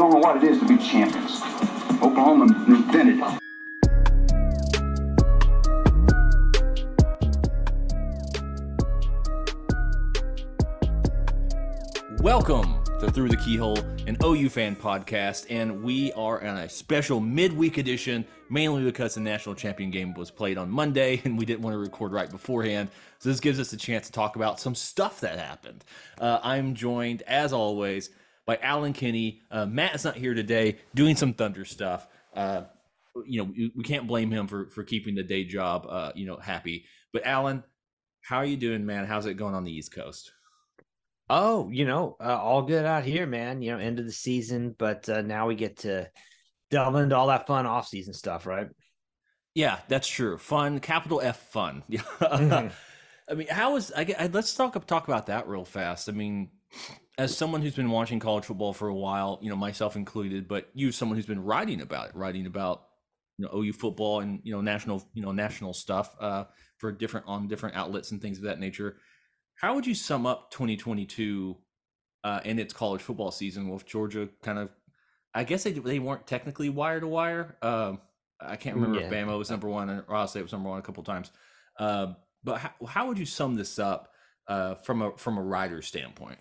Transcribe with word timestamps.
Don't 0.00 0.12
know 0.12 0.18
what 0.18 0.42
it 0.42 0.44
is 0.44 0.58
to 0.58 0.66
be 0.66 0.78
champions. 0.78 1.42
Oklahoma 2.00 2.46
invented 2.66 3.18
it. 3.18 3.38
Welcome 12.22 12.82
to 13.00 13.10
Through 13.10 13.28
the 13.28 13.36
Keyhole, 13.36 13.78
an 14.06 14.16
OU 14.24 14.48
fan 14.48 14.74
podcast, 14.74 15.44
and 15.50 15.82
we 15.82 16.12
are 16.14 16.42
on 16.42 16.56
a 16.56 16.68
special 16.70 17.20
midweek 17.20 17.76
edition, 17.76 18.24
mainly 18.48 18.82
because 18.82 19.16
the 19.16 19.20
national 19.20 19.54
champion 19.54 19.90
game 19.90 20.14
was 20.14 20.30
played 20.30 20.56
on 20.56 20.70
Monday, 20.70 21.20
and 21.26 21.36
we 21.36 21.44
didn't 21.44 21.60
want 21.60 21.74
to 21.74 21.78
record 21.78 22.12
right 22.12 22.30
beforehand. 22.30 22.88
So 23.18 23.28
this 23.28 23.38
gives 23.38 23.60
us 23.60 23.74
a 23.74 23.76
chance 23.76 24.06
to 24.06 24.12
talk 24.12 24.36
about 24.36 24.60
some 24.60 24.74
stuff 24.74 25.20
that 25.20 25.38
happened. 25.38 25.84
Uh, 26.18 26.40
I'm 26.42 26.74
joined, 26.74 27.20
as 27.26 27.52
always, 27.52 28.08
by 28.46 28.56
Alan 28.56 28.92
Kinney. 28.92 29.40
Uh, 29.50 29.66
Matt 29.66 29.94
is 29.94 30.04
not 30.04 30.16
here 30.16 30.34
today, 30.34 30.78
doing 30.94 31.16
some 31.16 31.34
Thunder 31.34 31.64
stuff. 31.64 32.06
Uh, 32.34 32.62
you 33.26 33.38
know, 33.38 33.44
we, 33.44 33.72
we 33.76 33.84
can't 33.84 34.06
blame 34.06 34.30
him 34.30 34.46
for 34.46 34.70
for 34.70 34.84
keeping 34.84 35.14
the 35.14 35.22
day 35.22 35.44
job, 35.44 35.86
uh, 35.88 36.12
you 36.14 36.26
know, 36.26 36.36
happy. 36.36 36.84
But 37.12 37.26
Alan, 37.26 37.64
how 38.22 38.36
are 38.38 38.44
you 38.44 38.56
doing, 38.56 38.86
man? 38.86 39.06
How's 39.06 39.26
it 39.26 39.34
going 39.34 39.54
on 39.54 39.64
the 39.64 39.72
East 39.72 39.92
Coast? 39.92 40.32
Oh, 41.28 41.68
you 41.70 41.84
know, 41.84 42.16
uh, 42.20 42.36
all 42.36 42.62
good 42.62 42.84
out 42.84 43.04
here, 43.04 43.26
man. 43.26 43.62
You 43.62 43.72
know, 43.72 43.78
end 43.78 43.98
of 44.00 44.04
the 44.04 44.12
season, 44.12 44.74
but 44.76 45.08
uh, 45.08 45.22
now 45.22 45.46
we 45.46 45.54
get 45.54 45.78
to 45.78 46.10
delve 46.70 46.96
into 46.96 47.16
all 47.16 47.28
that 47.28 47.46
fun 47.46 47.66
off-season 47.66 48.14
stuff, 48.14 48.46
right? 48.46 48.68
Yeah, 49.54 49.78
that's 49.88 50.08
true. 50.08 50.38
Fun, 50.38 50.80
capital 50.80 51.20
F, 51.20 51.38
fun. 51.50 51.82
Yeah. 51.88 52.02
Mhm. 52.20 52.72
I 53.28 53.34
mean, 53.34 53.46
how 53.46 53.76
is 53.76 53.92
I, 53.96 54.12
I 54.18 54.26
let's 54.26 54.56
talk 54.56 54.84
talk 54.86 55.06
about 55.06 55.26
that 55.26 55.46
real 55.46 55.64
fast. 55.64 56.08
I 56.08 56.12
mean, 56.12 56.50
as 57.18 57.36
someone 57.36 57.60
who's 57.62 57.74
been 57.74 57.90
watching 57.90 58.18
college 58.18 58.44
football 58.44 58.72
for 58.72 58.88
a 58.88 58.94
while, 58.94 59.38
you 59.42 59.50
know, 59.50 59.56
myself 59.56 59.96
included, 59.96 60.48
but 60.48 60.68
you, 60.74 60.90
someone 60.92 61.16
who's 61.16 61.26
been 61.26 61.44
writing 61.44 61.80
about 61.80 62.08
it, 62.10 62.14
writing 62.14 62.46
about 62.46 62.86
you 63.38 63.46
know 63.46 63.58
OU 63.58 63.72
football 63.72 64.20
and 64.20 64.40
you 64.44 64.52
know 64.52 64.60
national 64.60 65.02
you 65.14 65.22
know 65.22 65.32
national 65.32 65.72
stuff 65.72 66.14
uh, 66.20 66.44
for 66.78 66.92
different 66.92 67.26
on 67.26 67.48
different 67.48 67.74
outlets 67.76 68.10
and 68.10 68.20
things 68.20 68.38
of 68.38 68.44
that 68.44 68.58
nature. 68.58 68.96
How 69.54 69.74
would 69.74 69.86
you 69.86 69.94
sum 69.94 70.24
up 70.26 70.50
2022 70.50 71.56
uh, 72.24 72.40
and 72.44 72.58
its 72.58 72.72
college 72.72 73.02
football 73.02 73.30
season 73.30 73.68
with 73.68 73.86
Georgia 73.86 74.28
kind 74.42 74.58
of? 74.58 74.70
I 75.34 75.44
guess 75.44 75.62
they 75.64 75.72
they 75.72 75.98
weren't 75.98 76.26
technically 76.26 76.68
wire 76.68 77.00
to 77.00 77.06
wire. 77.06 77.56
Um, 77.62 78.00
I 78.40 78.56
can't 78.56 78.76
remember 78.76 79.00
if 79.00 79.12
Yeah. 79.12 79.22
Bama 79.24 79.36
was 79.38 79.50
number 79.50 79.68
one 79.68 79.90
or 79.90 80.04
Ohio 80.08 80.26
State 80.26 80.42
was 80.42 80.52
number 80.52 80.70
one 80.70 80.78
a 80.78 80.82
couple 80.82 81.02
times. 81.02 81.30
Uh, 81.78 82.14
but 82.42 82.58
how, 82.58 82.70
how 82.86 83.08
would 83.08 83.18
you 83.18 83.26
sum 83.26 83.54
this 83.54 83.78
up 83.78 84.12
uh, 84.48 84.74
from 84.76 85.02
a 85.02 85.16
from 85.16 85.36
a 85.38 85.42
writer 85.42 85.82
standpoint? 85.82 86.38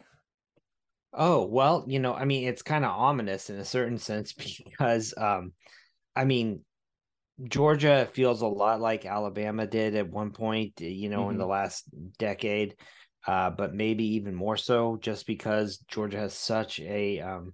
Oh, 1.13 1.45
well, 1.45 1.85
you 1.87 1.99
know, 1.99 2.13
I 2.13 2.25
mean, 2.25 2.47
it's 2.47 2.61
kind 2.61 2.85
of 2.85 2.91
ominous 2.91 3.49
in 3.49 3.57
a 3.57 3.65
certain 3.65 3.97
sense 3.97 4.33
because, 4.67 5.13
um, 5.17 5.53
I 6.15 6.25
mean, 6.25 6.61
Georgia 7.43 8.07
feels 8.11 8.41
a 8.41 8.47
lot 8.47 8.81
like 8.81 9.05
Alabama 9.05 9.65
did 9.65 9.95
at 9.95 10.09
one 10.09 10.31
point, 10.31 10.81
you 10.81 11.09
know, 11.09 11.29
in 11.29 11.37
the 11.37 11.45
last 11.45 11.85
decade, 12.17 12.75
uh, 13.25 13.49
but 13.49 13.73
maybe 13.73 14.15
even 14.15 14.35
more 14.35 14.57
so 14.57 14.97
just 15.01 15.25
because 15.25 15.77
Georgia 15.87 16.17
has 16.17 16.33
such 16.33 16.81
a 16.81 17.21
um, 17.21 17.53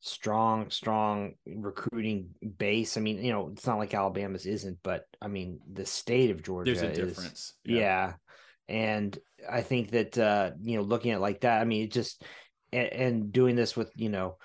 strong, 0.00 0.70
strong 0.70 1.32
recruiting 1.46 2.30
base. 2.56 2.96
I 2.96 3.00
mean, 3.00 3.22
you 3.22 3.32
know, 3.32 3.50
it's 3.52 3.66
not 3.66 3.78
like 3.78 3.92
Alabama's 3.92 4.46
isn't, 4.46 4.78
but 4.82 5.04
I 5.20 5.28
mean, 5.28 5.60
the 5.70 5.84
state 5.84 6.30
of 6.30 6.42
Georgia 6.42 6.72
There's 6.72 6.82
a 6.82 6.90
is 6.90 6.96
difference. 6.96 7.54
yeah. 7.64 8.14
And 8.68 9.18
I 9.50 9.60
think 9.60 9.90
that 9.90 10.16
uh, 10.16 10.52
you 10.62 10.76
know, 10.76 10.82
looking 10.82 11.10
at 11.10 11.18
it 11.18 11.20
like 11.20 11.42
that, 11.42 11.60
I 11.60 11.64
mean, 11.64 11.84
it 11.84 11.92
just 11.92 12.22
and, 12.74 12.92
and 12.92 13.32
doing 13.32 13.56
this 13.56 13.76
with, 13.76 13.90
you 13.94 14.08
know, 14.08 14.36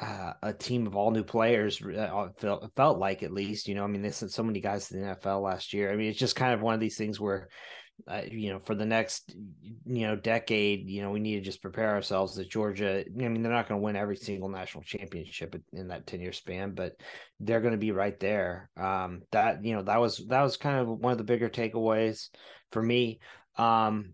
uh, 0.00 0.32
a 0.42 0.52
team 0.52 0.86
of 0.86 0.94
all 0.94 1.10
new 1.10 1.24
players 1.24 1.80
uh, 1.82 2.28
felt 2.36 2.70
felt 2.76 2.98
like 2.98 3.22
at 3.22 3.32
least, 3.32 3.68
you 3.68 3.74
know, 3.74 3.84
I 3.84 3.86
mean, 3.86 4.02
they 4.02 4.10
sent 4.10 4.32
so 4.32 4.42
many 4.42 4.60
guys 4.60 4.88
to 4.88 4.94
the 4.94 5.00
NFL 5.00 5.42
last 5.42 5.72
year. 5.72 5.92
I 5.92 5.96
mean, 5.96 6.10
it's 6.10 6.18
just 6.18 6.36
kind 6.36 6.52
of 6.52 6.60
one 6.60 6.74
of 6.74 6.80
these 6.80 6.98
things 6.98 7.18
where 7.18 7.48
uh, 8.08 8.22
you 8.30 8.52
know, 8.52 8.58
for 8.58 8.74
the 8.74 8.84
next, 8.84 9.34
you 9.86 10.06
know, 10.06 10.14
decade, 10.14 10.88
you 10.88 11.02
know, 11.02 11.10
we 11.10 11.18
need 11.18 11.36
to 11.36 11.40
just 11.40 11.62
prepare 11.62 11.94
ourselves 11.94 12.34
that 12.34 12.50
Georgia, 12.50 13.04
I 13.06 13.28
mean, 13.28 13.42
they're 13.42 13.52
not 13.52 13.68
going 13.68 13.80
to 13.80 13.84
win 13.84 13.96
every 13.96 14.16
single 14.16 14.48
national 14.48 14.84
championship 14.84 15.56
in 15.72 15.88
that 15.88 16.06
10 16.06 16.20
year 16.20 16.32
span, 16.32 16.74
but 16.74 16.92
they're 17.40 17.60
going 17.60 17.72
to 17.72 17.78
be 17.78 17.92
right 17.92 18.18
there. 18.20 18.70
Um, 18.76 19.22
that, 19.32 19.64
you 19.64 19.74
know, 19.74 19.82
that 19.82 19.98
was, 19.98 20.22
that 20.28 20.42
was 20.42 20.56
kind 20.56 20.78
of 20.78 20.88
one 20.88 21.12
of 21.12 21.18
the 21.18 21.24
bigger 21.24 21.48
takeaways 21.48 22.28
for 22.70 22.82
me. 22.82 23.18
Um, 23.56 24.12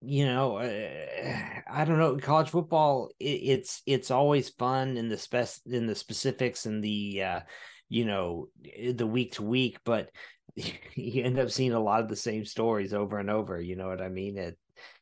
you 0.00 0.26
know, 0.26 0.58
uh, 0.58 1.60
I 1.70 1.84
don't 1.84 1.98
know. 1.98 2.16
College 2.16 2.50
football, 2.50 3.10
it, 3.18 3.24
it's 3.24 3.82
it's 3.86 4.10
always 4.10 4.48
fun 4.50 4.96
in 4.96 5.08
the 5.08 5.18
spec 5.18 5.48
in 5.66 5.86
the 5.86 5.94
specifics 5.94 6.66
and 6.66 6.82
the 6.82 7.22
uh, 7.22 7.40
you 7.88 8.04
know 8.04 8.48
the 8.92 9.06
week 9.06 9.32
to 9.34 9.42
week, 9.42 9.78
but 9.84 10.10
you 10.56 11.24
end 11.24 11.38
up 11.38 11.50
seeing 11.50 11.72
a 11.72 11.80
lot 11.80 12.00
of 12.00 12.08
the 12.08 12.16
same 12.16 12.44
stories 12.44 12.94
over 12.94 13.18
and 13.18 13.30
over. 13.30 13.60
You 13.60 13.76
know 13.76 13.88
what 13.88 14.00
I 14.00 14.08
mean? 14.08 14.38
It, 14.38 14.58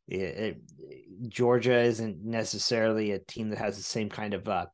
it, 0.08 0.16
it 0.16 0.60
Georgia 1.28 1.78
isn't 1.78 2.24
necessarily 2.24 3.12
a 3.12 3.18
team 3.18 3.50
that 3.50 3.58
has 3.58 3.76
the 3.76 3.82
same 3.82 4.08
kind 4.08 4.32
of 4.34 4.48
uh, 4.48 4.66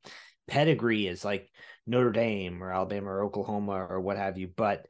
pedigree 0.47 1.09
as 1.09 1.25
like 1.25 1.51
Notre 1.87 2.13
Dame 2.13 2.63
or 2.63 2.73
Alabama 2.73 3.11
or 3.11 3.25
Oklahoma 3.25 3.73
or 3.73 4.01
what 4.01 4.17
have 4.17 4.39
you, 4.39 4.49
but 4.55 4.87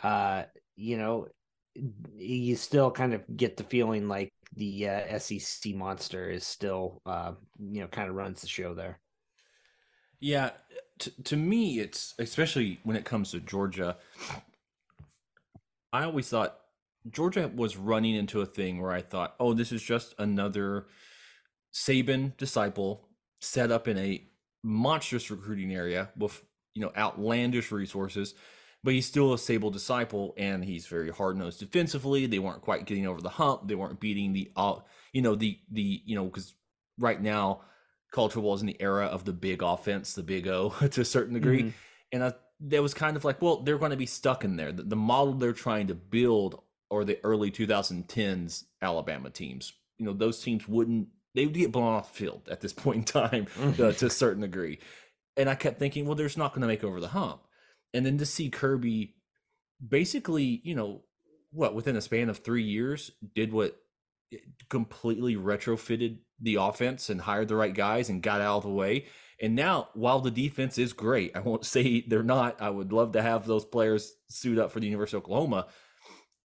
uh, 0.00 0.44
you 0.76 0.96
know, 0.96 1.26
you 2.14 2.56
still 2.56 2.90
kind 2.90 3.14
of 3.14 3.22
get 3.36 3.56
the 3.56 3.64
feeling 3.64 4.08
like 4.08 4.32
the 4.54 4.88
uh, 4.88 5.18
SEC 5.18 5.74
monster 5.74 6.30
is 6.30 6.46
still, 6.46 7.02
uh, 7.06 7.32
you 7.58 7.80
know, 7.80 7.88
kind 7.88 8.08
of 8.08 8.14
runs 8.14 8.40
the 8.40 8.48
show 8.48 8.74
there. 8.74 9.00
Yeah, 10.20 10.50
t- 10.98 11.12
to 11.24 11.36
me, 11.36 11.78
it's 11.78 12.14
especially 12.18 12.80
when 12.84 12.96
it 12.96 13.04
comes 13.04 13.30
to 13.32 13.40
Georgia. 13.40 13.96
I 15.92 16.04
always 16.04 16.28
thought 16.28 16.58
Georgia 17.10 17.50
was 17.54 17.76
running 17.76 18.14
into 18.14 18.40
a 18.40 18.46
thing 18.46 18.80
where 18.80 18.92
I 18.92 19.02
thought, 19.02 19.34
oh, 19.38 19.54
this 19.54 19.72
is 19.72 19.82
just 19.82 20.14
another 20.18 20.86
Saban 21.72 22.36
disciple 22.36 23.08
set 23.40 23.70
up 23.70 23.86
in 23.86 23.98
a 23.98 24.24
monstrous 24.62 25.30
recruiting 25.30 25.74
area 25.74 26.10
with 26.16 26.42
you 26.74 26.82
know 26.82 26.92
outlandish 26.96 27.72
resources, 27.72 28.34
but 28.86 28.94
he's 28.94 29.04
still 29.04 29.32
a 29.32 29.36
Saban 29.36 29.72
disciple 29.72 30.32
and 30.36 30.64
he's 30.64 30.86
very 30.86 31.10
hard 31.10 31.36
nosed 31.36 31.58
defensively. 31.58 32.26
They 32.26 32.38
weren't 32.38 32.62
quite 32.62 32.86
getting 32.86 33.08
over 33.08 33.20
the 33.20 33.28
hump. 33.28 33.66
They 33.66 33.74
weren't 33.74 33.98
beating 33.98 34.32
the 34.32 34.48
uh, 34.54 34.76
you 35.12 35.22
know 35.22 35.34
the 35.34 35.58
the 35.72 36.00
you 36.04 36.14
know 36.14 36.26
because 36.26 36.54
right 36.96 37.20
now 37.20 37.62
college 38.12 38.34
football 38.34 38.54
is 38.54 38.60
in 38.60 38.68
the 38.68 38.80
era 38.80 39.06
of 39.06 39.24
the 39.24 39.32
big 39.32 39.60
offense, 39.60 40.14
the 40.14 40.22
big 40.22 40.46
O 40.46 40.70
to 40.92 41.00
a 41.00 41.04
certain 41.04 41.34
degree. 41.34 41.64
Mhm. 41.64 41.72
And 42.12 42.22
I, 42.22 42.34
that 42.60 42.80
was 42.80 42.94
kind 42.94 43.16
of 43.16 43.24
like, 43.24 43.42
well, 43.42 43.56
they're 43.56 43.76
going 43.76 43.90
to 43.90 43.96
be 43.96 44.06
stuck 44.06 44.44
in 44.44 44.54
there. 44.54 44.70
The, 44.70 44.84
the 44.84 44.94
model 44.94 45.32
they're 45.34 45.52
trying 45.52 45.88
to 45.88 45.96
build 45.96 46.62
are 46.92 47.04
the 47.04 47.18
early 47.24 47.50
2010s 47.50 48.66
Alabama 48.80 49.30
teams. 49.30 49.72
You 49.98 50.06
know, 50.06 50.12
those 50.12 50.40
teams 50.40 50.68
wouldn't, 50.68 51.08
they 51.34 51.44
would 51.44 51.54
get 51.54 51.72
blown 51.72 51.92
off 51.92 52.12
the 52.12 52.18
field 52.18 52.48
at 52.48 52.60
this 52.60 52.72
point 52.84 52.98
in 52.98 53.04
time 53.04 53.46
uh, 53.80 53.90
to 53.90 54.06
a 54.06 54.10
certain 54.10 54.42
degree. 54.42 54.78
And 55.36 55.50
I 55.50 55.56
kept 55.56 55.80
thinking, 55.80 56.06
well, 56.06 56.14
they're 56.14 56.30
not 56.36 56.52
going 56.52 56.62
to 56.62 56.68
make 56.68 56.84
over 56.84 57.00
the 57.00 57.08
hump. 57.08 57.40
And 57.94 58.04
then 58.04 58.18
to 58.18 58.26
see 58.26 58.50
Kirby 58.50 59.14
basically, 59.86 60.60
you 60.64 60.74
know, 60.74 61.02
what, 61.52 61.74
within 61.74 61.96
a 61.96 62.00
span 62.00 62.28
of 62.28 62.38
three 62.38 62.64
years, 62.64 63.10
did 63.34 63.52
what 63.52 63.76
completely 64.68 65.36
retrofitted 65.36 66.18
the 66.40 66.56
offense 66.56 67.08
and 67.10 67.20
hired 67.20 67.48
the 67.48 67.56
right 67.56 67.74
guys 67.74 68.08
and 68.10 68.22
got 68.22 68.40
out 68.40 68.58
of 68.58 68.62
the 68.64 68.68
way. 68.70 69.06
And 69.40 69.54
now, 69.54 69.88
while 69.94 70.20
the 70.20 70.30
defense 70.30 70.78
is 70.78 70.92
great, 70.92 71.36
I 71.36 71.40
won't 71.40 71.64
say 71.74 72.04
they're 72.06 72.22
not. 72.22 72.60
I 72.60 72.70
would 72.70 72.92
love 72.92 73.12
to 73.12 73.22
have 73.22 73.46
those 73.46 73.64
players 73.64 74.12
suit 74.28 74.58
up 74.58 74.70
for 74.72 74.80
the 74.80 74.86
University 74.86 75.16
of 75.16 75.22
Oklahoma. 75.24 75.68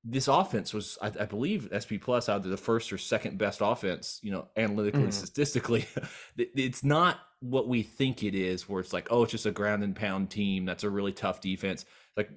This 0.04 0.28
offense 0.28 0.74
was, 0.74 0.98
I, 1.02 1.08
I 1.08 1.26
believe, 1.26 1.70
SP 1.70 2.02
Plus 2.02 2.28
out 2.28 2.44
of 2.44 2.50
the 2.50 2.58
first 2.58 2.92
or 2.92 2.98
second 2.98 3.38
best 3.38 3.60
offense, 3.62 4.20
you 4.24 4.32
know, 4.32 4.48
analytically 4.58 5.04
and 5.04 5.12
Mhm. 5.12 5.14
statistically. 5.14 5.86
It's 6.38 6.84
not 6.84 7.20
what 7.42 7.68
we 7.68 7.84
think 7.84 8.24
it 8.24 8.36
is, 8.36 8.70
where 8.70 8.82
it's 8.82 8.94
like, 8.94 9.08
oh, 9.12 9.24
it's 9.24 9.32
just 9.34 9.46
a 9.48 9.52
ground 9.52 9.84
and 9.84 9.96
pound 9.96 10.32
team. 10.32 10.66
That's 10.66 10.86
a 10.86 10.90
really 10.92 11.14
tough 11.14 11.42
defense. 11.42 11.86
Like, 12.18 12.32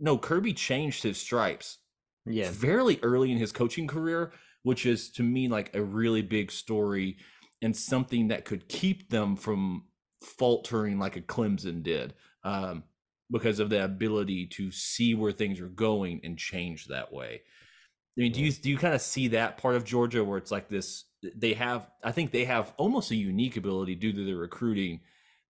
no, 0.00 0.18
Kirby 0.18 0.54
changed 0.54 1.02
his 1.02 1.18
stripes 1.18 1.78
Yeah. 2.26 2.52
fairly 2.52 2.98
early 3.02 3.32
in 3.32 3.38
his 3.38 3.52
coaching 3.52 3.86
career, 3.86 4.32
which 4.62 4.86
is 4.86 5.10
to 5.12 5.22
me 5.22 5.48
like 5.48 5.74
a 5.74 5.82
really 5.82 6.22
big 6.22 6.50
story 6.52 7.18
and 7.62 7.76
something 7.76 8.28
that 8.28 8.44
could 8.44 8.68
keep 8.68 9.10
them 9.10 9.36
from 9.36 9.84
faltering 10.22 10.98
like 10.98 11.16
a 11.16 11.22
Clemson 11.22 11.82
did 11.82 12.14
um, 12.44 12.84
because 13.30 13.60
of 13.60 13.70
the 13.70 13.84
ability 13.84 14.46
to 14.46 14.70
see 14.70 15.14
where 15.14 15.32
things 15.32 15.60
are 15.60 15.68
going 15.68 16.20
and 16.24 16.38
change 16.38 16.86
that 16.86 17.12
way. 17.12 17.42
I 18.18 18.20
mean, 18.22 18.32
do 18.32 18.40
you 18.42 18.52
do 18.52 18.70
you 18.70 18.78
kind 18.78 18.94
of 18.94 19.00
see 19.00 19.28
that 19.28 19.58
part 19.58 19.76
of 19.76 19.84
Georgia 19.84 20.24
where 20.24 20.38
it's 20.38 20.50
like 20.50 20.68
this? 20.68 21.04
They 21.22 21.54
have, 21.54 21.90
I 22.02 22.12
think 22.12 22.30
they 22.30 22.44
have 22.44 22.72
almost 22.76 23.10
a 23.10 23.16
unique 23.16 23.56
ability 23.56 23.96
due 23.96 24.12
to 24.12 24.24
their 24.24 24.36
recruiting 24.36 25.00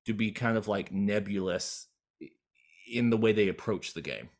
to 0.06 0.14
be 0.14 0.32
kind 0.32 0.56
of 0.56 0.68
like 0.68 0.92
nebulous 0.92 1.86
in 2.90 3.10
the 3.10 3.16
way 3.16 3.32
they 3.32 3.48
approach 3.48 3.92
the 3.92 4.00
game. 4.00 4.30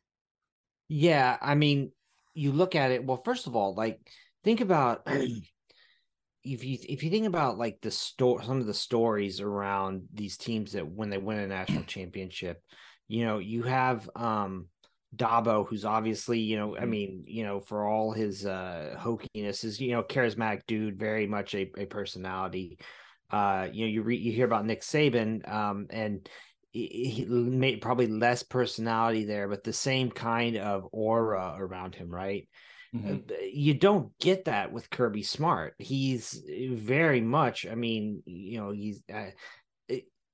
Yeah, 0.87 1.37
I 1.39 1.55
mean, 1.55 1.91
you 2.33 2.51
look 2.51 2.75
at 2.75 2.91
it. 2.91 3.03
Well, 3.03 3.21
first 3.23 3.47
of 3.47 3.55
all, 3.55 3.75
like 3.75 3.99
think 4.43 4.61
about 4.61 5.03
if 5.07 6.63
you 6.63 6.77
if 6.87 7.03
you 7.03 7.09
think 7.09 7.27
about 7.27 7.57
like 7.57 7.79
the 7.81 7.91
store 7.91 8.41
some 8.41 8.59
of 8.59 8.65
the 8.65 8.73
stories 8.73 9.41
around 9.41 10.03
these 10.13 10.37
teams 10.37 10.71
that 10.71 10.87
when 10.87 11.09
they 11.09 11.17
win 11.17 11.37
a 11.37 11.47
national 11.47 11.83
championship, 11.83 12.61
you 13.07 13.25
know, 13.25 13.37
you 13.37 13.63
have 13.63 14.09
um 14.15 14.67
Dabo, 15.15 15.67
who's 15.67 15.85
obviously, 15.85 16.39
you 16.39 16.57
know, 16.57 16.77
I 16.77 16.85
mean, 16.85 17.23
you 17.25 17.43
know, 17.43 17.59
for 17.59 17.87
all 17.87 18.11
his 18.11 18.45
uh 18.45 18.95
hokiness, 18.97 19.63
is 19.63 19.79
you 19.79 19.91
know, 19.91 20.03
charismatic 20.03 20.61
dude, 20.67 20.99
very 20.99 21.27
much 21.27 21.55
a, 21.55 21.71
a 21.77 21.85
personality. 21.85 22.77
Uh, 23.31 23.67
you 23.71 23.85
know, 23.85 23.91
you 23.91 24.01
read 24.03 24.21
you 24.21 24.31
hear 24.31 24.45
about 24.45 24.65
Nick 24.65 24.81
Saban, 24.81 25.47
um, 25.51 25.87
and 25.89 26.27
he, 26.71 26.87
he 26.87 27.25
made 27.25 27.81
probably 27.81 28.07
less 28.07 28.43
personality 28.43 29.25
there, 29.25 29.47
but 29.47 29.63
the 29.63 29.73
same 29.73 30.11
kind 30.11 30.57
of 30.57 30.87
aura 30.91 31.55
around 31.57 31.95
him, 31.95 32.09
right? 32.09 32.47
Uh, 33.07 33.17
You 33.51 33.75
don't 33.75 34.17
get 34.19 34.45
that 34.45 34.71
with 34.71 34.89
Kirby 34.89 35.23
Smart. 35.23 35.75
He's 35.77 36.43
very 36.71 37.21
much, 37.21 37.67
I 37.67 37.75
mean, 37.75 38.23
you 38.25 38.59
know, 38.59 38.71
he's, 38.71 39.03
uh, 39.13 39.29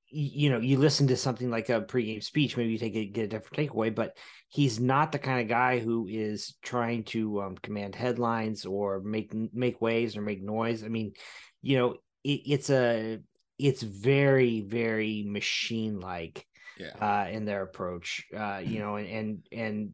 you 0.10 0.50
know, 0.50 0.60
you 0.60 0.78
listen 0.78 1.08
to 1.08 1.18
something 1.18 1.50
like 1.50 1.70
a 1.70 1.82
pregame 1.82 2.24
speech, 2.24 2.56
maybe 2.56 2.72
you 2.72 2.78
take 2.78 2.96
a, 2.96 3.06
get 3.06 3.26
a 3.26 3.28
different 3.28 3.72
takeaway, 3.72 3.94
but 3.94 4.18
he's 4.50 4.80
not 4.80 5.12
the 5.12 5.20
kind 5.20 5.42
of 5.42 5.48
guy 5.48 5.80
who 5.80 6.08
is 6.08 6.56
trying 6.62 7.04
to 7.06 7.42
um, 7.42 7.56
command 7.62 7.96
headlines 7.96 8.66
or 8.66 9.02
make 9.02 9.34
make 9.54 9.82
waves 9.82 10.16
or 10.16 10.22
make 10.22 10.42
noise. 10.44 10.84
I 10.84 10.88
mean, 10.88 11.14
you 11.62 11.78
know, 11.78 11.96
it, 12.24 12.42
it's 12.46 12.70
a 12.70 13.20
it's 13.58 13.82
very 13.82 14.62
very 14.62 15.24
machine 15.28 16.00
like 16.00 16.46
Yeah. 16.78 16.92
uh 17.00 17.30
in 17.30 17.46
their 17.46 17.64
approach 17.64 18.26
uh 18.38 18.58
you 18.64 18.80
know 18.80 18.98
and 18.98 19.42
and, 19.52 19.94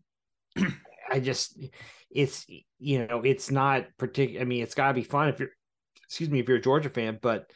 and 0.58 0.74
i 1.12 1.20
just 1.20 1.64
it's 2.10 2.46
you 2.80 3.06
know 3.06 3.22
it's 3.24 3.52
not 3.52 3.86
particular 3.98 4.42
i 4.42 4.46
mean 4.46 4.64
it's 4.64 4.74
got 4.74 4.88
to 4.88 4.94
be 4.94 5.04
fun 5.04 5.30
if 5.30 5.40
you're 5.40 5.50
excuse 6.08 6.30
me 6.30 6.40
if 6.40 6.48
you're 6.48 6.58
a 6.58 6.62
georgia 6.62 6.90
fan 6.90 7.20
but 7.22 7.52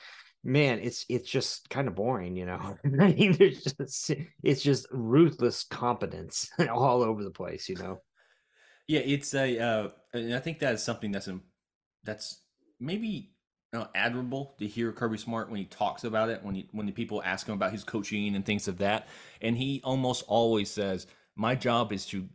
man 0.45 0.79
it's 0.79 1.05
it's 1.09 1.29
just 1.29 1.69
kind 1.69 1.87
of 1.87 1.95
boring 1.95 2.35
you 2.35 2.45
know 2.45 2.77
i 3.01 3.11
mean 3.13 3.33
there's 3.33 3.63
just 3.63 4.11
it's 4.43 4.61
just 4.61 4.85
ruthless 4.91 5.63
competence 5.63 6.49
all 6.71 7.01
over 7.01 7.23
the 7.23 7.31
place 7.31 7.67
you 7.67 7.75
know 7.75 7.99
Yeah, 8.87 8.99
it's 8.99 9.33
a, 9.33 9.59
uh, 9.59 9.89
and 10.13 10.33
I 10.35 10.39
think 10.39 10.59
that 10.59 10.73
is 10.73 10.83
something 10.83 11.11
that's 11.11 11.27
in, 11.27 11.41
that's 12.03 12.41
maybe 12.79 13.31
uh, 13.73 13.85
admirable 13.95 14.55
to 14.59 14.67
hear 14.67 14.91
Kirby 14.91 15.17
Smart 15.17 15.49
when 15.49 15.57
he 15.57 15.65
talks 15.65 16.03
about 16.03 16.29
it. 16.29 16.43
When 16.43 16.55
he, 16.55 16.69
when 16.71 16.85
the 16.85 16.91
people 16.91 17.21
ask 17.23 17.47
him 17.47 17.55
about 17.55 17.71
his 17.71 17.83
coaching 17.83 18.35
and 18.35 18.45
things 18.45 18.67
of 18.67 18.77
that, 18.77 19.07
and 19.41 19.57
he 19.57 19.81
almost 19.83 20.23
always 20.27 20.69
says, 20.69 21.07
"My 21.35 21.55
job 21.55 21.91
is 21.91 22.05
to 22.07 22.27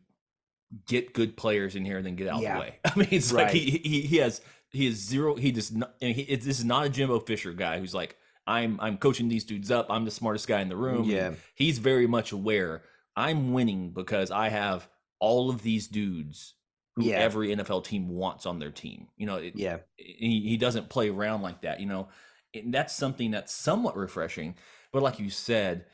get 0.86 1.12
good 1.14 1.36
players 1.36 1.76
in 1.76 1.84
here 1.84 1.98
and 1.98 2.06
then 2.06 2.16
get 2.16 2.28
out 2.28 2.42
of 2.42 2.52
the 2.52 2.60
way." 2.60 2.78
I 2.84 2.98
mean, 2.98 3.08
it's 3.12 3.32
like 3.32 3.50
he, 3.50 3.80
he 3.84 4.00
he 4.02 4.16
has 4.16 4.40
he 4.70 4.86
is 4.86 4.96
zero. 4.96 5.34
He 5.36 5.52
does 5.52 5.72
not. 5.72 5.94
and 6.00 6.14
he, 6.14 6.22
it, 6.22 6.42
this 6.42 6.58
is 6.58 6.64
not 6.64 6.86
a 6.86 6.88
Jimbo 6.88 7.20
Fisher 7.20 7.52
guy 7.52 7.78
who's 7.78 7.94
like, 7.94 8.16
"I'm 8.46 8.78
I'm 8.80 8.96
coaching 8.98 9.28
these 9.28 9.44
dudes 9.44 9.70
up. 9.70 9.86
I'm 9.90 10.04
the 10.04 10.10
smartest 10.10 10.46
guy 10.48 10.60
in 10.60 10.68
the 10.68 10.76
room." 10.76 11.04
Yeah. 11.04 11.32
he's 11.54 11.78
very 11.78 12.06
much 12.06 12.32
aware. 12.32 12.82
I'm 13.16 13.52
winning 13.52 13.90
because 13.90 14.30
I 14.30 14.48
have 14.48 14.88
all 15.18 15.50
of 15.50 15.62
these 15.62 15.88
dudes 15.88 16.54
who 16.96 17.04
Yeah. 17.04 17.16
every 17.18 17.48
NFL 17.48 17.84
team 17.84 18.08
wants 18.08 18.46
on 18.46 18.58
their 18.58 18.70
team. 18.70 19.08
You 19.16 19.26
know, 19.26 19.36
it, 19.36 19.54
yeah 19.56 19.78
he, 19.96 20.40
he 20.48 20.56
doesn't 20.56 20.88
play 20.88 21.08
around 21.10 21.42
like 21.42 21.62
that, 21.62 21.80
you 21.80 21.86
know. 21.86 22.08
And 22.54 22.72
that's 22.74 22.94
something 22.94 23.30
that's 23.32 23.52
somewhat 23.54 23.96
refreshing. 23.96 24.54
But 24.92 25.02
like 25.02 25.18
you 25.20 25.30
said, 25.30 25.84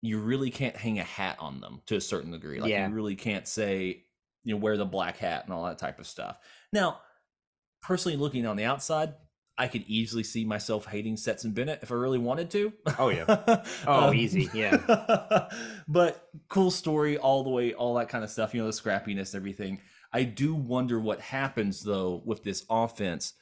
you 0.00 0.18
really 0.18 0.50
can't 0.50 0.74
hang 0.76 0.98
a 0.98 1.04
hat 1.04 1.36
on 1.38 1.60
them 1.60 1.80
to 1.86 1.96
a 1.96 2.00
certain 2.00 2.32
degree. 2.32 2.60
Like 2.60 2.70
Yeah. 2.70 2.88
you 2.88 2.94
really 2.94 3.14
can't 3.14 3.46
say, 3.46 4.02
you 4.42 4.54
know, 4.54 4.60
wear 4.60 4.76
the 4.76 4.84
black 4.84 5.18
hat 5.18 5.44
and 5.44 5.52
all 5.54 5.64
that 5.66 5.78
type 5.78 6.00
of 6.00 6.06
stuff. 6.08 6.38
Now, 6.72 7.00
personally 7.82 8.16
looking 8.16 8.46
on 8.46 8.56
the 8.56 8.64
outside, 8.64 9.14
I 9.58 9.68
could 9.68 9.84
easily 9.86 10.22
see 10.22 10.44
myself 10.44 10.86
hating 10.86 11.16
Stetson 11.16 11.52
Bennett 11.52 11.80
if 11.82 11.92
I 11.92 11.94
really 11.94 12.18
wanted 12.18 12.50
to. 12.52 12.72
Oh, 12.98 13.10
yeah. 13.10 13.26
Oh, 13.86 14.08
Um, 14.08 14.14
easy, 14.14 14.48
yeah. 14.54 15.48
but 15.88 16.28
cool 16.48 16.70
story 16.70 17.18
all 17.18 17.44
the 17.44 17.50
way, 17.50 17.74
all 17.74 17.94
that 17.94 18.08
kind 18.08 18.24
of 18.24 18.30
stuff, 18.30 18.54
you 18.54 18.60
know, 18.60 18.66
the 18.66 18.72
scrappiness, 18.72 19.34
everything. 19.34 19.80
I 20.12 20.24
do 20.24 20.54
wonder 20.54 20.98
what 21.00 21.20
happens 21.20 21.82
though 21.82 22.22
with 22.24 22.44
this 22.44 22.64
offense 22.68 23.34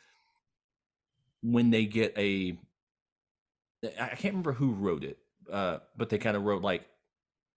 when 1.43 1.71
they 1.71 1.85
get 1.87 2.17
a 2.17 2.59
I 3.99 4.09
can't 4.09 4.35
remember 4.35 4.53
who 4.53 4.73
wrote 4.73 5.05
it, 5.05 5.19
uh, 5.51 5.79
but 5.97 6.11
they 6.11 6.19
kind 6.19 6.37
of 6.37 6.45
wrote 6.45 6.63
like 6.63 6.87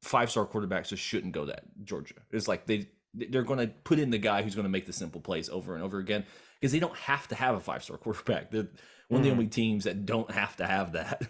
five 0.01 0.31
star 0.31 0.45
quarterbacks 0.45 0.87
just 0.89 1.03
shouldn't 1.03 1.33
go 1.33 1.45
that 1.45 1.63
Georgia. 1.83 2.15
It's 2.31 2.47
like 2.47 2.65
they 2.65 2.87
they're 3.13 3.43
going 3.43 3.59
to 3.59 3.67
put 3.67 3.99
in 3.99 4.09
the 4.09 4.17
guy 4.17 4.41
who's 4.41 4.55
going 4.55 4.63
to 4.63 4.69
make 4.69 4.85
the 4.85 4.93
simple 4.93 5.21
plays 5.21 5.49
over 5.49 5.75
and 5.75 5.83
over 5.83 5.99
again 5.99 6.25
because 6.63 6.71
they 6.71 6.79
don't 6.79 6.95
have 6.95 7.27
to 7.27 7.35
have 7.35 7.55
a 7.55 7.59
five 7.59 7.83
star 7.83 7.97
quarterback. 7.97 8.49
They're 8.49 8.69
one 9.09 9.19
of 9.19 9.23
the 9.25 9.31
Mhm. 9.31 9.31
only 9.31 9.47
teams 9.47 9.83
that 9.83 10.05
don't 10.05 10.31
have 10.31 10.55
to 10.57 10.65
have 10.65 10.93
that. 10.93 11.29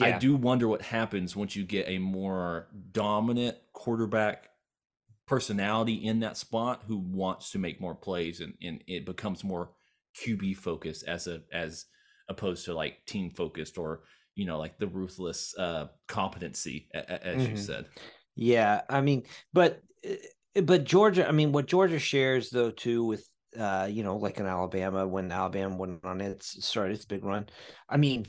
I 0.00 0.10
do 0.10 0.34
wonder 0.34 0.66
what 0.66 0.82
happens 0.82 1.36
once 1.36 1.54
you 1.54 1.62
get 1.62 1.88
a 1.88 1.98
more 1.98 2.66
dominant 2.90 3.56
quarterback 3.72 4.50
personality 5.26 5.94
in 5.94 6.18
that 6.20 6.36
spot 6.36 6.82
who 6.88 6.98
wants 6.98 7.52
to 7.52 7.60
make 7.60 7.80
more 7.80 7.94
plays 7.94 8.40
and, 8.40 8.54
and 8.60 8.82
it 8.88 9.06
becomes 9.06 9.44
more 9.44 9.70
QB 10.20 10.56
focused 10.56 11.04
as 11.06 11.28
a 11.28 11.42
as 11.52 11.86
opposed 12.28 12.64
to 12.64 12.74
like 12.74 13.06
team 13.06 13.30
focused 13.30 13.78
or 13.78 14.02
you 14.34 14.44
know 14.44 14.58
like 14.58 14.78
the 14.78 14.88
ruthless 14.88 15.56
uh 15.56 15.86
competency 16.08 16.88
as 16.92 17.48
you 17.48 17.54
Mhm. 17.54 17.56
said. 17.56 17.86
Yeah, 18.34 18.82
I 18.88 19.00
mean, 19.00 19.24
but 19.52 19.82
uh, 20.04 20.62
but 20.62 20.84
Georgia, 20.84 21.28
I 21.28 21.32
mean, 21.32 21.52
what 21.52 21.66
Georgia 21.66 22.00
shares 22.00 22.50
though 22.50 22.72
too 22.72 23.04
with 23.04 23.28
uh, 23.58 23.88
you 23.90 24.02
know, 24.02 24.16
like 24.16 24.38
in 24.38 24.46
Alabama 24.46 25.06
when 25.06 25.30
Alabama 25.32 25.76
went 25.76 26.04
on 26.04 26.20
its 26.20 26.64
started 26.64 26.94
its 26.94 27.04
big 27.04 27.24
run. 27.24 27.46
I 27.88 27.96
mean, 27.96 28.26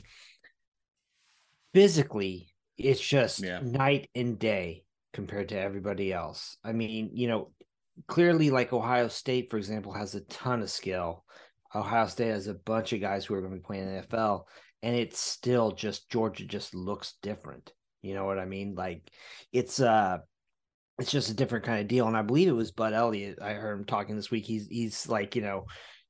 physically, 1.74 2.52
it's 2.76 3.00
just 3.00 3.40
Yeah. 3.40 3.60
night 3.60 4.10
and 4.14 4.38
day 4.38 4.84
compared 5.12 5.48
to 5.50 5.58
everybody 5.58 6.12
else. 6.12 6.56
I 6.62 6.72
mean, 6.72 7.10
you 7.14 7.28
know, 7.28 7.52
clearly 8.06 8.50
like 8.50 8.72
Ohio 8.72 9.08
State, 9.08 9.50
for 9.50 9.56
example, 9.56 9.92
has 9.92 10.14
a 10.14 10.20
ton 10.22 10.62
of 10.62 10.70
skill. 10.70 11.24
Ohio 11.74 12.06
State 12.06 12.28
has 12.30 12.46
a 12.46 12.54
bunch 12.54 12.92
of 12.92 13.00
guys 13.00 13.24
who 13.24 13.34
are 13.34 13.40
going 13.40 13.52
to 13.52 13.58
be 13.58 13.64
playing 13.64 13.88
in 13.88 13.94
the 13.96 14.02
NFL, 14.02 14.44
and 14.82 14.94
it's 14.94 15.18
still 15.18 15.72
just 15.72 16.10
Georgia 16.10 16.44
just 16.44 16.74
looks 16.74 17.14
different. 17.22 17.72
You 18.02 18.14
know 18.14 18.24
what 18.24 18.38
I 18.38 18.44
mean? 18.44 18.74
Like 18.74 19.10
it's 19.52 19.80
uh 19.80 20.18
it's 20.98 21.10
just 21.10 21.30
a 21.30 21.34
different 21.34 21.64
kind 21.64 21.80
of 21.80 21.88
deal. 21.88 22.06
And 22.06 22.16
I 22.16 22.22
believe 22.22 22.48
it 22.48 22.52
was 22.52 22.72
Bud 22.72 22.92
Elliott. 22.92 23.38
I 23.42 23.52
heard 23.52 23.78
him 23.78 23.84
talking 23.84 24.16
this 24.16 24.30
week. 24.30 24.46
He's 24.46 24.66
he's 24.68 25.08
like, 25.08 25.36
you 25.36 25.42
know, 25.42 25.66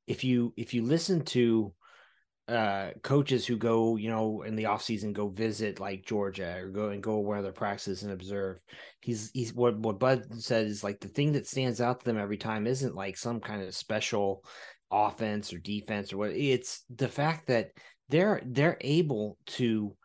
if 0.06 0.22
you 0.22 0.52
if 0.56 0.74
you 0.74 0.82
listen 0.82 1.24
to 1.26 1.72
uh 2.48 2.90
coaches 3.02 3.44
who 3.44 3.56
go, 3.56 3.96
you 3.96 4.08
know, 4.08 4.42
in 4.42 4.54
the 4.54 4.64
offseason 4.64 5.12
go 5.12 5.28
visit 5.28 5.80
like 5.80 6.06
Georgia 6.06 6.56
or 6.58 6.68
go 6.68 6.90
and 6.90 7.02
go 7.02 7.18
where 7.18 7.42
their 7.42 7.52
practices 7.52 8.04
and 8.04 8.12
observe. 8.12 8.58
He's 9.00 9.30
he's 9.34 9.52
what 9.52 9.76
what 9.78 9.98
Bud 9.98 10.40
said 10.40 10.66
is 10.66 10.84
like 10.84 11.00
the 11.00 11.08
thing 11.08 11.32
that 11.32 11.48
stands 11.48 11.80
out 11.80 12.00
to 12.00 12.06
them 12.06 12.18
every 12.18 12.38
time 12.38 12.66
isn't 12.66 12.94
like 12.94 13.16
some 13.16 13.40
kind 13.40 13.62
of 13.62 13.74
special 13.74 14.44
offense 14.92 15.52
or 15.52 15.58
defense 15.58 16.12
or 16.12 16.18
what 16.18 16.30
it's 16.30 16.84
the 16.94 17.08
fact 17.08 17.48
that 17.48 17.70
they're 18.08 18.40
they're 18.46 18.78
able 18.82 19.36
to 19.46 19.96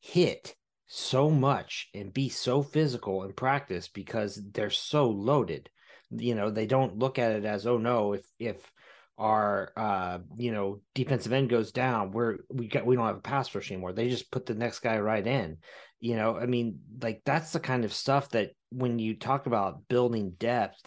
hit 0.00 0.54
so 0.86 1.30
much 1.30 1.88
and 1.94 2.12
be 2.12 2.28
so 2.28 2.62
physical 2.62 3.24
in 3.24 3.32
practice 3.32 3.88
because 3.88 4.40
they're 4.52 4.70
so 4.70 5.08
loaded. 5.10 5.68
You 6.10 6.34
know, 6.34 6.50
they 6.50 6.66
don't 6.66 6.98
look 6.98 7.18
at 7.18 7.32
it 7.32 7.44
as, 7.44 7.66
oh 7.66 7.78
no, 7.78 8.12
if 8.12 8.24
if 8.38 8.70
our 9.18 9.72
uh 9.76 10.18
you 10.36 10.52
know 10.52 10.80
defensive 10.94 11.32
end 11.32 11.48
goes 11.48 11.72
down 11.72 12.10
we're 12.10 12.36
we 12.50 12.68
got 12.68 12.84
we 12.84 12.96
don't 12.96 13.06
have 13.06 13.16
a 13.16 13.20
pass 13.20 13.54
rush 13.54 13.70
anymore 13.70 13.92
they 13.92 14.10
just 14.10 14.30
put 14.30 14.44
the 14.44 14.54
next 14.54 14.80
guy 14.80 14.98
right 14.98 15.26
in 15.26 15.56
you 16.00 16.16
know 16.16 16.36
i 16.36 16.44
mean 16.44 16.78
like 17.00 17.22
that's 17.24 17.52
the 17.52 17.60
kind 17.60 17.84
of 17.84 17.94
stuff 17.94 18.28
that 18.30 18.50
when 18.70 18.98
you 18.98 19.16
talk 19.16 19.46
about 19.46 19.88
building 19.88 20.34
depth 20.38 20.86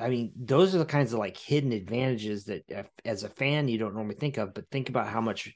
i 0.00 0.08
mean 0.08 0.32
those 0.36 0.74
are 0.74 0.78
the 0.78 0.84
kinds 0.84 1.12
of 1.12 1.20
like 1.20 1.36
hidden 1.36 1.70
advantages 1.70 2.46
that 2.46 2.88
as 3.04 3.22
a 3.22 3.28
fan 3.28 3.68
you 3.68 3.78
don't 3.78 3.94
normally 3.94 4.16
think 4.16 4.38
of 4.38 4.52
but 4.54 4.68
think 4.72 4.88
about 4.88 5.06
how 5.06 5.20
much 5.20 5.54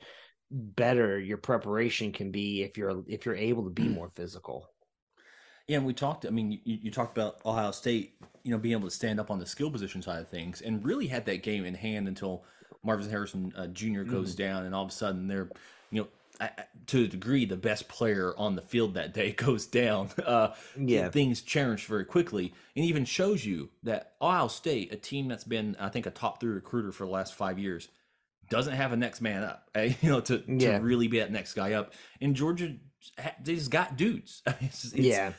better 0.50 1.19
your 1.19 1.38
preparation 1.38 2.12
can 2.12 2.31
be 2.31 2.62
if 2.62 2.76
you're 2.79 3.03
if 3.09 3.26
you're 3.26 3.35
able 3.37 3.65
to 3.65 3.71
be 3.71 3.88
more 3.88 4.11
physical 4.15 4.71
Yeah, 5.67 5.79
and 5.79 5.87
we 5.87 5.95
talked. 5.95 6.26
I 6.26 6.31
mean, 6.31 6.53
you, 6.53 6.79
you 6.83 6.91
talked 6.91 7.17
about 7.17 7.38
Ohio 7.45 7.73
State, 7.73 8.15
you 8.45 8.50
know, 8.53 8.59
being 8.59 8.73
able 8.79 8.88
to 8.88 8.95
stand 8.95 9.19
up 9.19 9.31
on 9.31 9.38
the 9.38 9.47
skill 9.47 9.71
position 9.71 10.00
side 10.03 10.21
of 10.21 10.29
things, 10.29 10.62
and 10.62 10.85
really 10.85 11.09
had 11.09 11.25
that 11.26 11.43
game 11.43 11.65
in 11.65 11.75
hand 11.75 12.07
until 12.07 12.45
Marvin 12.85 13.09
Harrison 13.11 13.53
uh, 13.57 13.67
Jr. 13.69 14.05
goes 14.05 14.35
down, 14.35 14.65
and 14.65 14.75
all 14.75 14.85
of 14.85 14.91
a 14.91 14.93
sudden 14.93 15.26
they're, 15.26 15.50
you 15.91 16.03
know, 16.03 16.09
I- 16.41 16.65
to 16.88 17.05
a 17.05 17.09
degree, 17.09 17.47
the 17.47 17.57
best 17.57 17.88
player 17.88 18.33
on 18.37 18.55
the 18.55 18.62
field 18.62 18.95
that 18.95 19.12
day 19.12 19.33
goes 19.37 19.67
down. 19.67 20.11
Uh, 20.25 20.55
Yeah. 20.76 21.11
things 21.11 21.43
change 21.43 21.87
very 21.87 22.05
quickly, 22.05 22.55
and 22.76 22.85
even 22.85 23.05
shows 23.05 23.45
you 23.45 23.71
that 23.83 24.15
Ohio 24.23 24.47
State, 24.49 24.93
a 24.93 24.97
team 24.97 25.26
that's 25.29 25.45
been, 25.45 25.76
I 25.81 25.88
think, 25.88 26.07
a 26.07 26.11
top 26.11 26.41
three 26.41 26.53
recruiter 26.53 26.93
for 26.93 27.05
the 27.07 27.11
last 27.11 27.35
five 27.35 27.59
years, 27.59 27.88
doesn't 28.49 28.75
have 28.75 28.93
a 28.93 28.97
next 28.97 29.21
man 29.21 29.43
up, 29.45 29.69
eh? 29.75 29.95
you 30.00 30.11
know, 30.11 30.21
to, 30.21 30.43
Yeah. 30.47 30.79
to 30.79 30.85
really 30.85 31.09
be 31.09 31.19
that 31.21 31.33
next 31.33 31.55
guy 31.55 31.73
up. 31.75 31.93
And 32.21 32.35
Georgia, 32.35 32.76
they 33.43 33.55
just 33.55 33.71
got 33.71 33.97
dudes. 33.97 34.43
It's- 34.47 34.87
it's- 34.93 35.05
yeah 35.05 35.33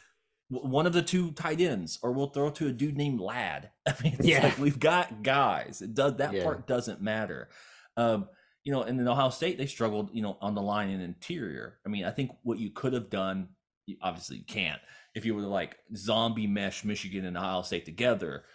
one 0.49 0.85
of 0.85 0.93
the 0.93 1.01
two 1.01 1.31
tight 1.31 1.59
ends, 1.59 1.99
or 2.01 2.13
we'll 2.13 2.29
throw 2.29 2.49
to 2.49 2.67
a 2.67 2.71
dude 2.71 2.95
named 2.95 3.19
Ladd. 3.19 3.69
I 3.85 3.93
mean, 4.01 4.13
it's 4.13 4.25
Yeah. 4.25 4.43
like 4.43 4.57
we've 4.57 4.79
got 4.79 5.21
guys. 5.21 5.81
It 5.81 5.93
does 5.93 6.15
that 6.17 6.33
Yeah. 6.33 6.43
part 6.45 6.65
doesn't 6.67 7.01
matter. 7.01 7.49
Um, 7.97 8.29
you 8.63 8.71
know, 8.71 8.83
and 8.83 8.97
in 8.97 9.05
Ohio 9.09 9.29
State, 9.29 9.57
they 9.57 9.65
struggled, 9.65 10.09
you 10.13 10.21
know, 10.21 10.37
on 10.39 10.55
the 10.55 10.61
line 10.61 10.89
and 10.89 11.03
interior. 11.03 11.79
I 11.85 11.89
mean, 11.89 12.05
I 12.05 12.11
think 12.11 12.31
what 12.43 12.59
you 12.59 12.69
could 12.71 12.93
have 12.93 13.09
done, 13.09 13.49
you 13.87 13.97
obviously 14.01 14.37
you 14.37 14.45
can't, 14.45 14.79
if 15.15 15.25
you 15.25 15.35
were 15.35 15.41
to 15.41 15.47
like 15.49 15.75
zombie 15.97 16.47
mesh 16.47 16.85
Michigan 16.85 17.25
and 17.25 17.35
Ohio 17.37 17.61
State 17.61 17.83
together, 17.83 18.45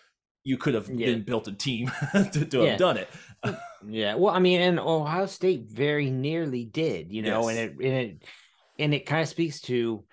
you 0.45 0.57
could 0.57 0.75
have 0.75 0.89
Yeah. 0.89 1.07
been 1.07 1.23
built 1.23 1.49
a 1.49 1.53
team 1.53 1.91
to, 2.33 2.45
to 2.45 2.63
Yeah. 2.63 2.71
have 2.71 2.79
done 2.79 2.97
it. 2.99 3.09
Yeah, 3.85 4.15
well, 4.15 4.33
I 4.33 4.39
mean, 4.39 4.61
and 4.61 4.79
Ohio 4.79 5.27
State 5.27 5.65
very 5.69 6.09
nearly 6.09 6.65
did, 6.65 7.11
you 7.13 7.21
know, 7.23 7.49
and 7.49 7.59
it 7.59 7.73
and 7.73 7.83
it 7.83 8.23
and 8.79 8.95
it 8.95 9.07
kind 9.07 9.23
of 9.23 9.29
speaks 9.29 9.61
to 9.63 10.05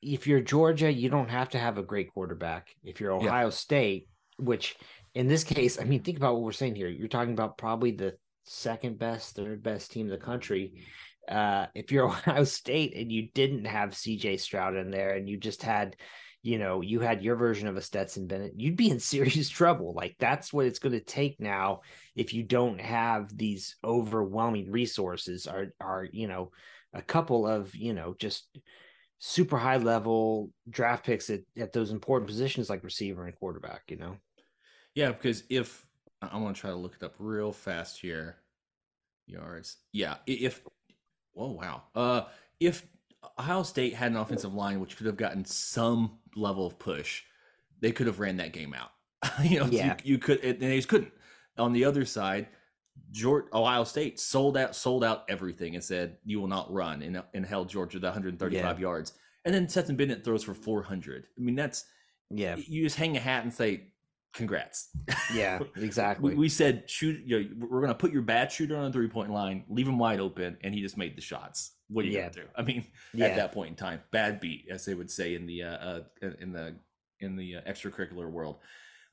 if 0.00 0.28
you're 0.28 0.40
Georgia, 0.40 0.88
you 0.92 1.08
don't 1.08 1.28
have 1.28 1.48
to 1.50 1.58
have 1.58 1.78
a 1.78 1.82
great 1.82 2.12
quarterback. 2.14 2.68
If 2.84 3.00
you're 3.00 3.10
Yeah. 3.20 3.26
Ohio 3.26 3.50
State, 3.50 4.06
which 4.38 4.76
in 5.14 5.26
this 5.26 5.42
case, 5.42 5.80
I 5.80 5.84
mean, 5.84 6.04
think 6.04 6.16
about 6.16 6.34
what 6.34 6.42
we're 6.42 6.52
saying 6.52 6.76
here. 6.76 6.88
You're 6.88 7.08
talking 7.08 7.32
about 7.32 7.58
probably 7.58 7.90
the 7.90 8.14
second 8.44 9.00
best, 9.00 9.34
third 9.34 9.64
best 9.64 9.90
team 9.90 10.06
in 10.06 10.12
the 10.12 10.16
country. 10.24 10.84
Uh, 11.28 11.66
if 11.74 11.90
you're 11.90 12.04
Ohio 12.08 12.44
State 12.44 12.96
and 12.96 13.10
you 13.10 13.30
didn't 13.34 13.64
have 13.64 13.90
CJ 13.90 14.38
Stroud 14.38 14.76
in 14.76 14.92
there 14.92 15.14
and 15.14 15.28
you 15.28 15.38
just 15.38 15.64
had 15.64 15.96
you 16.42 16.58
know, 16.58 16.80
you 16.80 17.00
had 17.00 17.22
your 17.22 17.36
version 17.36 17.68
of 17.68 17.76
a 17.76 17.82
Stetson 17.82 18.26
Bennett, 18.26 18.54
you'd 18.56 18.76
be 18.76 18.90
in 18.90 18.98
serious 19.00 19.48
trouble. 19.48 19.94
Like 19.94 20.16
that's 20.18 20.52
what 20.52 20.66
it's 20.66 20.78
going 20.78 20.92
to 20.92 21.00
take 21.00 21.40
now 21.40 21.80
if 22.14 22.34
you 22.34 22.42
don't 22.42 22.80
have 22.80 23.36
these 23.36 23.76
overwhelming 23.84 24.70
resources 24.70 25.46
are 25.46 25.68
are, 25.80 26.06
you 26.10 26.28
know, 26.28 26.50
a 26.94 27.02
couple 27.02 27.46
of, 27.46 27.74
you 27.74 27.94
know, 27.94 28.14
just 28.18 28.46
super 29.18 29.56
high 29.56 29.76
level 29.76 30.50
draft 30.68 31.06
picks 31.06 31.30
at, 31.30 31.40
at 31.56 31.72
those 31.72 31.92
important 31.92 32.28
positions 32.28 32.68
like 32.68 32.82
receiver 32.82 33.24
and 33.24 33.36
quarterback, 33.36 33.82
you 33.88 33.96
know. 33.96 34.16
Yeah, 34.94 35.12
because 35.12 35.44
if 35.48 35.86
I'm 36.20 36.42
gonna 36.42 36.54
try 36.54 36.70
to 36.70 36.76
look 36.76 36.94
it 36.94 37.04
up 37.04 37.14
real 37.18 37.52
fast 37.52 38.00
here. 38.00 38.36
Yards. 39.26 39.76
Yeah, 39.92 40.16
if 40.26 40.60
oh 41.36 41.52
wow. 41.52 41.84
Uh 41.94 42.22
if 42.60 42.86
Ohio 43.38 43.62
State 43.62 43.94
had 43.94 44.10
an 44.12 44.16
offensive 44.18 44.54
line 44.54 44.80
which 44.80 44.96
could 44.96 45.06
have 45.06 45.16
gotten 45.16 45.44
some 45.44 46.18
level 46.36 46.66
of 46.66 46.78
push, 46.78 47.22
they 47.80 47.92
could 47.92 48.06
have 48.06 48.20
ran 48.20 48.36
that 48.38 48.52
game 48.52 48.74
out. 48.74 48.90
you 49.44 49.60
know, 49.60 49.66
Yeah. 49.66 49.96
you, 50.04 50.12
you 50.14 50.18
could 50.18 50.42
and 50.44 50.60
they 50.60 50.76
just 50.76 50.88
couldn't. 50.88 51.12
On 51.58 51.72
the 51.72 51.84
other 51.84 52.04
side, 52.04 52.48
Georgia, 53.10 53.46
Ohio 53.54 53.84
State 53.84 54.18
sold 54.20 54.56
out 54.56 54.74
sold 54.74 55.04
out 55.04 55.24
everything 55.28 55.74
and 55.74 55.84
said 55.84 56.16
you 56.24 56.40
will 56.40 56.48
not 56.48 56.72
run 56.72 57.02
and, 57.02 57.22
and 57.34 57.44
held 57.46 57.68
Georgia 57.68 58.00
to 58.00 58.06
135 58.06 58.80
yards. 58.80 59.12
And 59.44 59.54
then 59.54 59.68
Stetson 59.68 59.96
Bennett 59.96 60.24
throws 60.24 60.44
for 60.44 60.54
400. 60.54 61.26
I 61.36 61.40
mean, 61.40 61.54
that's 61.54 61.84
Yeah. 62.30 62.56
you 62.56 62.84
just 62.84 62.96
hang 62.96 63.16
a 63.16 63.20
hat 63.20 63.42
and 63.44 63.52
say 63.52 63.88
congrats. 64.32 64.88
Yeah, 65.34 65.60
exactly. 65.76 66.30
We, 66.30 66.36
we 66.42 66.48
said 66.48 66.88
shoot. 66.88 67.20
You 67.24 67.40
know, 67.44 67.66
we're 67.70 67.80
gonna 67.82 67.94
put 67.94 68.12
your 68.12 68.22
bad 68.22 68.50
shooter 68.50 68.76
on 68.76 68.86
a 68.86 68.92
three 68.92 69.08
point 69.08 69.30
line, 69.30 69.64
leave 69.68 69.86
him 69.88 69.98
wide 69.98 70.20
open, 70.20 70.56
and 70.62 70.74
he 70.74 70.80
just 70.80 70.96
made 70.96 71.16
the 71.16 71.20
shots. 71.22 71.72
What 71.92 72.04
are 72.04 72.08
you 72.08 72.14
Yeah. 72.14 72.22
gonna 72.30 72.32
do? 72.34 72.48
I 72.56 72.62
mean, 72.62 72.86
Yeah. 73.12 73.26
at 73.26 73.36
that 73.36 73.52
point 73.52 73.70
in 73.70 73.76
time, 73.76 74.00
bad 74.10 74.40
beat, 74.40 74.66
as 74.70 74.84
they 74.84 74.94
would 74.94 75.10
say 75.10 75.34
in 75.34 75.46
the 75.46 75.62
uh, 75.62 75.76
uh 75.76 76.00
in 76.40 76.52
the 76.52 76.76
in 77.20 77.36
the 77.36 77.56
uh, 77.56 77.60
extracurricular 77.62 78.30
world. 78.30 78.56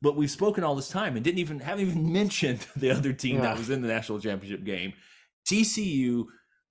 But 0.01 0.15
we've 0.15 0.31
spoken 0.31 0.63
all 0.63 0.75
this 0.75 0.87
time 0.89 1.15
and 1.15 1.23
didn't 1.23 1.39
even 1.39 1.59
haven't 1.59 1.85
even 1.87 2.11
mentioned 2.21 2.65
the 2.75 2.91
other 2.91 3.13
team 3.13 3.35
Yeah. 3.37 3.41
that 3.43 3.57
was 3.57 3.69
in 3.69 3.81
the 3.81 3.87
national 3.87 4.19
championship 4.19 4.63
game, 4.63 4.93
TCU, 5.45 6.25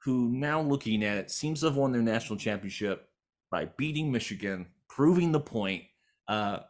who 0.04 0.28
now 0.30 0.60
looking 0.60 1.04
at 1.04 1.18
it 1.18 1.30
seems 1.30 1.60
to 1.60 1.66
have 1.66 1.76
won 1.76 1.92
their 1.92 2.02
national 2.02 2.38
championship 2.38 3.08
by 3.50 3.66
beating 3.76 4.10
Michigan, 4.12 4.66
proving 4.88 5.32
the 5.32 5.40
point. 5.40 5.84
Uh, 6.26 6.60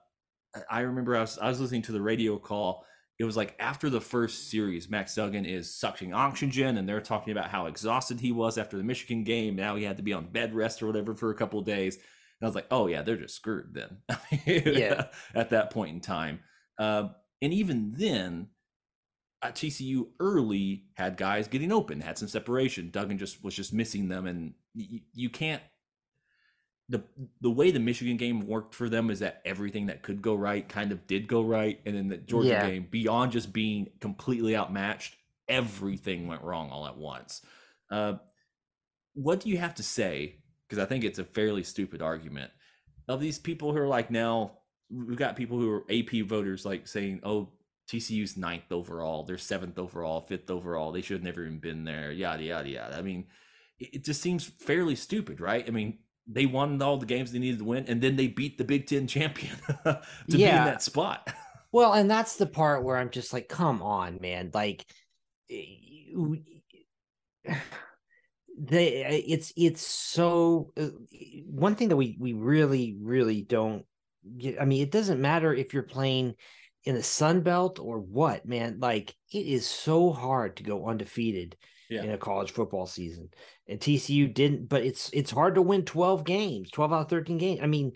I- 0.55 0.63
I 0.71 0.81
remember 0.81 1.17
I 1.17 1.21
was 1.21 1.39
I 1.39 1.49
was 1.49 1.61
listening 1.61 1.83
to 1.83 1.93
the 1.93 2.01
radio 2.01 2.39
call. 2.39 2.85
It 3.19 3.25
was 3.25 3.37
like 3.37 3.57
after 3.59 3.91
the 3.91 4.01
first 4.01 4.49
series, 4.49 4.89
Max 4.89 5.15
Duggan 5.15 5.45
is 5.45 5.75
sucking 5.75 6.15
oxygen, 6.15 6.77
and 6.77 6.89
they're 6.89 7.01
talking 7.01 7.33
about 7.33 7.51
how 7.51 7.67
exhausted 7.67 8.21
he 8.21 8.31
was 8.31 8.59
after 8.59 8.77
the 8.77 8.85
Michigan 8.85 9.25
game. 9.25 9.57
Now 9.57 9.75
he 9.75 9.83
had 9.83 9.97
to 9.97 10.05
be 10.05 10.13
on 10.13 10.27
bed 10.27 10.55
rest 10.55 10.83
or 10.83 10.87
whatever 10.87 11.15
for 11.15 11.31
a 11.31 11.35
couple 11.35 11.59
of 11.59 11.67
days. 11.67 11.97
And 11.97 12.03
I 12.43 12.47
was 12.47 12.55
like, 12.55 12.69
oh 12.71 12.87
yeah, 12.87 13.03
they're 13.03 13.17
just 13.17 13.35
screwed 13.35 13.75
then. 13.75 13.99
Yeah. 14.47 15.07
at 15.35 15.51
that 15.51 15.71
point 15.71 15.95
in 15.95 16.01
time, 16.01 16.41
uh, 16.79 17.09
and 17.43 17.53
even 17.53 17.93
then, 17.97 18.49
at 19.43 19.55
TCU 19.55 20.09
early 20.21 20.85
had 20.95 21.17
guys 21.17 21.49
getting 21.49 21.73
open, 21.73 22.01
had 22.01 22.19
some 22.19 22.29
separation. 22.29 22.91
Duggan 22.91 23.19
just 23.19 23.43
was 23.43 23.55
just 23.55 23.73
missing 23.73 24.09
them, 24.09 24.27
and 24.27 24.55
y- 24.75 25.03
you 25.13 25.31
can't 25.31 25.63
the 26.89 27.03
the 27.41 27.51
way 27.51 27.71
the 27.71 27.81
Michigan 27.81 28.17
game 28.17 28.47
worked 28.47 28.75
for 28.75 28.89
them 28.89 29.11
is 29.11 29.21
that 29.21 29.43
everything 29.45 29.87
that 29.87 30.03
could 30.03 30.23
go 30.23 30.35
right 30.35 30.67
kind 30.69 30.93
of 30.93 31.07
did 31.07 31.29
go 31.29 31.43
right, 31.43 31.81
and 31.87 31.97
then 31.97 32.09
the 32.09 32.17
Georgia 32.17 32.55
Yeah. 32.55 32.57
game, 32.57 32.87
beyond 32.91 33.33
just 33.33 33.53
being 33.53 33.89
completely 34.01 34.57
outmatched, 34.57 35.17
everything 35.49 36.27
went 36.27 36.43
wrong 36.43 36.71
all 36.71 36.87
at 36.87 36.97
once. 36.97 37.43
Uh, 37.91 38.15
what 39.15 39.41
do 39.41 39.49
you 39.49 39.59
have 39.59 39.75
to 39.77 39.83
say? 39.83 40.37
Because 40.69 40.83
I 40.83 40.87
think 40.87 41.05
it's 41.05 41.19
a 41.19 41.25
fairly 41.25 41.63
stupid 41.63 42.03
argument 42.03 42.51
of 43.09 43.21
these 43.21 43.39
people 43.39 43.73
who 43.73 43.79
are 43.81 43.89
like 43.89 44.11
now 44.11 44.53
we've 44.91 45.19
got 45.19 45.37
people 45.37 45.59
who 45.59 45.71
are 45.71 45.85
AP 45.91 46.23
voters 46.23 46.65
like 46.65 46.87
saying, 46.87 47.21
"Oh, 47.23 47.51
TCU's 47.87 48.37
ninth 48.37 48.71
overall, 48.71 49.25
they're 49.25 49.39
seventh 49.39 49.79
overall, 49.79 50.21
fifth 50.21 50.51
overall, 50.51 50.93
they 50.93 51.03
should 51.03 51.17
have 51.19 51.25
never 51.25 51.45
even 51.45 51.59
been 51.59 51.85
there." 51.85 52.13
Yada 52.13 52.43
yada 52.45 52.69
yada. 52.69 52.97
I 52.97 53.03
mean, 53.03 53.27
it, 53.79 53.97
it 53.97 54.05
just 54.05 54.23
seems 54.23 54.45
fairly 54.45 54.97
stupid, 54.97 55.41
right? 55.41 55.65
I 55.67 55.71
mean, 55.71 55.99
they 56.29 56.47
won 56.47 56.81
all 56.83 56.99
the 56.99 57.07
games 57.07 57.33
they 57.33 57.39
needed 57.39 57.59
to 57.59 57.65
win, 57.65 57.87
and 57.89 58.01
then 58.01 58.17
they 58.17 58.29
beat 58.29 58.59
the 58.59 58.65
Big 58.65 58.87
Ten 58.87 59.07
champion 59.07 59.57
to 59.85 60.01
be 60.29 60.45
in 60.45 60.65
that 60.65 60.83
spot. 60.83 61.33
Well, 61.71 61.93
and 61.93 62.11
that's 62.11 62.37
the 62.37 62.47
part 62.47 62.83
where 62.83 62.97
I'm 62.97 63.11
just 63.11 63.35
like, 63.35 63.47
come 63.47 63.83
on, 63.83 64.21
man. 64.23 64.51
Like 64.55 64.87
they 65.51 66.03
it's 68.59 69.53
it's 69.55 69.83
so 69.83 70.73
uh, 70.79 70.89
one 71.45 71.75
thing 71.75 71.91
that 71.91 71.97
we 71.97 72.17
we 72.19 72.33
really 72.33 72.97
really 73.01 73.43
don't 73.43 73.85
get 74.39 74.61
I 74.61 74.65
mean, 74.65 74.83
it 74.83 74.91
doesn't 74.91 75.21
matter 75.21 75.53
if 75.53 75.75
you're 75.75 75.83
playing 75.83 76.37
in 76.85 76.95
the 76.95 77.03
Sun 77.03 77.43
Belt 77.43 77.79
or 77.79 77.99
what, 77.99 78.47
man. 78.47 78.79
Like 78.81 79.15
it 79.31 79.47
is 79.47 79.67
so 79.67 80.11
hard 80.11 80.57
to 80.57 80.63
go 80.63 80.87
undefeated 80.87 81.55
Yeah. 81.89 82.03
in 82.03 82.11
a 82.11 82.19
college 82.19 82.51
football 82.51 82.87
season. 82.87 83.31
And 83.67 83.81
TCU 83.81 84.33
didn't, 84.33 84.69
but 84.69 84.83
it's 84.83 85.11
it's 85.13 85.31
hard 85.31 85.55
to 85.55 85.63
win 85.63 85.85
12 85.85 86.25
games, 86.25 86.71
12 86.71 86.93
out 86.93 87.01
of 87.03 87.09
13 87.09 87.39
games. 87.39 87.61
I 87.63 87.67
mean, 87.67 87.93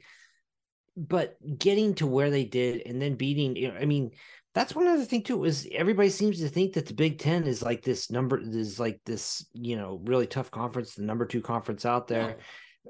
but 0.96 1.36
getting 1.58 1.94
to 1.96 2.06
where 2.06 2.30
they 2.30 2.44
did 2.44 2.82
and 2.86 3.00
then 3.00 3.14
beating, 3.14 3.56
you 3.56 3.68
know, 3.68 3.74
I 3.74 3.84
mean, 3.84 4.12
that's 4.54 4.74
one 4.74 4.86
other 4.86 5.04
thing 5.04 5.22
too, 5.22 5.44
is 5.44 5.66
everybody 5.72 6.10
seems 6.10 6.40
to 6.40 6.48
think 6.48 6.74
that 6.74 6.86
the 6.86 6.94
Big 6.94 7.18
Ten 7.18 7.44
is 7.44 7.62
like 7.62 7.82
this 7.82 8.10
number 8.10 8.38
is 8.38 8.78
like 8.78 9.00
this, 9.04 9.46
you 9.54 9.76
know, 9.76 10.00
really 10.04 10.26
tough 10.26 10.50
conference, 10.50 10.94
the 10.94 11.02
number 11.02 11.24
two 11.24 11.40
conference 11.40 11.86
out 11.86 12.08
there. 12.08 12.36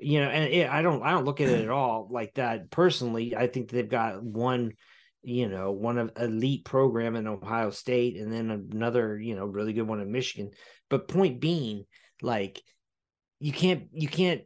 You 0.01 0.21
know, 0.21 0.29
and 0.29 0.53
it, 0.53 0.69
I 0.69 0.83
don't 0.83 1.03
I 1.03 1.11
don't 1.11 1.25
look 1.25 1.41
at 1.41 1.49
it 1.49 1.65
at 1.65 1.71
all 1.71 2.09
like 2.11 2.35
that 2.35 2.71
personally. 2.71 3.37
I 3.37 3.47
think 3.47 3.71
they've 3.71 3.89
got 3.89 4.23
one 4.23 4.73
you 5.23 5.49
know, 5.49 5.71
one 5.73 5.99
of 5.99 6.11
elite 6.17 6.65
program 6.65 7.17
in 7.17 7.27
Ohio 7.27 7.71
State 7.71 8.17
and 8.17 8.33
then 8.33 8.51
another, 8.73 9.19
you 9.19 9.37
know, 9.37 9.47
really 9.47 9.73
good 9.73 9.87
one 9.87 10.01
in 10.01 10.11
Michigan. 10.11 10.51
But 10.91 11.09
point 11.09 11.41
being, 11.41 11.85
like, 12.21 12.61
you 13.39 13.53
can't 13.53 13.85
you 13.93 14.09
can't 14.09 14.43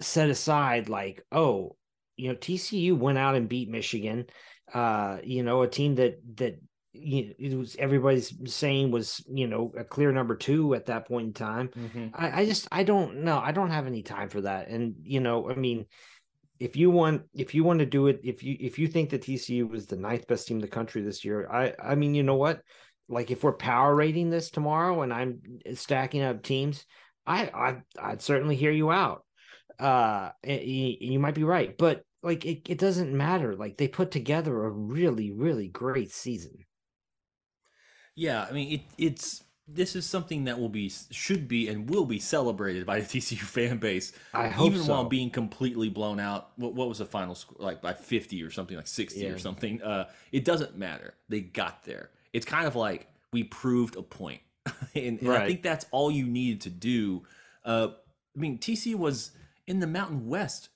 set 0.00 0.30
aside 0.30 0.88
like, 0.88 1.24
oh, 1.32 1.76
you 2.16 2.28
know, 2.28 2.34
TCU 2.34 2.96
went 2.96 3.18
out 3.18 3.34
and 3.34 3.48
beat 3.48 3.70
Michigan, 3.70 4.26
uh, 4.72 5.18
you 5.22 5.42
know, 5.42 5.62
a 5.62 5.68
team 5.68 5.94
that 5.96 6.20
that 6.36 6.58
you 6.92 7.34
it 7.38 7.56
was 7.56 7.76
everybody's 7.76 8.34
saying 8.52 8.90
was 8.90 9.24
you 9.28 9.46
know 9.46 9.72
a 9.78 9.84
clear 9.84 10.10
number 10.10 10.34
two 10.34 10.74
at 10.74 10.86
that 10.86 11.06
point 11.06 11.28
in 11.28 11.32
time. 11.32 11.68
Mm-hmm. 11.68 12.08
I, 12.14 12.42
I 12.42 12.46
just 12.46 12.66
I 12.72 12.82
don't 12.82 13.24
know. 13.24 13.38
I 13.38 13.52
don't 13.52 13.70
have 13.70 13.86
any 13.86 14.02
time 14.02 14.28
for 14.28 14.40
that. 14.42 14.68
And 14.68 14.96
you 15.02 15.20
know, 15.20 15.48
I 15.50 15.54
mean, 15.54 15.86
if 16.60 16.76
you 16.76 16.90
want 16.90 17.22
if 17.34 17.54
you 17.54 17.64
want 17.64 17.78
to 17.78 17.86
do 17.86 18.06
it, 18.06 18.20
if 18.22 18.42
you 18.44 18.54
if 18.60 18.78
you 18.78 18.86
think 18.86 19.10
that 19.10 19.22
TCU 19.22 19.68
was 19.68 19.86
the 19.86 19.96
ninth 19.96 20.26
best 20.28 20.46
team 20.46 20.58
in 20.58 20.60
the 20.60 20.68
country 20.68 21.00
this 21.00 21.24
year, 21.24 21.50
I 21.50 21.72
I 21.82 21.94
mean, 21.94 22.14
you 22.14 22.22
know 22.22 22.36
what? 22.36 22.60
Like 23.08 23.30
if 23.30 23.42
we're 23.42 23.54
power 23.54 23.94
rating 23.94 24.28
this 24.28 24.50
tomorrow 24.50 25.00
and 25.00 25.12
I'm 25.12 25.40
stacking 25.74 26.22
up 26.22 26.42
teams, 26.42 26.84
I 27.26 27.46
I 27.46 27.82
I'd 27.98 28.22
certainly 28.22 28.56
hear 28.56 28.70
you 28.70 28.92
out. 28.92 29.24
Uh, 29.78 30.30
you, 30.44 31.18
might 31.18 31.34
be 31.34 31.44
right, 31.44 31.76
but 31.78 32.02
like 32.22 32.44
it, 32.44 32.68
it 32.68 32.78
doesn't 32.78 33.16
matter. 33.16 33.56
Like 33.56 33.78
they 33.78 33.88
put 33.88 34.10
together 34.10 34.64
a 34.64 34.70
really 34.70 35.32
really 35.32 35.68
great 35.68 36.12
season. 36.12 36.58
Yeah, 38.14 38.46
I 38.48 38.52
mean 38.52 38.80
it, 38.80 38.82
it's 38.98 39.42
this 39.72 39.94
is 39.96 40.04
something 40.06 40.44
that 40.44 40.58
will 40.58 40.68
be 40.68 40.90
should 41.10 41.46
be 41.48 41.68
and 41.68 41.88
will 41.88 42.04
be 42.04 42.18
celebrated 42.18 42.86
by 42.86 43.00
the 43.00 43.06
TCU 43.18 43.38
fan 43.38 43.78
base. 43.78 44.12
I 44.34 44.48
hope 44.48 44.68
even 44.72 44.82
so. 44.82 44.92
while 44.92 45.04
being 45.04 45.30
completely 45.30 45.88
blown 45.88 46.18
out. 46.20 46.50
What, 46.56 46.74
what 46.74 46.88
was 46.88 46.98
the 46.98 47.06
final 47.06 47.34
score? 47.34 47.56
Like 47.60 47.80
by 47.80 47.92
fifty 47.92 48.42
or 48.42 48.50
something, 48.50 48.76
like 48.76 48.86
sixty 48.86 49.20
Yeah. 49.20 49.30
or 49.30 49.38
something. 49.38 49.82
Uh, 49.82 50.08
it 50.32 50.44
doesn't 50.44 50.76
matter. 50.76 51.14
They 51.28 51.40
got 51.40 51.84
there. 51.84 52.10
It's 52.32 52.46
kind 52.46 52.66
of 52.66 52.76
like 52.76 53.06
we 53.32 53.44
proved 53.44 53.96
a 53.96 54.02
point, 54.02 54.40
and, 54.94 55.20
and 55.20 55.32
I 55.32 55.46
think 55.46 55.62
that's 55.62 55.86
all 55.90 56.10
you 56.10 56.26
needed 56.26 56.62
to 56.62 56.70
do. 56.70 57.22
Uh, 57.64 57.88
I 58.36 58.40
mean, 58.40 58.58
TCU 58.58 58.94
was 58.96 59.32
in 59.66 59.80
the 59.80 59.86
Mountain 59.86 60.28
West 60.28 60.68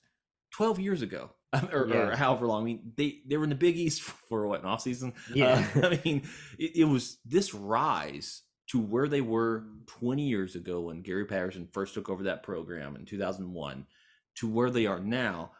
twelve 0.51 0.79
years 0.79 1.01
ago. 1.01 1.31
Or, 1.71 1.87
or 1.89 2.15
however 2.17 2.47
long. 2.47 2.63
I 2.63 2.65
mean, 2.65 2.91
they 2.97 3.19
they 3.25 3.37
were 3.37 3.45
in 3.45 3.49
the 3.49 3.55
Big 3.55 3.77
East 3.77 4.01
for 4.01 4.45
what 4.45 4.59
an 4.59 4.65
off 4.65 4.81
season. 4.81 5.13
Yeah. 5.33 5.65
Uh, 5.73 5.87
I 5.87 6.01
mean, 6.03 6.23
it, 6.59 6.75
it 6.75 6.83
was 6.83 7.17
this 7.23 7.53
rise 7.53 8.41
to 8.71 8.79
where 8.79 9.07
they 9.07 9.21
were 9.21 9.65
20 9.87 10.23
years 10.23 10.55
ago 10.55 10.81
when 10.81 11.01
Gary 11.01 11.25
Patterson 11.25 11.67
first 11.71 11.93
took 11.93 12.09
over 12.09 12.23
that 12.23 12.43
program 12.43 12.95
in 12.95 13.05
2001 13.05 13.85
to 14.37 14.47
where 14.47 14.69
they 14.69 14.85
are 14.85 14.99
now 14.99 15.51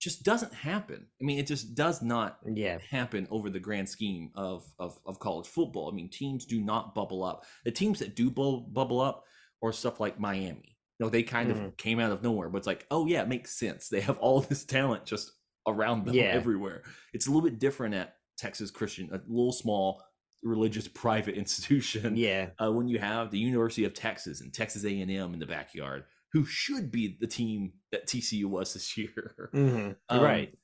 just 0.00 0.22
doesn't 0.22 0.54
happen. 0.54 1.06
I 1.20 1.24
mean, 1.24 1.38
it 1.38 1.46
just 1.46 1.74
does 1.74 2.02
not 2.02 2.38
Yeah, 2.46 2.78
happen 2.88 3.26
over 3.30 3.50
the 3.50 3.58
grand 3.58 3.88
scheme 3.88 4.30
of, 4.34 4.64
of, 4.78 4.98
of 5.04 5.18
college 5.18 5.46
football. 5.48 5.90
I 5.90 5.94
mean, 5.94 6.08
teams 6.08 6.44
do 6.44 6.60
not 6.60 6.94
bubble 6.94 7.24
up. 7.24 7.44
The 7.64 7.72
teams 7.72 7.98
that 7.98 8.14
do 8.14 8.30
bubble, 8.30 8.60
bubble 8.60 9.00
up 9.00 9.24
are 9.62 9.72
stuff 9.72 9.98
like 9.98 10.20
Miami. 10.20 10.76
You 10.98 11.06
know, 11.06 11.10
they 11.10 11.22
kind 11.24 11.50
of 11.50 11.56
mm-hmm. 11.56 11.68
came 11.76 11.98
out 11.98 12.12
of 12.12 12.22
nowhere, 12.22 12.48
but 12.48 12.58
it's 12.58 12.66
like, 12.66 12.86
oh 12.90 13.06
yeah, 13.06 13.22
it 13.22 13.28
makes 13.28 13.58
sense. 13.58 13.88
They 13.88 14.00
have 14.00 14.18
all 14.18 14.40
this 14.48 14.64
talent 14.64 15.04
just 15.04 15.32
around 15.66 16.06
them 16.06 16.14
Yeah. 16.14 16.24
everywhere. 16.24 16.82
It's 17.12 17.26
a 17.26 17.30
little 17.30 17.48
bit 17.48 17.58
different 17.58 17.94
at 17.94 18.14
Texas 18.36 18.70
Christian, 18.70 19.10
a 19.12 19.20
little 19.28 19.52
small 19.52 20.02
religious 20.42 20.88
private 21.04 21.34
institution. 21.36 22.16
yeah, 22.16 22.50
Uh, 22.62 22.70
when 22.72 22.88
you 22.88 22.98
have 22.98 23.30
the 23.30 23.38
University 23.38 23.84
of 23.84 23.94
Texas 23.94 24.40
and 24.40 24.52
Texas 24.52 24.84
A&M 24.84 25.10
in 25.10 25.38
the 25.38 25.46
backyard, 25.46 26.04
who 26.32 26.44
should 26.44 26.90
be 26.90 27.16
the 27.20 27.26
team 27.26 27.72
that 27.92 28.06
TCU 28.06 28.44
was 28.46 28.74
this 28.74 28.96
year. 28.98 29.50
Mhm. 29.54 29.96
Um, 30.08 30.20
right. 30.20 30.54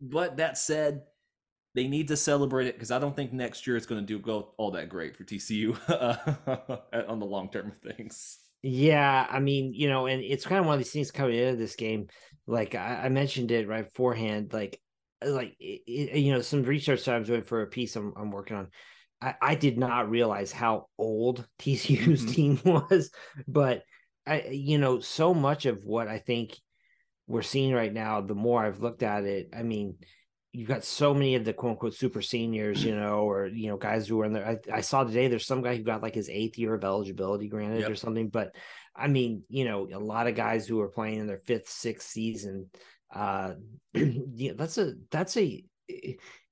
But 0.00 0.36
that 0.38 0.56
said, 0.58 1.02
they 1.74 1.86
need 1.86 2.08
to 2.08 2.16
celebrate 2.16 2.66
it 2.66 2.74
because 2.74 2.90
I 2.90 2.98
don't 2.98 3.14
think 3.14 3.32
next 3.32 3.66
year 3.66 3.76
it's 3.76 3.86
going 3.86 4.00
to 4.00 4.06
do 4.06 4.18
go 4.18 4.54
all 4.58 4.72
that 4.72 4.88
great 4.88 5.16
for 5.16 5.24
TCU 5.24 5.76
uh, 5.88 6.76
on 7.08 7.18
the 7.20 7.26
long 7.26 7.48
term 7.50 7.72
of 7.72 7.96
things. 7.96 8.38
Yeah, 8.62 9.26
I 9.30 9.40
mean, 9.40 9.72
you 9.74 9.88
know, 9.88 10.06
and 10.06 10.20
it's 10.22 10.44
kind 10.44 10.58
of 10.60 10.66
one 10.66 10.74
of 10.74 10.80
these 10.80 10.92
things 10.92 11.10
coming 11.10 11.36
into 11.38 11.56
this 11.56 11.76
game. 11.76 12.08
Like 12.46 12.74
I, 12.74 13.02
I 13.04 13.08
mentioned 13.08 13.50
it 13.52 13.68
right 13.68 13.84
beforehand. 13.88 14.52
Like, 14.52 14.80
like 15.24 15.54
it, 15.60 15.82
it- 15.86 16.18
you 16.18 16.32
know, 16.32 16.40
some 16.40 16.62
research 16.64 17.04
that 17.04 17.14
I'm 17.14 17.22
doing 17.24 17.42
for 17.42 17.62
a 17.62 17.66
piece 17.68 17.94
I'm, 17.96 18.12
I'm 18.16 18.30
working 18.32 18.56
on. 18.56 18.68
I, 19.22 19.34
I 19.40 19.54
did 19.54 19.78
not 19.78 20.10
realize 20.10 20.52
how 20.52 20.86
old 20.98 21.46
TCU's 21.58 22.24
Mhm. 22.24 22.32
team 22.32 22.60
was, 22.64 23.10
but 23.46 23.82
I, 24.26 24.42
you 24.50 24.78
know, 24.78 25.00
so 25.00 25.34
much 25.34 25.66
of 25.66 25.84
what 25.84 26.08
I 26.08 26.18
think 26.18 26.56
we're 27.26 27.42
seeing 27.42 27.72
right 27.72 27.92
now. 27.92 28.20
The 28.20 28.34
more 28.34 28.64
I've 28.64 28.80
looked 28.80 29.02
at 29.02 29.24
it, 29.24 29.50
I 29.56 29.62
mean, 29.62 29.96
you've 30.52 30.68
got 30.68 30.84
so 30.84 31.14
many 31.14 31.36
of 31.36 31.44
the 31.44 31.52
quote 31.52 31.72
unquote 31.72 31.94
super 31.94 32.22
seniors, 32.22 32.82
you 32.84 32.94
know, 32.94 33.20
or 33.28 33.46
you 33.46 33.68
know, 33.68 33.76
guys 33.76 34.08
who 34.08 34.20
are 34.20 34.24
in 34.24 34.32
there. 34.32 34.46
I, 34.46 34.78
I 34.78 34.80
saw 34.80 35.04
today 35.04 35.28
there's 35.28 35.46
some 35.46 35.62
guy 35.62 35.76
who 35.76 35.82
got 35.84 36.02
like 36.02 36.14
his 36.14 36.28
eighth 36.28 36.58
year 36.58 36.74
of 36.74 36.84
eligibility 36.84 37.48
granted 37.48 37.80
Yep. 37.80 37.90
or 37.90 37.94
something. 37.94 38.28
But 38.28 38.54
I 38.96 39.06
mean, 39.06 39.44
you 39.48 39.64
know, 39.64 39.88
a 39.92 39.98
lot 39.98 40.26
of 40.26 40.34
guys 40.34 40.66
who 40.66 40.80
are 40.80 40.88
playing 40.88 41.20
in 41.20 41.26
their 41.26 41.40
fifth, 41.46 41.68
sixth 41.68 42.08
season. 42.08 42.68
Uh, 43.14 43.54
yeah, 43.94 44.52
that's 44.56 44.78
a 44.78 44.94
that's 45.10 45.36
a 45.36 45.64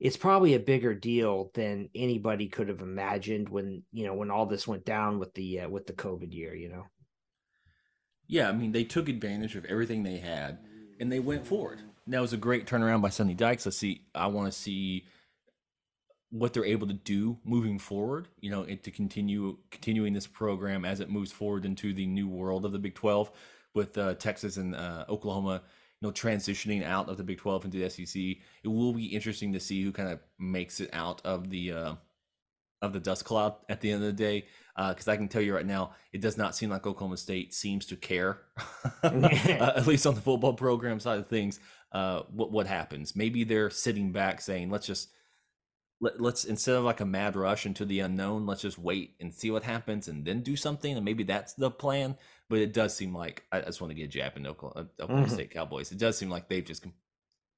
it's 0.01 0.17
probably 0.17 0.55
a 0.55 0.61
bigger 0.61 0.95
deal 0.95 1.51
than 1.55 1.89
anybody 1.95 2.49
could 2.49 2.69
have 2.69 2.81
imagined 2.81 3.49
when 3.49 3.83
you 3.93 4.07
know 4.07 4.15
when 4.15 4.31
all 4.31 4.47
this 4.47 4.67
went 4.67 4.85
down 4.85 5.19
with 5.19 5.35
the 5.35 5.61
uh, 5.61 5.69
with 5.69 5.87
the 5.87 5.93
COVID 5.93 6.33
year. 6.33 6.55
You 6.55 6.69
know. 6.71 6.85
Yeah, 8.27 8.49
I 8.49 8.53
mean, 8.53 8.73
they 8.73 8.85
took 8.85 9.09
advantage 9.09 9.57
of 9.57 9.65
everything 9.65 10.03
they 10.03 10.19
had 10.19 10.59
and 11.01 11.11
they 11.11 11.19
went 11.19 11.47
forward. 11.47 11.81
And 12.05 12.15
that 12.15 12.21
was 12.21 12.35
a 12.35 12.39
great 12.39 12.67
turnaround 12.67 13.01
by 13.01 13.09
Sonny 13.09 13.35
Dykes. 13.35 13.65
Let's 13.65 13.79
see. 13.79 14.03
I 14.15 14.27
want 14.27 14.53
to 14.53 14.59
see 14.59 15.07
what 16.31 16.53
they're 16.53 16.65
able 16.65 16.87
to 16.89 16.93
do 16.95 17.39
moving 17.45 17.79
forward. 17.79 18.29
You 18.41 18.51
know, 18.51 18.63
and 18.63 18.83
to 18.83 18.91
continue 18.91 19.59
continuing 19.71 20.13
this 20.13 20.27
program 20.27 20.85
as 20.85 21.01
it 21.01 21.11
moves 21.11 21.33
forward 21.33 21.65
into 21.65 21.93
the 21.93 22.07
new 22.07 22.29
world 22.29 22.65
of 22.65 22.73
the 22.73 22.79
Big 22.79 22.95
Twelve, 22.95 23.31
with 23.75 23.97
uh, 23.97 24.15
Texas 24.15 24.57
and 24.57 24.75
uh, 24.75 25.05
Oklahoma. 25.09 25.63
Know, 26.01 26.13
transitioning 26.13 26.85
out 26.85 27.09
of 27.09 27.17
the 27.17 27.25
Big 27.25 27.39
Twelve 27.39 27.65
into 27.65 27.79
the 27.79 27.91
SEC. 27.91 28.23
It 28.63 28.69
will 28.69 28.93
be 28.93 29.07
interesting 29.07 29.53
to 29.53 29.61
see 29.61 29.83
who 29.83 29.91
kind 29.91 30.11
of 30.11 30.21
makes 30.39 30.79
it 30.79 30.91
out 30.93 31.21
of 31.25 31.51
the 31.51 31.73
uh, 31.73 31.95
of 32.81 32.93
the 32.93 33.01
dust 33.01 33.25
cloud 33.25 33.57
at 33.69 33.81
the 33.81 33.91
end 33.91 34.03
of 34.03 34.07
the 34.07 34.13
day. 34.13 34.47
Because 34.77 35.09
I 35.09 35.17
can 35.17 35.27
tell 35.27 35.43
you 35.43 35.57
right 35.57 35.67
now, 35.67 35.95
it 36.13 36.21
does 36.21 36.37
not 36.37 36.55
seem 36.55 36.71
like 36.71 36.87
Oklahoma 36.87 37.17
State 37.17 37.53
seems 37.53 37.85
to 37.87 37.97
care, 37.97 38.43
uh, 39.03 39.11
at 39.77 39.89
least 39.89 40.07
on 40.07 40.15
the 40.15 40.21
football 40.21 40.55
program 40.55 41.01
side 41.01 41.19
of 41.19 41.27
things. 41.27 41.59
Uh, 41.91 42.23
what 42.31 42.53
what 42.53 42.67
happens? 42.69 43.17
Maybe 43.17 43.43
they're 43.43 43.71
sitting 43.71 44.13
back 44.13 44.41
saying, 44.41 44.71
"Let's 44.71 44.87
just 44.87 45.09
let, 46.01 46.21
let's 46.21 46.45
instead 46.45 46.77
of 46.77 46.85
like 46.85 47.01
a 47.01 47.05
mad 47.05 47.35
rush 47.35 47.67
into 47.67 47.85
the 47.85 48.01
unknown, 48.01 48.47
let's 48.47 48.63
just 48.63 48.79
wait 48.79 49.15
and 49.19 49.35
see 49.35 49.51
what 49.51 49.65
happens, 49.65 50.07
and 50.07 50.25
then 50.25 50.43
do 50.43 50.55
something." 50.55 50.95
And 50.95 51.05
maybe 51.05 51.25
that's 51.25 51.55
the 51.55 51.73
plan. 51.73 52.17
But 52.51 52.61
it 52.61 52.73
does 52.73 52.95
seem 52.97 53.15
like 53.15 53.45
I, 53.53 53.61
just 53.61 53.81
want 53.81 53.91
to 53.91 53.95
get 53.95 54.05
a 54.05 54.09
jab 54.09 54.37
in 54.37 54.47
Oklahoma, 54.47 54.89
Oklahoma 55.01 55.27
Mhm. 55.27 55.31
State 55.33 55.51
Cowboys. 55.51 55.93
It 55.93 55.99
does 55.99 56.17
seem 56.17 56.31
like 56.31 56.49
they've 56.49 56.65
just 56.65 56.87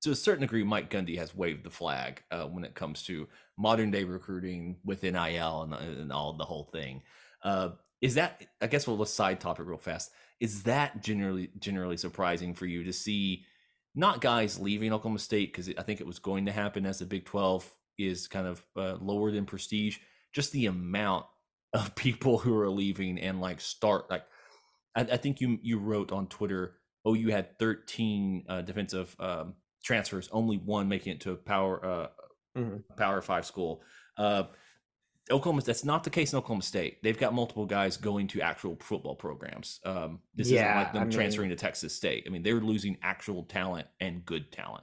to 0.03 0.11
a 0.11 0.16
certain 0.16 0.40
degree, 0.40 0.64
Mike 0.64 0.90
Gundy 0.90 1.18
has 1.18 1.35
waved 1.35 1.62
the 1.62 1.70
flag 1.70 2.22
uh, 2.31 2.44
when 2.46 2.64
it 2.64 2.74
comes 2.74 3.03
to 3.05 3.29
modern 3.59 3.90
day 3.90 4.05
recruiting 4.05 4.79
with 4.83 5.03
NIL 5.03 5.62
and, 5.62 5.74
and 5.74 6.11
all 6.12 6.33
the 6.33 6.44
whole 6.44 6.70
thing. 6.72 7.03
Uh, 7.44 7.70
is 8.00 8.14
that? 8.14 8.42
I 8.62 8.66
guess 8.66 8.87
we'll 8.87 8.96
let's 8.96 9.12
side 9.12 9.40
topic 9.40 9.66
real 9.66 9.76
fast. 9.79 10.11
Is 10.40 10.62
that 10.62 11.03
generally 11.03 11.50
generally 11.59 11.98
surprising 11.98 12.55
for 12.55 12.64
you 12.66 12.85
to 12.85 12.92
see 12.92 13.44
not 13.94 14.20
guys 14.22 14.59
leaving 14.59 14.92
Oklahoma 14.92 15.18
State 15.18 15.53
because 15.53 15.68
I 15.76 15.83
think 15.83 16.00
it 16.00 16.07
was 16.07 16.18
going 16.18 16.46
to 16.46 16.53
happen 16.53 16.87
as 16.87 16.98
the 17.00 17.05
Big 17.05 17.26
Twelve 17.26 17.70
is 17.98 18.26
kind 18.26 18.46
of 18.46 18.64
uh, 18.76 18.96
lowered 19.00 19.35
in 19.35 19.44
prestige. 19.44 19.98
Just 20.33 20.53
the 20.53 20.66
amount 20.66 21.26
of 21.74 21.94
people 21.94 22.38
who 22.38 22.57
are 22.59 22.70
leaving 22.70 23.18
and 23.20 23.40
like 23.40 23.61
start 23.61 24.09
like 24.11 24.24
I, 24.94 25.03
I 25.03 25.16
think 25.16 25.40
you 25.40 25.59
you 25.62 25.79
wrote 25.79 26.12
on 26.12 26.26
Twitter. 26.29 26.76
Oh, 27.05 27.14
you 27.14 27.31
had 27.31 27.59
13 27.59 28.44
uh, 28.48 28.61
defensive 28.62 29.14
um, 29.18 29.55
transfers, 29.83 30.29
only 30.33 30.59
one 30.59 30.88
making 30.88 31.14
it 31.14 31.20
to 31.22 31.33
a 31.33 31.37
power 31.37 31.85
uh, 31.85 32.07
Mhm. 32.57 32.83
power 32.96 33.22
five 33.22 33.46
school. 33.46 33.83
Uh, 34.18 34.44
Oklahoma, 35.31 35.62
that's 35.62 35.85
not 35.85 36.03
the 36.03 36.11
case 36.11 36.33
in 36.33 36.38
Oklahoma 36.38 36.62
State. 36.62 37.00
They've 37.05 37.16
got 37.18 37.33
multiple 37.33 37.64
guys 37.64 37.96
going 37.96 38.26
to 38.29 38.40
actual 38.40 38.76
football 38.81 39.14
programs. 39.14 39.79
Um, 39.85 40.18
this 40.35 40.50
Yeah, 40.50 40.64
isn't 40.72 40.76
like 40.76 40.92
them 40.92 41.03
I 41.03 41.05
mean- 41.05 41.12
transferring 41.12 41.50
to 41.50 41.57
Texas 41.57 41.94
State. 41.94 42.24
I 42.26 42.31
mean, 42.31 42.42
they're 42.42 42.61
losing 42.61 42.96
actual 43.03 43.44
talent 43.44 43.87
and 44.00 44.24
good 44.26 44.50
talent. 44.50 44.83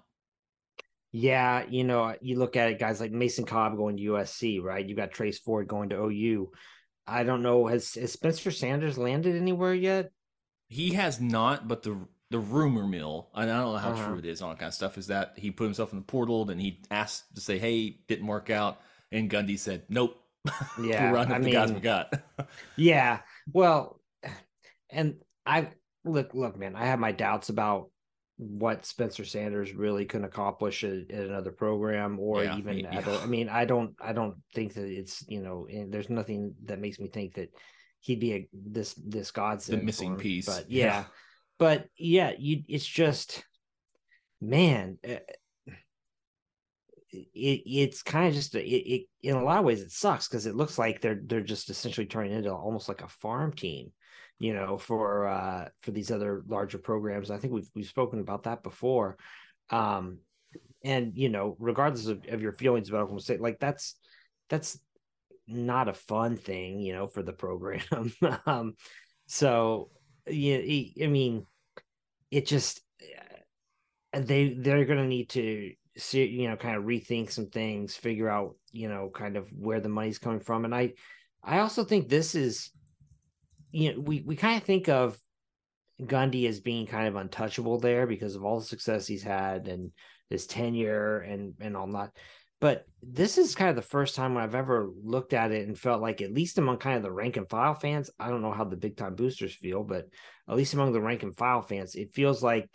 Yeah, 1.11 1.65
you 1.69 1.83
know, 1.83 2.15
you 2.21 2.37
look 2.37 2.55
at 2.55 2.69
it, 2.71 2.79
guys 2.79 2.99
like 3.01 3.11
Mason 3.11 3.45
Cobb 3.45 3.75
going 3.75 3.97
to 3.97 4.03
USC, 4.03 4.61
right? 4.61 4.85
You 4.87 4.95
got 4.95 5.11
Trace 5.11 5.39
Ford 5.39 5.67
going 5.67 5.89
to 5.89 5.95
OU. 5.97 6.51
I 7.07 7.23
don't 7.23 7.41
know, 7.41 7.67
has, 7.67 7.93
has 7.95 8.13
Spencer 8.13 8.51
Sanders 8.51 8.97
landed 8.97 9.35
anywhere 9.35 9.73
yet? 9.73 10.11
He 10.69 10.93
has 10.93 11.19
not, 11.21 11.67
but 11.67 11.83
the 11.83 11.97
the 12.29 12.39
rumor 12.39 12.85
mill, 12.85 13.29
and 13.33 13.49
I 13.49 13.61
don't 13.61 13.71
know 13.73 13.77
how 13.77 13.91
Uh-huh. 13.91 14.03
true 14.03 14.17
it 14.17 14.25
is, 14.25 14.41
all 14.41 14.49
that 14.49 14.59
kind 14.59 14.67
of 14.67 14.73
stuff, 14.73 14.97
is 14.97 15.07
that 15.07 15.33
he 15.37 15.49
put 15.49 15.63
himself 15.63 15.93
in 15.93 15.99
the 15.99 16.03
portal 16.05 16.49
and 16.49 16.59
he 16.59 16.81
asked 16.91 17.33
to 17.35 17.41
say, 17.41 17.57
"Hey, 17.57 18.01
didn't 18.07 18.27
work 18.27 18.49
out," 18.49 18.81
and 19.11 19.29
Gundy 19.31 19.57
said, 19.57 19.83
"Nope." 19.89 20.19
Yeah, 20.75 21.13
I 21.13 21.25
with 21.29 21.41
the 21.41 21.49
guys 21.49 21.71
we 21.71 21.79
got. 21.79 22.13
Yeah. 22.75 23.21
Well, 23.53 24.01
and 24.89 25.21
I 25.45 25.71
look, 26.05 26.33
look, 26.33 26.57
man, 26.57 26.75
I 26.75 26.85
have 26.85 26.99
my 26.99 27.11
doubts 27.11 27.49
about 27.49 27.91
what 28.37 28.85
Spencer 28.85 29.25
Sanders 29.25 29.73
really 29.73 30.05
can 30.05 30.23
accomplish 30.23 30.83
at, 30.83 31.09
at 31.11 31.25
another 31.25 31.51
program 31.51 32.19
or 32.19 32.43
Yeah, 32.43 32.57
even 32.57 32.85
at 32.85 32.93
yeah. 33.07 33.09
a- 33.09 33.19
I 33.21 33.25
mean, 33.25 33.49
I 33.49 33.65
don't, 33.65 33.95
I 33.99 34.13
don't 34.13 34.35
think 34.53 34.73
that 34.75 34.85
it's, 34.85 35.25
you 35.27 35.41
know 35.41 35.67
there's 35.89 36.09
nothing 36.09 36.53
that 36.65 36.79
makes 36.79 36.99
me 36.99 37.07
think 37.07 37.33
that 37.35 37.49
he'd 37.99 38.19
be 38.19 38.33
a 38.33 38.47
this 38.53 38.93
this 38.93 39.31
godsend. 39.31 39.83
missing 39.83 40.11
him. 40.13 40.17
piece. 40.17 40.45
But 40.45 40.69
Yeah. 40.69 40.85
yeah, 40.85 41.03
but 41.57 41.87
yeah, 41.97 42.31
you, 42.37 42.63
it's 42.67 42.85
just, 42.85 43.43
man, 44.39 44.99
uh, 45.07 45.17
it 47.11 47.61
it's 47.65 48.03
kind 48.03 48.27
of 48.27 48.33
just 48.33 48.53
a, 48.53 48.59
it, 48.63 49.01
it 49.23 49.27
in 49.27 49.35
a 49.35 49.43
lot 49.43 49.59
of 49.59 49.65
ways 49.65 49.81
it 49.81 49.91
sucks 49.91 50.27
because 50.27 50.45
it 50.45 50.55
looks 50.55 50.77
like 50.77 51.01
they're 51.01 51.19
they're 51.25 51.41
just 51.41 51.69
essentially 51.69 52.05
turning 52.05 52.33
into 52.33 52.53
almost 52.53 52.87
like 52.89 53.01
a 53.01 53.07
farm 53.07 53.51
team 53.53 53.91
you 54.39 54.53
know 54.53 54.77
for 54.77 55.27
uh 55.27 55.67
for 55.81 55.91
these 55.91 56.11
other 56.11 56.43
larger 56.47 56.77
programs. 56.77 57.31
I 57.31 57.37
think 57.37 57.53
we've 57.53 57.69
we've 57.75 57.87
spoken 57.87 58.19
about 58.19 58.43
that 58.43 58.63
before. 58.63 59.17
Um 59.69 60.19
and 60.83 61.17
you 61.17 61.29
know 61.29 61.55
regardless 61.59 62.07
of, 62.07 62.23
of 62.29 62.41
your 62.41 62.53
feelings 62.53 62.89
about 62.89 63.01
oklahoma 63.01 63.21
state 63.21 63.41
like 63.41 63.59
that's 63.59 63.95
that's 64.49 64.79
not 65.47 65.87
a 65.87 65.93
fun 65.93 66.37
thing 66.37 66.79
you 66.79 66.93
know 66.93 67.07
for 67.07 67.23
the 67.23 67.33
program. 67.33 67.81
Um 68.45 68.75
so 69.25 69.89
yeah 70.25 70.57
i 70.57 71.07
mean 71.07 71.45
it 72.31 72.45
just 72.45 72.81
they 74.13 74.53
they're 74.53 74.85
going 74.85 74.99
to 74.99 75.07
need 75.07 75.29
to 75.29 75.71
see 75.97 76.25
you 76.25 76.47
know 76.47 76.55
kind 76.55 76.75
of 76.75 76.83
rethink 76.83 77.31
some 77.31 77.47
things 77.47 77.95
figure 77.95 78.29
out 78.29 78.55
you 78.71 78.87
know 78.87 79.09
kind 79.13 79.35
of 79.35 79.47
where 79.51 79.79
the 79.79 79.89
money's 79.89 80.19
coming 80.19 80.39
from. 80.39 80.65
And 80.65 80.73
i 80.73 80.93
i 81.43 81.59
also 81.59 81.83
think 81.83 82.07
this 82.07 82.35
is 82.35 82.71
you 83.71 83.93
know 83.93 83.99
we 83.99 84.21
we 84.21 84.35
kind 84.35 84.57
of 84.57 84.63
think 84.63 84.89
of 84.89 85.17
gundy 86.01 86.47
as 86.47 86.59
being 86.59 86.85
kind 86.85 87.07
of 87.07 87.15
untouchable 87.15 87.79
there 87.79 88.05
because 88.05 88.35
of 88.35 88.43
all 88.43 88.59
the 88.59 88.65
success 88.65 89.07
he's 89.07 89.23
had 89.23 89.67
and 89.67 89.91
his 90.29 90.45
tenure 90.45 91.19
and 91.19 91.55
and 91.59 91.75
all 91.75 91.87
that 91.87 92.11
but 92.59 92.85
this 93.03 93.37
is 93.37 93.55
kind 93.55 93.69
of 93.69 93.75
the 93.75 93.81
first 93.83 94.15
time 94.15 94.35
I've 94.35 94.55
ever 94.55 94.89
looked 95.03 95.33
at 95.33 95.51
it 95.51 95.67
and 95.67 95.77
felt 95.77 96.01
like, 96.01 96.21
at 96.21 96.33
least 96.33 96.57
among 96.57 96.77
kind 96.77 96.97
of 96.97 97.03
the 97.03 97.11
rank 97.11 97.37
and 97.37 97.47
file 97.47 97.75
fans, 97.75 98.09
I 98.19 98.29
don't 98.29 98.41
know 98.41 98.51
how 98.51 98.63
the 98.63 98.75
big 98.75 98.97
time 98.97 99.15
boosters 99.15 99.53
feel, 99.53 99.83
but 99.83 100.07
at 100.49 100.55
least 100.55 100.73
among 100.73 100.91
the 100.91 101.01
rank 101.01 101.21
and 101.21 101.37
file 101.37 101.61
fans, 101.61 101.93
it 101.93 102.15
feels 102.15 102.41
like 102.41 102.67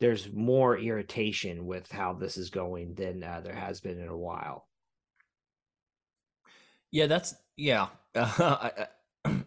there's 0.00 0.32
more 0.32 0.76
irritation 0.76 1.66
with 1.66 1.90
how 1.92 2.14
this 2.14 2.36
is 2.36 2.50
going 2.50 2.94
than 2.94 3.22
uh, 3.22 3.40
there 3.44 3.54
has 3.54 3.80
been 3.80 4.00
in 4.00 4.08
a 4.08 4.16
while. 4.16 4.66
Yeah, 6.90 7.06
that's 7.06 7.34
yeah. 7.56 7.88
Uh, 8.12 8.56
I, 8.76 8.86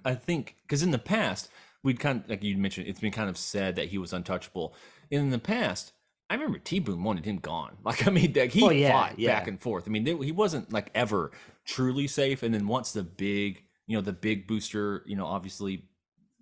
I 0.05 0.15
think 0.15 0.55
because 0.61 0.83
in 0.83 0.91
the 0.91 0.99
past 0.99 1.49
we'd 1.83 1.99
kind 1.99 2.23
of 2.23 2.29
like 2.29 2.43
you 2.43 2.57
mentioned, 2.57 2.87
it's 2.87 2.99
been 2.99 3.11
kind 3.11 3.29
of 3.29 3.37
said 3.37 3.75
that 3.75 3.89
he 3.89 3.97
was 3.97 4.13
untouchable. 4.13 4.73
In 5.11 5.29
the 5.29 5.39
past, 5.39 5.91
I 6.29 6.33
remember 6.35 6.57
T 6.59 6.79
Boone 6.79 7.03
wanted 7.03 7.25
him 7.25 7.37
gone. 7.37 7.77
Like 7.83 8.07
I 8.07 8.11
mean, 8.11 8.33
like, 8.35 8.51
he 8.51 8.63
Oh, 8.63 8.69
yeah, 8.71 8.91
fought 8.91 9.19
yeah. 9.19 9.37
back 9.37 9.47
and 9.47 9.59
forth. 9.59 9.83
I 9.87 9.91
mean, 9.91 10.03
they, 10.03 10.15
he 10.17 10.31
wasn't 10.31 10.71
like 10.73 10.89
ever 10.95 11.31
truly 11.65 12.07
safe. 12.07 12.43
And 12.43 12.53
then 12.53 12.67
once 12.67 12.91
the 12.93 13.03
big, 13.03 13.61
you 13.87 13.95
know, 13.97 14.01
the 14.01 14.13
big 14.13 14.47
booster, 14.47 15.03
you 15.05 15.15
know, 15.15 15.25
obviously 15.25 15.85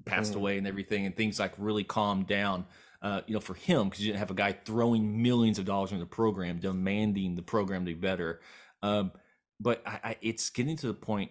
passed 0.05 0.33
Mm. 0.33 0.37
away 0.37 0.57
and 0.57 0.67
everything, 0.67 1.05
and 1.05 1.15
things 1.15 1.39
like 1.39 1.53
really 1.57 1.83
calmed 1.83 2.27
down. 2.27 2.65
Uh, 3.01 3.19
you 3.27 3.33
know, 3.33 3.41
for 3.41 3.53
him 3.53 3.89
because 3.89 3.99
you 3.99 4.07
didn't 4.07 4.19
have 4.19 4.31
a 4.31 4.33
guy 4.33 4.53
throwing 4.53 5.21
millions 5.21 5.59
of 5.59 5.65
dollars 5.65 5.91
into 5.91 6.01
the 6.05 6.09
program, 6.09 6.59
demanding 6.59 7.35
the 7.35 7.41
program 7.41 7.81
to 7.85 7.93
be 7.93 7.99
better. 7.99 8.39
Um, 8.81 9.11
but 9.59 9.81
I, 9.85 9.99
I, 10.03 10.15
it's 10.21 10.49
getting 10.49 10.77
to 10.77 10.87
the 10.87 10.93
point 10.93 11.29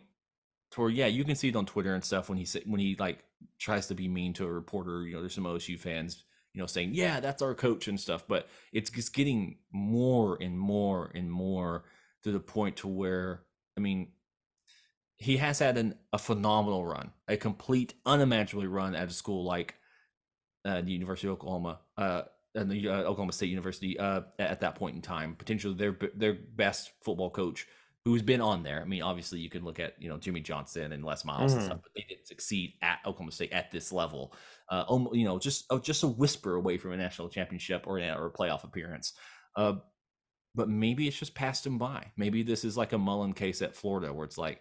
where, 0.78 0.90
yeah, 0.90 1.06
you 1.06 1.24
can 1.24 1.34
see 1.34 1.48
it 1.48 1.56
on 1.56 1.66
Twitter 1.66 1.94
and 1.94 2.04
stuff 2.04 2.28
when 2.28 2.38
he 2.38 2.46
when 2.66 2.80
he 2.80 2.96
like 2.98 3.24
tries 3.58 3.86
to 3.88 3.94
be 3.94 4.08
mean 4.08 4.32
to 4.34 4.46
a 4.46 4.52
reporter. 4.52 5.02
You 5.06 5.14
know, 5.14 5.20
there's 5.20 5.34
some 5.34 5.44
OSU 5.44 5.78
fans, 5.78 6.24
you 6.54 6.60
know, 6.60 6.66
saying, 6.66 6.90
"Yeah, 6.94 7.20
that's 7.20 7.42
our 7.42 7.54
coach" 7.54 7.88
and 7.88 7.98
stuff. 7.98 8.24
But 8.26 8.48
it's 8.72 8.90
just 8.90 9.14
getting 9.14 9.58
more 9.72 10.38
and 10.40 10.58
more 10.58 11.10
and 11.14 11.30
more 11.30 11.84
to 12.22 12.32
the 12.32 12.40
point 12.40 12.76
to 12.78 12.88
where, 12.88 13.42
I 13.76 13.80
mean, 13.80 14.08
he 15.18 15.36
has 15.36 15.58
had 15.58 15.78
an, 15.78 15.94
a 16.12 16.18
phenomenal 16.18 16.84
run, 16.84 17.12
a 17.28 17.36
complete, 17.36 17.94
unimaginably 18.06 18.68
run 18.68 18.94
at 18.94 19.08
a 19.08 19.12
school 19.12 19.44
like 19.44 19.74
uh, 20.64 20.80
the 20.80 20.92
University 20.92 21.28
of 21.28 21.34
Oklahoma, 21.34 21.80
uh, 21.96 22.22
and 22.54 22.70
the 22.70 22.88
uh, 22.88 23.02
Oklahoma 23.02 23.32
State 23.32 23.50
University 23.50 23.98
uh, 23.98 24.22
at, 24.38 24.50
at 24.50 24.60
that 24.60 24.74
point 24.74 24.96
in 24.96 25.02
time, 25.02 25.34
potentially 25.34 25.74
their 25.74 25.96
their 26.14 26.34
best 26.34 26.92
football 27.02 27.30
coach 27.30 27.66
who's 28.04 28.22
been 28.22 28.40
on 28.40 28.62
there. 28.62 28.80
I 28.80 28.84
mean, 28.84 29.02
obviously 29.02 29.38
you 29.38 29.48
can 29.48 29.64
look 29.64 29.78
at 29.78 29.94
you 30.02 30.08
know 30.08 30.18
Jimmy 30.18 30.40
Johnson 30.40 30.92
and 30.92 31.04
Les 31.04 31.24
Miles 31.24 31.52
and 31.52 31.62
Mhm. 31.62 31.66
stuff, 31.66 31.80
but 31.82 31.92
they 31.94 32.04
didn't 32.08 32.26
succeed 32.26 32.74
at 32.82 32.98
Oklahoma 33.06 33.32
State 33.32 33.52
at 33.52 33.70
this 33.70 33.92
level. 33.92 34.34
Uh, 34.68 34.84
um, 34.88 35.08
you 35.12 35.24
know, 35.24 35.38
just 35.38 35.66
oh, 35.70 35.78
just 35.78 36.02
a 36.02 36.08
whisper 36.08 36.54
away 36.56 36.78
from 36.78 36.92
a 36.92 36.96
national 36.96 37.28
championship 37.28 37.84
or, 37.86 37.98
or 37.98 38.26
a 38.26 38.32
playoff 38.32 38.64
appearance. 38.64 39.12
Uh, 39.56 39.74
but 40.54 40.68
maybe 40.68 41.06
it's 41.08 41.18
just 41.18 41.34
passed 41.34 41.66
him 41.66 41.78
by. 41.78 42.10
Maybe 42.16 42.42
this 42.42 42.64
is 42.64 42.76
like 42.76 42.92
a 42.92 42.98
Mullen 42.98 43.32
case 43.32 43.62
at 43.62 43.76
Florida, 43.76 44.12
where 44.12 44.24
it's 44.26 44.36
like 44.38 44.60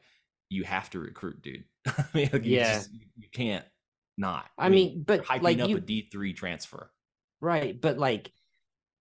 you 0.50 0.64
have 0.64 0.90
to 0.92 1.00
recruit, 1.00 1.42
dude. 1.42 1.64
I 1.88 2.06
mean, 2.14 2.30
like, 2.32 2.46
you 2.46 2.58
Yeah. 2.58 2.76
just- 2.76 2.92
you 2.94 3.28
can't 3.34 3.66
not. 4.18 4.46
I 4.58 4.70
mean, 4.70 5.04
but 5.04 5.16
you're 5.16 5.26
hyping 5.26 5.42
like 5.42 5.60
up 5.60 5.70
you, 5.70 5.78
a 5.78 5.82
D 5.82 6.10
three 6.12 6.34
transfer. 6.34 6.92
right? 7.42 7.80
But 7.82 7.98
like, 7.98 8.32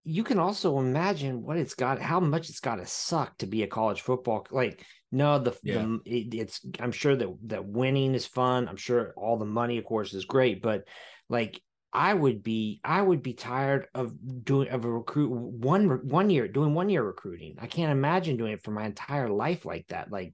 you 0.04 0.24
can 0.24 0.38
also 0.38 0.78
imagine 0.78 1.42
what 1.42 1.56
it's 1.56 1.74
got, 1.74 2.00
how 2.00 2.20
much 2.20 2.48
it's 2.48 2.60
got 2.60 2.76
to 2.76 2.86
suck 2.86 3.36
to 3.38 3.46
be 3.46 3.62
a 3.62 3.66
college 3.66 4.00
football. 4.00 4.46
Like, 4.50 4.84
no, 5.12 5.38
the, 5.38 5.56
Yeah. 5.62 5.84
the 5.84 6.00
it, 6.06 6.34
it's. 6.34 6.60
I'm 6.78 6.92
sure 6.92 7.16
that 7.16 7.28
that 7.46 7.66
winning 7.66 8.14
is 8.14 8.26
fun. 8.26 8.68
I'm 8.68 8.76
sure 8.76 9.12
all 9.16 9.36
the 9.38 9.44
money, 9.44 9.78
of 9.78 9.84
course, 9.84 10.14
is 10.14 10.24
great. 10.24 10.62
But 10.62 10.84
like, 11.28 11.60
I 11.92 12.14
would 12.14 12.42
be, 12.42 12.80
I 12.84 13.02
would 13.02 13.22
be 13.22 13.34
tired 13.34 13.88
of 13.94 14.14
doing 14.44 14.68
of 14.68 14.84
a 14.84 14.90
recruit 14.90 15.30
one 15.30 15.88
one 16.08 16.30
year 16.30 16.46
doing 16.46 16.72
one 16.72 16.88
year 16.88 17.02
recruiting. 17.02 17.56
I 17.60 17.66
can't 17.66 17.92
imagine 17.92 18.36
doing 18.36 18.52
it 18.52 18.62
for 18.62 18.70
my 18.70 18.86
entire 18.86 19.28
life 19.28 19.64
like 19.64 19.86
that. 19.88 20.10
Like, 20.10 20.32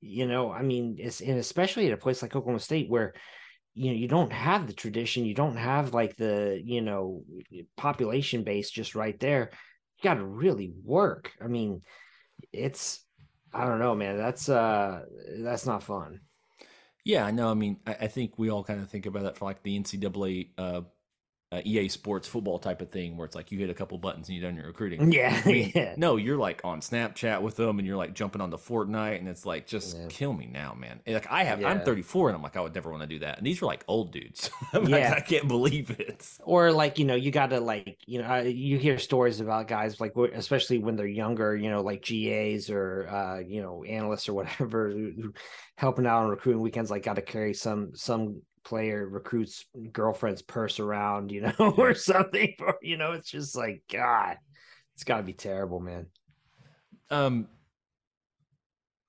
you 0.00 0.26
know, 0.26 0.52
I 0.52 0.62
mean, 0.62 0.96
it's 0.98 1.20
and 1.22 1.38
especially 1.38 1.86
at 1.86 1.94
a 1.94 1.96
place 1.96 2.20
like 2.20 2.36
Oklahoma 2.36 2.60
State 2.60 2.90
where 2.90 3.14
you 3.74 3.90
know 3.90 3.96
you 3.96 4.08
don't 4.08 4.32
have 4.32 4.66
the 4.66 4.72
tradition 4.72 5.24
you 5.24 5.34
don't 5.34 5.56
have 5.56 5.94
like 5.94 6.16
the 6.16 6.60
you 6.64 6.80
know 6.80 7.22
population 7.76 8.44
base 8.44 8.70
just 8.70 8.94
right 8.94 9.18
there 9.20 9.50
you 9.98 10.02
got 10.02 10.14
to 10.14 10.24
really 10.24 10.72
work 10.84 11.32
i 11.42 11.46
mean 11.46 11.82
it's 12.52 13.04
i 13.52 13.66
don't 13.66 13.78
know 13.80 13.94
man 13.94 14.16
that's 14.16 14.48
uh 14.48 15.02
that's 15.38 15.66
not 15.66 15.82
fun 15.82 16.20
Yeah, 17.04 17.24
I 17.26 17.30
know. 17.30 17.50
I 17.50 17.54
mean, 17.54 17.78
I, 17.86 17.94
I 18.02 18.06
think 18.06 18.38
we 18.38 18.50
all 18.50 18.64
kind 18.64 18.80
of 18.80 18.88
think 18.88 19.06
about 19.06 19.24
that 19.24 19.36
for 19.36 19.44
like 19.44 19.62
the 19.62 19.76
NCAA 19.76 20.50
uh, 20.56 20.82
uh, 21.54 21.60
EA 21.64 21.88
Sports 21.88 22.26
football 22.26 22.58
type 22.58 22.80
of 22.82 22.90
thing, 22.90 23.16
where 23.16 23.24
it's 23.26 23.36
like 23.36 23.52
you 23.52 23.58
hit 23.58 23.70
a 23.70 23.74
couple 23.74 23.96
buttons 23.98 24.28
and 24.28 24.36
you're 24.36 24.48
done 24.48 24.56
your 24.56 24.66
recruiting. 24.66 25.12
yeah 25.18 25.40
I 25.44 25.48
mean, 25.48 25.72
yeah 25.74 25.94
No, 25.96 26.16
you're 26.16 26.36
like 26.36 26.60
on 26.64 26.80
Snapchat 26.80 27.40
with 27.42 27.56
them, 27.56 27.78
and 27.78 27.86
you're 27.86 27.96
like 27.96 28.14
jumping 28.14 28.40
on 28.40 28.50
the 28.50 28.58
Fortnite, 28.58 29.18
and 29.18 29.28
it's 29.28 29.46
like 29.46 29.66
just 29.66 29.96
Yeah. 29.96 30.06
kill 30.08 30.32
me 30.32 30.46
now, 30.46 30.74
man. 30.74 31.00
And, 31.06 31.14
Like 31.14 31.30
I 31.30 31.44
have, 31.44 31.64
I'm 31.64 31.80
34, 31.80 32.28
and 32.30 32.36
I'm 32.36 32.42
like 32.42 32.56
I 32.56 32.60
would 32.60 32.74
never 32.74 32.90
want 32.90 33.02
to 33.02 33.06
do 33.08 33.20
that. 33.20 33.38
And 33.38 33.46
these 33.46 33.62
are 33.62 33.66
like 33.66 33.84
old 33.88 34.12
dudes. 34.12 34.50
I'm 34.72 34.84
like, 34.84 35.00
Yeah. 35.02 35.14
I 35.16 35.20
can't 35.20 35.48
believe 35.48 35.90
it. 35.90 36.28
or 36.42 36.72
like 36.72 36.98
you 36.98 37.04
know 37.04 37.14
you 37.14 37.30
got 37.30 37.50
to 37.50 37.60
like 37.60 37.98
you 38.06 38.20
know 38.22 38.40
you 38.40 38.78
hear 38.78 38.98
stories 38.98 39.40
about 39.40 39.68
guys 39.68 40.00
like 40.00 40.12
especially 40.34 40.78
when 40.78 40.96
they're 40.96 41.06
younger 41.06 41.56
you 41.56 41.70
know 41.70 41.82
like 41.82 42.02
GAs 42.02 42.70
or 42.70 43.08
uh 43.08 43.38
you 43.38 43.62
know 43.62 43.84
analysts 43.84 44.28
or 44.28 44.34
whatever 44.34 44.92
helping 45.76 46.06
out 46.06 46.22
on 46.24 46.28
recruiting 46.30 46.62
weekends 46.62 46.90
like 46.90 47.02
got 47.02 47.16
to 47.16 47.22
carry 47.22 47.54
some 47.54 47.90
some 47.94 48.40
player 48.64 49.06
recruits 49.06 49.66
girlfriend's 49.92 50.42
purse 50.42 50.80
around 50.80 51.30
you 51.30 51.42
know 51.42 51.52
or 51.76 51.94
something 51.94 52.54
or 52.60 52.76
you 52.82 52.96
know 52.96 53.12
it's 53.12 53.30
just 53.30 53.56
like 53.56 53.82
god 53.92 54.38
it's 54.94 55.04
got 55.04 55.16
to 55.18 55.22
be 55.22 55.32
terrible 55.32 55.80
man. 55.80 56.06
Um 57.10 57.48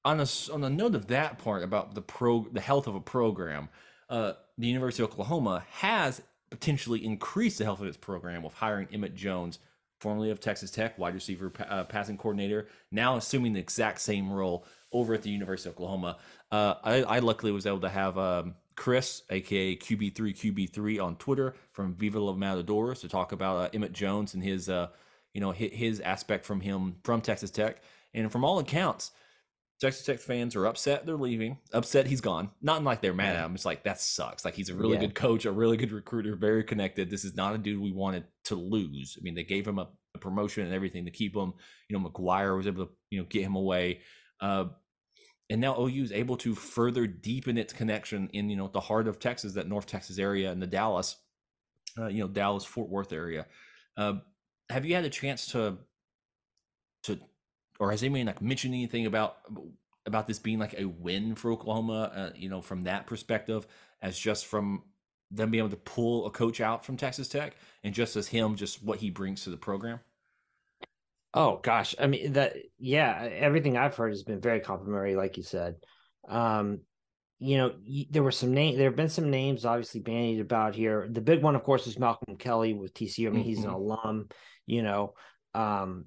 on 0.04 0.20
a 0.20 0.28
on 0.54 0.64
a 0.64 0.70
note 0.70 0.96
of 0.96 1.08
that 1.08 1.40
part 1.40 1.64
about 1.64 1.96
the 1.96 2.02
pro 2.02 2.46
the 2.52 2.62
health 2.62 2.88
of 2.88 2.96
a 2.96 3.02
program 3.02 3.68
uh 4.10 4.34
the 4.58 4.68
university 4.68 5.02
of 5.02 5.10
oklahoma 5.12 5.66
has 5.72 6.22
potentially 6.52 7.04
increased 7.04 7.58
the 7.58 7.64
health 7.64 7.82
of 7.82 7.88
its 7.88 7.98
program 7.98 8.44
with 8.44 8.54
hiring 8.54 8.88
emmett 8.94 9.16
jones 9.16 9.58
formerly 10.00 10.30
of 10.30 10.40
texas 10.40 10.70
tech 10.70 10.98
wide 11.00 11.16
receiver 11.16 11.52
uh, 11.68 11.84
passing 11.86 12.18
coordinator 12.18 12.68
now 12.92 13.18
assuming 13.18 13.54
the 13.54 13.60
exact 13.60 14.00
same 14.00 14.32
role 14.32 14.66
over 14.92 15.16
at 15.16 15.24
the 15.24 15.30
university 15.30 15.70
of 15.70 15.76
oklahoma. 15.76 16.18
Uh 16.52 16.76
i, 16.84 17.02
I 17.02 17.20
luckily 17.20 17.52
was 17.52 17.66
able 17.66 17.82
to 17.82 17.90
have 17.90 18.16
um 18.18 18.54
Chris, 18.76 19.24
aka 19.30 19.76
QB3 19.76 20.16
QB3 20.16 21.04
on 21.04 21.16
Twitter 21.18 21.56
from 21.72 21.94
Viva 21.96 22.20
La 22.20 22.34
Matadores 22.34 23.02
to 23.02 23.08
talk 23.08 23.32
about 23.32 23.58
uh, 23.58 23.70
Emmett 23.74 23.94
Jones 23.94 24.34
and 24.34 24.44
his, 24.44 24.70
uh, 24.70 24.88
you 25.34 25.42
know, 25.42 25.52
his, 25.52 25.72
his 25.72 26.00
aspect 26.02 26.46
from 26.46 26.60
him 26.62 26.96
from 27.04 27.22
Texas 27.22 27.52
Tech. 27.52 27.82
And 28.14 28.32
from 28.32 28.44
all 28.46 28.60
accounts, 28.60 29.12
Texas 29.82 30.06
Tech 30.06 30.20
fans 30.20 30.56
are 30.56 30.66
upset 30.66 31.06
they're 31.06 31.18
leaving. 31.18 31.58
Upset 31.74 32.08
he's 32.08 32.22
gone. 32.22 32.50
Not 32.62 32.84
like 32.84 33.02
they're 33.02 33.14
mad 33.14 33.36
at 33.36 33.46
him. 33.46 33.56
It's 33.56 33.66
like 33.66 33.84
that 33.84 34.00
sucks. 34.00 34.46
Like 34.46 34.56
he's 34.56 34.70
a 34.70 34.76
really 34.76 34.94
Yeah. 34.94 35.02
good 35.02 35.16
coach, 35.16 35.46
a 35.46 35.52
really 35.52 35.76
good 35.78 35.92
recruiter, 35.92 36.36
very 36.36 36.64
connected. 36.64 37.10
This 37.10 37.26
is 37.26 37.36
not 37.36 37.56
a 37.56 37.58
dude 37.58 37.82
we 37.82 37.92
wanted 37.92 38.24
to 38.46 38.56
lose. 38.56 39.18
I 39.20 39.22
mean, 39.24 39.36
they 39.36 39.44
gave 39.44 39.68
him 39.68 39.80
a, 39.80 39.90
a 40.16 40.18
promotion 40.18 40.66
and 40.66 40.74
everything 40.74 41.04
to 41.06 41.12
keep 41.12 41.36
him. 41.36 41.54
You 41.90 42.00
know, 42.00 42.10
McGuire 42.10 42.56
was 42.56 42.68
able 42.68 42.86
to 42.86 42.92
you 43.10 43.20
know 43.20 43.26
get 43.30 43.42
him 43.44 43.56
away. 43.56 44.00
Uh, 44.40 44.66
and 45.50 45.62
now 45.62 45.80
OU 45.80 46.04
is 46.04 46.12
able 46.12 46.38
to 46.38 46.56
further 46.56 47.06
deepen 47.06 47.58
its 47.58 47.74
connection 47.74 48.30
in 48.34 48.50
you 48.50 48.56
know 48.56 48.68
the 48.68 48.80
heart 48.80 49.08
of 49.08 49.20
Texas, 49.20 49.54
that 49.54 49.68
North 49.68 49.86
Texas 49.86 50.18
area, 50.18 50.52
and 50.52 50.62
the 50.62 50.68
Dallas, 50.68 51.18
uh, 51.98 52.08
you 52.08 52.22
know 52.22 52.28
Dallas 52.28 52.66
Fort 52.66 52.90
Worth 52.90 53.14
area. 53.14 53.46
Uh, 53.98 54.16
have 54.70 54.86
you 54.86 54.96
had 54.96 55.06
a 55.06 55.10
chance 55.10 55.48
to 55.48 55.78
to 57.04 57.20
or 57.80 57.92
has 57.92 58.04
anyone 58.04 58.26
like 58.26 58.42
mentioned 58.42 58.74
anything 58.74 59.06
about 59.06 59.38
about 60.06 60.28
this 60.28 60.40
being 60.40 60.60
like 60.60 60.76
a 60.78 60.86
win 60.86 61.36
for 61.36 61.52
Oklahoma? 61.52 62.12
Uh, 62.16 62.30
you 62.36 62.50
know, 62.50 62.62
from 62.62 62.84
that 62.84 63.06
perspective, 63.06 63.68
as 64.02 64.18
just 64.18 64.46
from 64.46 64.84
them 65.32 65.52
being 65.52 65.60
able 65.60 65.70
to 65.70 65.76
pull 65.78 66.26
a 66.26 66.32
coach 66.32 66.62
out 66.62 66.86
from 66.86 66.98
Texas 66.98 67.28
Tech, 67.28 67.56
and 67.84 67.94
just 67.94 68.16
as 68.16 68.28
him, 68.28 68.56
just 68.56 68.84
what 68.84 69.00
he 69.00 69.10
brings 69.10 69.44
to 69.44 69.50
the 69.50 69.58
program. 69.58 70.00
Oh 71.36 71.60
gosh, 71.62 71.94
I 72.00 72.08
mean 72.08 72.34
that. 72.34 72.56
Yeah, 72.80 73.28
everything 73.30 73.78
I've 73.78 73.96
heard 73.96 74.12
has 74.12 74.24
been 74.24 74.40
very 74.40 74.62
complimentary, 74.62 75.18
like 75.18 75.36
you 75.36 75.44
said. 75.44 75.76
Um, 76.30 76.80
you 77.40 77.58
know, 77.58 77.74
there 78.10 78.24
were 78.24 78.32
some 78.32 78.54
name. 78.54 78.78
There 78.78 78.90
have 78.90 78.96
been 78.96 79.10
some 79.10 79.30
names 79.30 79.66
obviously 79.66 80.00
bandied 80.00 80.40
about 80.40 80.76
here. 80.76 81.10
The 81.12 81.20
big 81.20 81.44
one, 81.44 81.58
of 81.58 81.64
course, 81.64 81.88
is 81.88 82.00
Malcolm 82.00 82.38
Kelly 82.38 82.74
with 82.74 82.94
TCU. 82.94 83.28
I 83.28 83.32
mean, 83.32 83.42
mm-hmm. 83.42 83.50
he's 83.50 83.60
an 83.60 83.66
mm-hmm. 83.66 83.76
alum. 83.76 84.30
You 84.66 84.82
know, 84.82 85.14
um, 85.54 86.06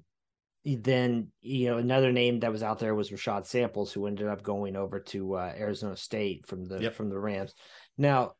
then 0.65 1.27
you 1.41 1.69
know 1.69 1.77
another 1.77 2.11
name 2.11 2.39
that 2.39 2.51
was 2.51 2.63
out 2.63 2.79
there 2.79 2.95
was 2.95 3.11
Ra'Shaad 3.11 3.45
Samples, 3.45 3.93
who 3.93 4.07
ended 4.07 4.27
up 4.27 4.41
going 4.41 4.75
over 4.75 4.99
to 4.99 5.35
uh, 5.35 5.53
Arizona 5.55 5.95
State 5.95 6.47
from 6.47 6.65
the 6.65 6.79
yep. 6.81 6.95
from 6.95 7.09
the 7.09 7.19
Rams. 7.19 7.53
Now, 7.99 8.33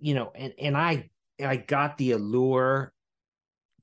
you 0.00 0.14
know, 0.14 0.32
and 0.34 0.52
and 0.58 0.76
I 0.76 1.08
I 1.40 1.54
got 1.54 1.98
the 1.98 2.12
allure 2.12 2.92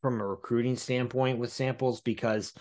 from 0.01 0.21
a 0.21 0.25
recruiting 0.25 0.75
standpoint 0.75 1.39
with 1.39 1.51
Samples 1.51 2.01
because, 2.01 2.53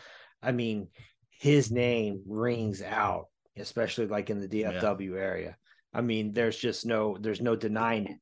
I 0.42 0.53
mean, 0.53 0.88
his 1.31 1.70
name 1.70 2.22
rings 2.27 2.83
out, 2.83 3.27
especially 3.57 4.07
like 4.07 4.31
in 4.31 4.40
the 4.40 4.48
DFW 4.48 5.14
yeah. 5.14 5.20
area. 5.20 5.57
I 5.94 6.01
mean, 6.01 6.33
there's 6.33 6.57
just 6.57 6.85
no 6.85 7.16
there's 7.18 7.40
no 7.40 7.57
denying 7.57 8.07
it. 8.07 8.16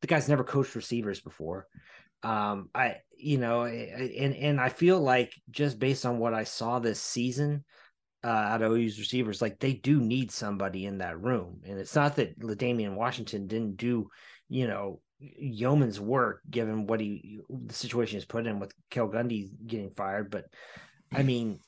The 0.00 0.06
guy's 0.06 0.28
never 0.28 0.44
coached 0.44 0.74
receivers 0.74 1.20
before. 1.20 1.66
Um, 2.22 2.68
I 2.74 2.96
you 3.16 3.38
know, 3.38 3.64
and 3.64 4.34
and 4.34 4.60
I 4.60 4.68
feel 4.68 5.00
like 5.00 5.32
just 5.50 5.78
based 5.78 6.04
on 6.04 6.18
what 6.18 6.34
I 6.34 6.44
saw 6.44 6.78
this 6.78 7.00
season 7.00 7.64
uh, 8.24 8.28
out 8.28 8.62
of 8.62 8.72
OU's 8.72 8.98
receivers, 8.98 9.40
like 9.40 9.60
they 9.60 9.74
do 9.74 10.00
need 10.00 10.30
somebody 10.30 10.84
in 10.84 10.98
that 10.98 11.20
room. 11.20 11.60
And 11.64 11.78
it's 11.78 11.94
not 11.94 12.16
that 12.16 12.42
L'Damian 12.42 12.96
Washington 12.96 13.46
didn't 13.46 13.76
do, 13.76 14.10
you 14.48 14.66
know, 14.66 15.00
yeoman's 15.18 16.00
work 16.00 16.42
given 16.50 16.86
what 16.86 17.00
he 17.00 17.40
the 17.48 17.74
situation 17.74 18.18
is 18.18 18.24
put 18.24 18.46
in 18.46 18.58
with 18.58 18.72
Cale 18.90 19.08
Gundy 19.08 19.50
getting 19.66 19.90
fired, 19.90 20.30
but 20.30 20.46
I 21.12 21.22
mean 21.22 21.60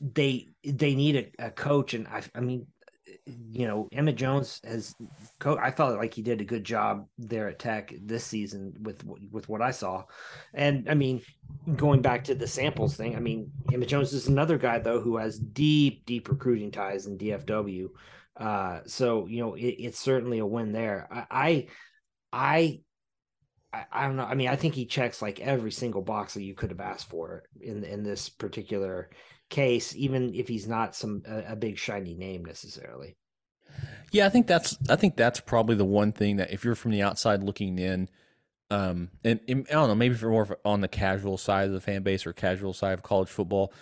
they 0.00 0.48
they 0.64 0.94
need 0.94 1.32
a, 1.38 1.46
a 1.46 1.50
coach 1.50 1.94
and 1.94 2.06
I 2.08 2.22
I 2.34 2.40
mean 2.40 2.66
you 3.26 3.66
know, 3.66 3.88
Emmett 3.92 4.16
Jones 4.16 4.60
has. 4.64 4.94
Co- 5.38 5.58
I 5.58 5.70
felt 5.70 5.96
like 5.96 6.12
he 6.12 6.22
did 6.22 6.40
a 6.40 6.44
good 6.44 6.64
job 6.64 7.06
there 7.18 7.48
at 7.48 7.58
Tech 7.58 7.94
this 8.02 8.24
season 8.24 8.74
with 8.80 9.02
with 9.30 9.48
what 9.48 9.62
I 9.62 9.70
saw, 9.70 10.04
and 10.52 10.88
I 10.90 10.94
mean, 10.94 11.22
going 11.76 12.02
back 12.02 12.24
to 12.24 12.34
the 12.34 12.46
samples 12.46 12.96
thing. 12.96 13.16
I 13.16 13.20
mean, 13.20 13.50
Emmett 13.72 13.88
Jones 13.88 14.12
is 14.12 14.28
another 14.28 14.58
guy 14.58 14.78
though 14.78 15.00
who 15.00 15.16
has 15.16 15.38
deep, 15.38 16.04
deep 16.04 16.28
recruiting 16.28 16.70
ties 16.70 17.06
in 17.06 17.18
DFW. 17.18 17.88
Uh, 18.36 18.80
so 18.86 19.26
you 19.26 19.40
know, 19.40 19.54
it, 19.54 19.76
it's 19.78 19.98
certainly 19.98 20.38
a 20.38 20.46
win 20.46 20.72
there. 20.72 21.08
I, 21.10 21.26
I, 21.30 21.66
I, 22.34 22.80
I 23.92 24.06
don't 24.06 24.16
know. 24.16 24.24
I 24.24 24.34
mean, 24.34 24.48
I 24.48 24.56
think 24.56 24.74
he 24.74 24.86
checks 24.86 25.22
like 25.22 25.40
every 25.40 25.70
single 25.70 26.02
box 26.02 26.34
that 26.34 26.42
you 26.42 26.54
could 26.54 26.70
have 26.70 26.80
asked 26.80 27.08
for 27.08 27.44
in 27.60 27.84
in 27.84 28.02
this 28.02 28.28
particular 28.28 29.10
case, 29.50 29.94
even 29.94 30.34
if 30.34 30.48
he's 30.48 30.66
not 30.66 30.96
some 30.96 31.22
a, 31.28 31.52
a 31.52 31.56
big 31.56 31.78
shiny 31.78 32.14
name 32.14 32.44
necessarily. 32.44 33.16
Yeah, 34.10 34.26
I 34.26 34.28
think 34.28 34.46
that's 34.46 34.76
I 34.88 34.96
think 34.96 35.16
that's 35.16 35.40
probably 35.40 35.76
the 35.76 35.84
one 35.84 36.12
thing 36.12 36.36
that 36.36 36.52
if 36.52 36.64
you're 36.64 36.74
from 36.74 36.90
the 36.90 37.02
outside 37.02 37.42
looking 37.42 37.78
in, 37.78 38.08
um, 38.70 39.10
and, 39.24 39.40
and 39.48 39.66
I 39.70 39.74
don't 39.74 39.88
know, 39.88 39.94
maybe 39.94 40.14
if 40.14 40.20
you're 40.20 40.30
more 40.30 40.58
on 40.64 40.80
the 40.80 40.88
casual 40.88 41.38
side 41.38 41.66
of 41.68 41.72
the 41.72 41.80
fan 41.80 42.02
base 42.02 42.26
or 42.26 42.32
casual 42.32 42.72
side 42.72 42.94
of 42.94 43.02
college 43.02 43.28
football, 43.28 43.72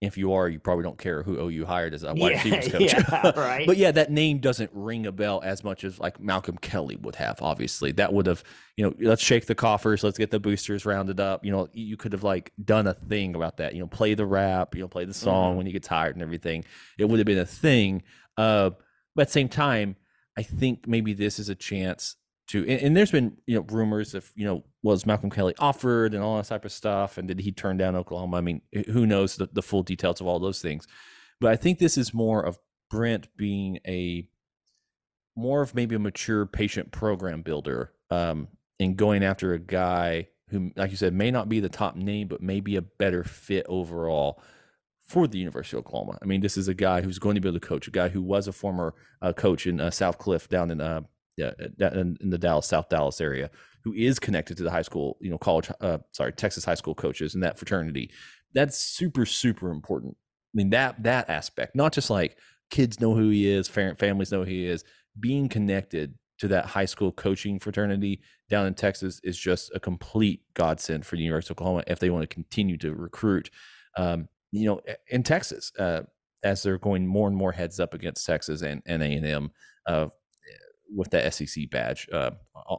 if 0.00 0.18
you 0.18 0.32
are, 0.32 0.48
you 0.48 0.58
probably 0.58 0.84
don't 0.84 0.98
care 0.98 1.22
who 1.22 1.38
OU 1.38 1.64
hired 1.64 1.94
as 1.94 2.02
a 2.02 2.14
wide 2.14 2.32
receivers 2.32 2.68
coach. 2.72 2.92
Yeah, 2.92 3.32
right. 3.36 3.66
but 3.66 3.76
yeah, 3.76 3.90
that 3.92 4.10
name 4.10 4.38
doesn't 4.38 4.70
ring 4.72 5.06
a 5.06 5.12
bell 5.12 5.40
as 5.44 5.64
much 5.64 5.84
as 5.84 5.98
like 5.98 6.20
Malcolm 6.20 6.58
Kelly 6.58 6.96
would 6.96 7.16
have. 7.16 7.40
Obviously, 7.40 7.92
that 7.92 8.12
would 8.12 8.26
have 8.26 8.44
you 8.76 8.84
know 8.84 8.94
let's 9.00 9.22
shake 9.22 9.46
the 9.46 9.54
coffers, 9.54 10.04
let's 10.04 10.18
get 10.18 10.30
the 10.30 10.40
boosters 10.40 10.84
rounded 10.84 11.20
up. 11.20 11.44
You 11.44 11.52
know, 11.52 11.68
you 11.72 11.96
could 11.96 12.12
have 12.12 12.24
like 12.24 12.52
done 12.62 12.86
a 12.86 12.94
thing 12.94 13.34
about 13.34 13.58
that. 13.58 13.74
You 13.74 13.80
know, 13.80 13.86
play 13.86 14.14
the 14.14 14.26
rap, 14.26 14.74
you 14.74 14.82
know, 14.82 14.88
play 14.88 15.04
the 15.04 15.14
song 15.14 15.54
mm 15.54 15.56
when 15.56 15.66
you 15.66 15.72
get 15.72 15.82
tired 15.82 16.16
and 16.16 16.22
everything. 16.22 16.64
It 16.98 17.04
would 17.04 17.18
have 17.18 17.26
been 17.26 17.38
a 17.38 17.46
thing. 17.46 18.02
Uh, 18.36 18.70
but 19.14 19.22
at 19.22 19.28
the 19.28 19.32
same 19.32 19.48
time, 19.48 19.96
I 20.36 20.42
think 20.42 20.88
maybe 20.88 21.12
this 21.12 21.38
is 21.38 21.48
a 21.48 21.54
chance 21.54 22.16
to 22.48 22.60
and, 22.60 22.80
and, 22.80 22.96
there's 22.96 23.10
been 23.10 23.36
you 23.46 23.56
know 23.56 23.62
rumors 23.70 24.14
if 24.14 24.32
you 24.36 24.44
know 24.44 24.64
was 24.82 25.06
Malcolm 25.06 25.30
Kelly 25.30 25.54
offered 25.58 26.14
and 26.14 26.22
all 26.22 26.36
that 26.36 26.46
type 26.46 26.64
of 26.64 26.72
stuff 26.72 27.18
and 27.18 27.28
did 27.28 27.40
he 27.40 27.52
turn 27.52 27.76
down 27.76 27.96
Oklahoma 27.96 28.36
I 28.36 28.40
mean 28.40 28.60
who 28.88 29.06
knows 29.06 29.36
the, 29.36 29.48
the 29.52 29.62
full 29.62 29.82
details 29.82 30.20
of 30.20 30.26
all 30.26 30.38
those 30.38 30.60
things 30.60 30.86
but 31.40 31.50
I 31.50 31.56
think 31.56 31.78
this 31.78 31.96
is 31.96 32.12
more 32.12 32.42
of 32.42 32.58
Brent 32.90 33.28
being 33.36 33.78
a 33.86 34.28
more 35.36 35.62
of 35.62 35.74
maybe 35.74 35.94
a 35.94 35.98
mature 35.98 36.46
patient 36.46 36.92
program 36.92 37.42
builder 37.42 37.92
um 38.10 38.48
and 38.78 38.96
going 38.96 39.24
after 39.24 39.54
a 39.54 39.58
guy 39.58 40.28
who 40.50 40.70
like 40.76 40.90
you 40.90 40.96
said 40.96 41.14
may 41.14 41.30
not 41.30 41.48
be 41.48 41.60
the 41.60 41.68
top 41.68 41.96
name 41.96 42.28
but 42.28 42.42
may 42.42 42.60
be 42.60 42.76
a 42.76 42.82
better 42.82 43.24
fit 43.24 43.64
overall 43.68 44.42
for 45.04 45.26
the 45.26 45.38
University 45.38 45.76
of 45.76 45.86
Oklahoma. 45.86 46.18
I 46.22 46.24
mean, 46.24 46.40
this 46.40 46.56
is 46.56 46.66
a 46.66 46.74
guy 46.74 47.02
who's 47.02 47.18
going 47.18 47.34
to 47.34 47.40
be 47.40 47.48
able 47.48 47.60
to 47.60 47.66
coach, 47.66 47.86
a 47.86 47.90
guy 47.90 48.08
who 48.08 48.22
was 48.22 48.48
a 48.48 48.52
former 48.52 48.94
uh, 49.20 49.32
coach 49.34 49.66
in 49.66 49.78
uh, 49.78 49.90
South 49.90 50.18
Cliff 50.18 50.48
down 50.48 50.70
in 50.70 50.80
uh, 50.80 51.02
uh, 51.42 51.50
in, 51.80 52.16
in 52.20 52.30
the 52.30 52.38
Dallas, 52.38 52.66
South 52.66 52.88
Dallas 52.88 53.20
area, 53.20 53.50
who 53.82 53.92
is 53.92 54.18
connected 54.18 54.56
to 54.56 54.62
the 54.62 54.70
high 54.70 54.82
school, 54.82 55.16
you 55.20 55.30
know, 55.30 55.38
college, 55.38 55.70
uh, 55.80 55.98
sorry, 56.10 56.32
Texas 56.32 56.64
high 56.64 56.74
school 56.74 56.94
coaches 56.94 57.34
and 57.34 57.42
that 57.42 57.58
fraternity. 57.58 58.10
That's 58.54 58.78
super, 58.78 59.26
super 59.26 59.70
important. 59.70 60.16
I 60.16 60.54
mean, 60.54 60.70
that 60.70 61.02
that 61.02 61.28
aspect, 61.28 61.74
not 61.74 61.92
just 61.92 62.10
like 62.10 62.38
kids 62.70 63.00
know 63.00 63.14
who 63.14 63.30
he 63.30 63.48
is, 63.48 63.68
families 63.68 64.30
know 64.30 64.40
who 64.40 64.50
he 64.50 64.66
is, 64.66 64.84
being 65.18 65.48
connected 65.48 66.14
to 66.38 66.48
that 66.48 66.66
high 66.66 66.84
school 66.84 67.12
coaching 67.12 67.58
fraternity 67.58 68.20
down 68.50 68.66
in 68.66 68.74
Texas 68.74 69.20
is 69.22 69.38
just 69.38 69.70
a 69.74 69.80
complete 69.80 70.42
godsend 70.54 71.06
for 71.06 71.16
the 71.16 71.22
University 71.22 71.52
of 71.52 71.56
Oklahoma 71.56 71.84
if 71.86 71.98
they 71.98 72.10
want 72.10 72.28
to 72.28 72.34
continue 72.34 72.76
to 72.78 72.94
recruit. 72.94 73.50
Um, 73.96 74.28
you 74.50 74.66
know, 74.66 74.80
in 75.08 75.22
Texas, 75.22 75.72
uh, 75.78 76.02
as 76.42 76.62
they're 76.62 76.78
going 76.78 77.06
more 77.06 77.28
and 77.28 77.36
more 77.36 77.52
heads 77.52 77.80
up 77.80 77.94
against 77.94 78.26
Texas 78.26 78.62
and, 78.62 78.82
and 78.86 79.02
A&M, 79.02 79.50
uh, 79.86 80.08
with 80.94 81.10
that 81.10 81.32
SEC 81.32 81.70
badge 81.70 82.08
uh, 82.12 82.30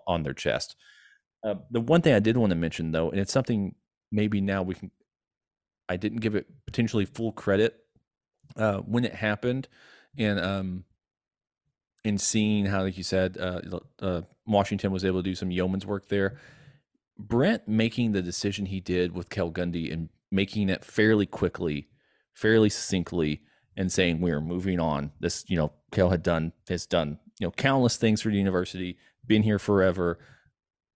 on 0.07 0.23
their 0.23 0.33
chest. 0.33 0.75
Uh, 1.43 1.55
the 1.69 1.81
one 1.81 2.01
thing 2.01 2.13
I 2.13 2.19
did 2.19 2.37
want 2.37 2.49
to 2.49 2.55
mention, 2.55 2.91
though, 2.91 3.11
and 3.11 3.19
it's 3.19 3.33
something 3.33 3.75
maybe 4.11 4.41
now 4.41 4.63
we 4.63 4.75
can, 4.75 4.91
I 5.87 5.97
didn't 5.97 6.21
give 6.21 6.35
it 6.35 6.47
potentially 6.65 7.05
full 7.05 7.31
credit 7.31 7.75
uh, 8.57 8.77
when 8.79 9.05
it 9.05 9.13
happened, 9.13 9.67
and 10.17 10.39
um, 10.39 10.83
in 12.03 12.17
seeing 12.17 12.65
how, 12.65 12.83
like 12.83 12.97
you 12.97 13.03
said, 13.03 13.37
uh, 13.37 13.61
uh, 14.01 14.21
Washington 14.47 14.91
was 14.91 15.05
able 15.05 15.19
to 15.19 15.29
do 15.29 15.35
some 15.35 15.51
yeoman's 15.51 15.85
work 15.85 16.07
there. 16.07 16.39
Brent 17.17 17.67
making 17.67 18.11
the 18.11 18.21
decision 18.21 18.65
he 18.65 18.79
did 18.79 19.13
with 19.13 19.29
Cale 19.29 19.51
Gundy 19.51 19.91
and 19.91 20.09
making 20.31 20.69
it 20.69 20.83
fairly 20.83 21.25
quickly, 21.25 21.87
fairly 22.33 22.69
succinctly, 22.69 23.41
and 23.77 23.91
saying 23.91 24.21
we 24.21 24.31
are 24.31 24.41
moving 24.41 24.79
on. 24.79 25.11
This, 25.19 25.45
you 25.47 25.57
know, 25.57 25.71
Cale 25.91 26.09
had 26.09 26.23
done 26.23 26.53
has 26.69 26.85
done 26.85 27.19
you 27.39 27.47
know 27.47 27.51
countless 27.51 27.97
things 27.97 28.21
for 28.21 28.29
the 28.29 28.37
university, 28.37 28.97
been 29.25 29.43
here 29.43 29.59
forever. 29.59 30.19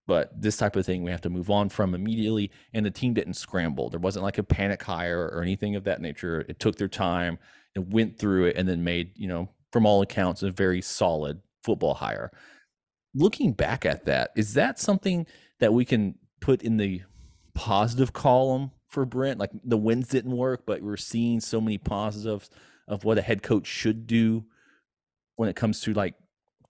But 0.07 0.41
this 0.41 0.57
type 0.57 0.75
of 0.75 0.87
thing 0.87 1.03
we 1.03 1.11
have 1.11 1.21
to 1.21 1.29
move 1.29 1.51
on 1.51 1.69
from 1.69 1.93
immediately. 1.93 2.49
And 2.73 2.83
the 2.83 2.89
team 2.89 3.13
didn't 3.13 3.35
scramble. 3.35 3.91
There 3.91 3.99
wasn't 3.99 4.23
like 4.23 4.39
a 4.39 4.43
panic 4.43 4.81
hire 4.81 5.27
or 5.27 5.43
anything 5.43 5.75
of 5.75 5.83
that 5.83 6.01
nature. 6.01 6.45
It 6.49 6.59
took 6.59 6.77
their 6.77 6.87
time 6.87 7.37
and 7.75 7.93
went 7.93 8.17
through 8.17 8.45
it 8.45 8.55
and 8.57 8.67
then 8.67 8.83
made, 8.83 9.11
you 9.15 9.27
know, 9.27 9.49
from 9.71 9.85
all 9.85 10.01
accounts, 10.01 10.41
a 10.41 10.49
very 10.49 10.81
solid 10.81 11.41
football 11.63 11.93
hire. 11.93 12.31
Looking 13.13 13.53
back 13.53 13.85
at 13.85 14.05
that, 14.05 14.31
is 14.35 14.55
that 14.55 14.79
something 14.79 15.27
that 15.59 15.73
we 15.73 15.85
can 15.85 16.15
put 16.39 16.63
in 16.63 16.77
the 16.77 17.03
positive 17.53 18.11
column 18.11 18.71
for 18.87 19.05
Brent? 19.05 19.39
Like 19.39 19.51
the 19.63 19.77
wins 19.77 20.07
didn't 20.07 20.35
work, 20.35 20.63
but 20.65 20.81
we're 20.81 20.97
seeing 20.97 21.39
so 21.39 21.61
many 21.61 21.77
positives 21.77 22.49
of 22.87 23.03
what 23.03 23.19
a 23.19 23.21
head 23.21 23.43
coach 23.43 23.67
should 23.67 24.07
do 24.07 24.45
when 25.35 25.49
it 25.49 25.55
comes 25.55 25.81
to 25.81 25.93
like 25.93 26.15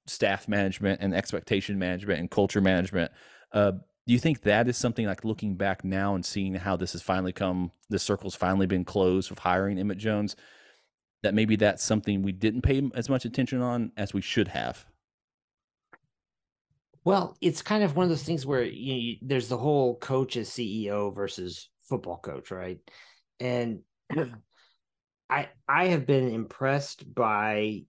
staff 0.09 0.47
management 0.47 1.01
and 1.01 1.13
expectation 1.13 1.77
management 1.77 2.19
and 2.19 2.31
culture 2.31 2.61
management. 2.61 3.11
Uh, 3.51 3.71
do 4.07 4.13
you 4.13 4.19
think 4.19 4.41
that 4.41 4.67
is 4.67 4.77
something 4.77 5.05
like 5.05 5.23
looking 5.23 5.55
back 5.55 5.83
now 5.83 6.15
and 6.15 6.25
seeing 6.25 6.55
how 6.55 6.75
this 6.75 6.93
has 6.93 7.01
finally 7.01 7.31
come, 7.31 7.71
the 7.89 7.99
circle's 7.99 8.35
finally 8.35 8.65
been 8.65 8.83
closed 8.83 9.29
with 9.29 9.39
hiring 9.39 9.77
Emmett 9.77 9.99
Jones, 9.99 10.35
that 11.21 11.33
maybe 11.33 11.55
that's 11.55 11.83
something 11.83 12.21
we 12.21 12.31
didn't 12.31 12.61
pay 12.61 12.89
as 12.95 13.09
much 13.09 13.25
attention 13.25 13.61
on 13.61 13.91
as 13.97 14.13
we 14.13 14.21
should 14.21 14.47
have? 14.47 14.85
Well, 17.05 17.37
it's 17.41 17.61
kind 17.61 17.83
of 17.83 17.95
one 17.95 18.03
of 18.03 18.09
those 18.09 18.23
things 18.23 18.45
where 18.45 18.63
you, 18.63 19.13
know, 19.13 19.17
there's 19.21 19.47
the 19.47 19.57
whole 19.57 19.97
coach 19.97 20.37
as 20.37 20.49
CEO 20.49 21.13
versus 21.13 21.69
football 21.83 22.17
coach, 22.17 22.51
right? 22.51 22.79
And 23.39 23.81
I 25.29 25.49
I 25.67 25.87
have 25.87 26.05
been 26.05 26.29
impressed 26.29 27.13
by 27.13 27.83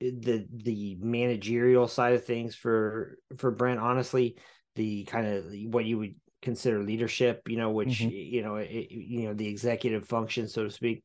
the 0.00 0.46
the 0.50 0.96
managerial 1.00 1.86
side 1.86 2.14
of 2.14 2.24
things 2.24 2.54
for 2.54 3.18
for 3.36 3.50
Brent 3.50 3.80
honestly 3.80 4.36
the 4.76 5.04
kind 5.04 5.26
of 5.26 5.44
what 5.72 5.84
you 5.84 5.98
would 5.98 6.14
consider 6.42 6.82
leadership 6.82 7.42
you 7.48 7.58
know 7.58 7.70
which 7.70 8.00
mm-hmm. 8.00 8.10
you 8.10 8.42
know 8.42 8.56
it, 8.56 8.90
you 8.90 9.28
know 9.28 9.34
the 9.34 9.46
executive 9.46 10.08
function 10.08 10.48
so 10.48 10.64
to 10.64 10.70
speak 10.70 11.04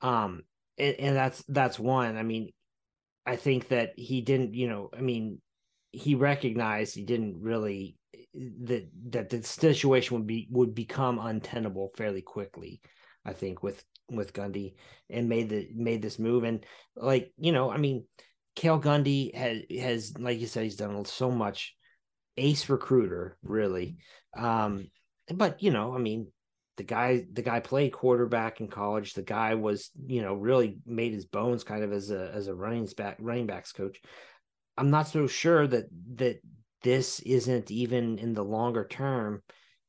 um 0.00 0.42
and, 0.78 0.96
and 0.98 1.16
that's 1.16 1.44
that's 1.48 1.78
one 1.78 2.16
i 2.16 2.22
mean 2.22 2.48
i 3.26 3.36
think 3.36 3.68
that 3.68 3.92
he 3.96 4.22
didn't 4.22 4.54
you 4.54 4.68
know 4.68 4.88
i 4.96 5.00
mean 5.00 5.40
he 5.90 6.14
recognized 6.14 6.94
he 6.94 7.04
didn't 7.04 7.36
really 7.42 7.96
that 8.34 8.88
that 9.10 9.28
the 9.28 9.42
situation 9.42 10.16
would 10.16 10.26
be 10.26 10.48
would 10.50 10.74
become 10.74 11.18
untenable 11.18 11.90
fairly 11.94 12.22
quickly 12.22 12.80
i 13.26 13.32
think 13.34 13.62
with 13.62 13.84
with 14.16 14.32
Gundy 14.32 14.74
and 15.10 15.28
made 15.28 15.48
the 15.48 15.68
made 15.74 16.02
this 16.02 16.18
move. 16.18 16.44
And 16.44 16.64
like 16.96 17.32
you 17.38 17.52
know, 17.52 17.70
I 17.70 17.76
mean, 17.76 18.04
Cale 18.56 18.80
Gundy 18.80 19.34
has 19.34 19.62
has 19.78 20.18
like 20.18 20.40
you 20.40 20.46
said, 20.46 20.64
he's 20.64 20.76
done 20.76 21.04
so 21.04 21.30
much. 21.30 21.74
Ace 22.38 22.68
recruiter, 22.70 23.36
really. 23.42 23.98
Um, 24.36 24.88
but 25.34 25.62
you 25.62 25.70
know, 25.70 25.94
I 25.94 25.98
mean, 25.98 26.28
the 26.76 26.82
guy 26.82 27.26
the 27.32 27.42
guy 27.42 27.60
played 27.60 27.92
quarterback 27.92 28.60
in 28.60 28.68
college. 28.68 29.14
The 29.14 29.22
guy 29.22 29.54
was 29.54 29.90
you 30.06 30.22
know 30.22 30.34
really 30.34 30.78
made 30.86 31.12
his 31.12 31.26
bones 31.26 31.64
kind 31.64 31.84
of 31.84 31.92
as 31.92 32.10
a 32.10 32.30
as 32.32 32.48
a 32.48 32.54
running 32.54 32.88
back 32.96 33.16
running 33.20 33.46
backs 33.46 33.72
coach. 33.72 34.00
I'm 34.78 34.90
not 34.90 35.08
so 35.08 35.26
sure 35.26 35.66
that 35.66 35.86
that 36.14 36.40
this 36.82 37.20
isn't 37.20 37.70
even 37.70 38.18
in 38.18 38.32
the 38.32 38.44
longer 38.44 38.84
term 38.84 39.42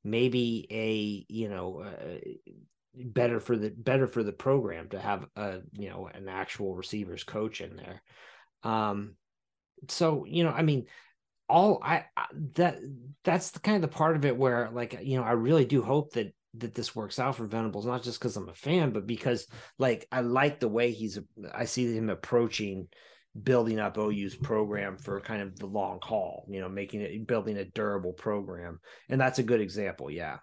maybe 0.04 0.68
a 0.70 1.26
you 1.34 1.50
know 1.50 1.82
uh, 1.82 2.20
better 2.96 3.40
for 3.40 3.58
the 3.58 3.70
better 3.70 4.08
for 4.08 4.24
the 4.24 4.32
program 4.32 4.90
to 4.90 5.00
have 5.00 5.26
a 5.36 5.60
you 5.74 5.90
know 5.90 6.10
an 6.14 6.28
actual 6.28 6.76
receivers 6.76 7.24
coach 7.24 7.62
in 7.62 7.76
there 7.76 8.02
um 8.64 9.16
so 9.90 10.26
you 10.26 10.44
know 10.44 10.52
i 10.52 10.62
mean 10.62 10.86
all 11.50 11.80
I, 11.84 12.06
I 12.16 12.26
that 12.56 12.78
that's 13.24 13.52
the 13.52 13.60
kind 13.60 13.76
of 13.76 13.82
the 13.82 13.96
part 13.96 14.16
of 14.16 14.26
it 14.26 14.38
where 14.38 14.70
like 14.72 15.00
you 15.02 15.18
know 15.18 15.24
i 15.24 15.32
really 15.32 15.66
do 15.66 15.82
hope 15.82 16.14
that 16.14 16.34
that 16.56 16.76
this 16.76 16.96
works 16.96 17.18
out 17.18 17.36
for 17.36 17.46
venables 17.46 17.86
not 17.86 18.04
just 18.04 18.20
because 18.20 18.38
i'm 18.38 18.50
a 18.50 18.54
fan 18.54 18.92
but 18.92 19.08
because 19.08 19.48
like 19.80 20.08
i 20.12 20.22
like 20.22 20.60
the 20.60 20.70
way 20.70 20.92
he's 20.92 21.20
i 21.54 21.66
see 21.66 21.96
him 21.96 22.10
approaching 22.10 22.88
building 23.42 23.80
up 23.80 23.98
OU's 23.98 24.36
program 24.36 24.98
for 24.98 25.20
kind 25.20 25.42
of 25.42 25.58
the 25.58 25.66
long 25.66 26.00
haul, 26.02 26.46
you 26.50 26.62
know, 26.62 26.70
making 26.70 27.02
it 27.02 27.26
building 27.26 27.58
a 27.58 27.66
durable 27.66 28.14
program. 28.14 28.80
And 29.10 29.20
that's 29.20 29.40
a 29.40 29.44
good 29.44 29.62
example. 29.62 30.12
Yeah. 30.12 30.38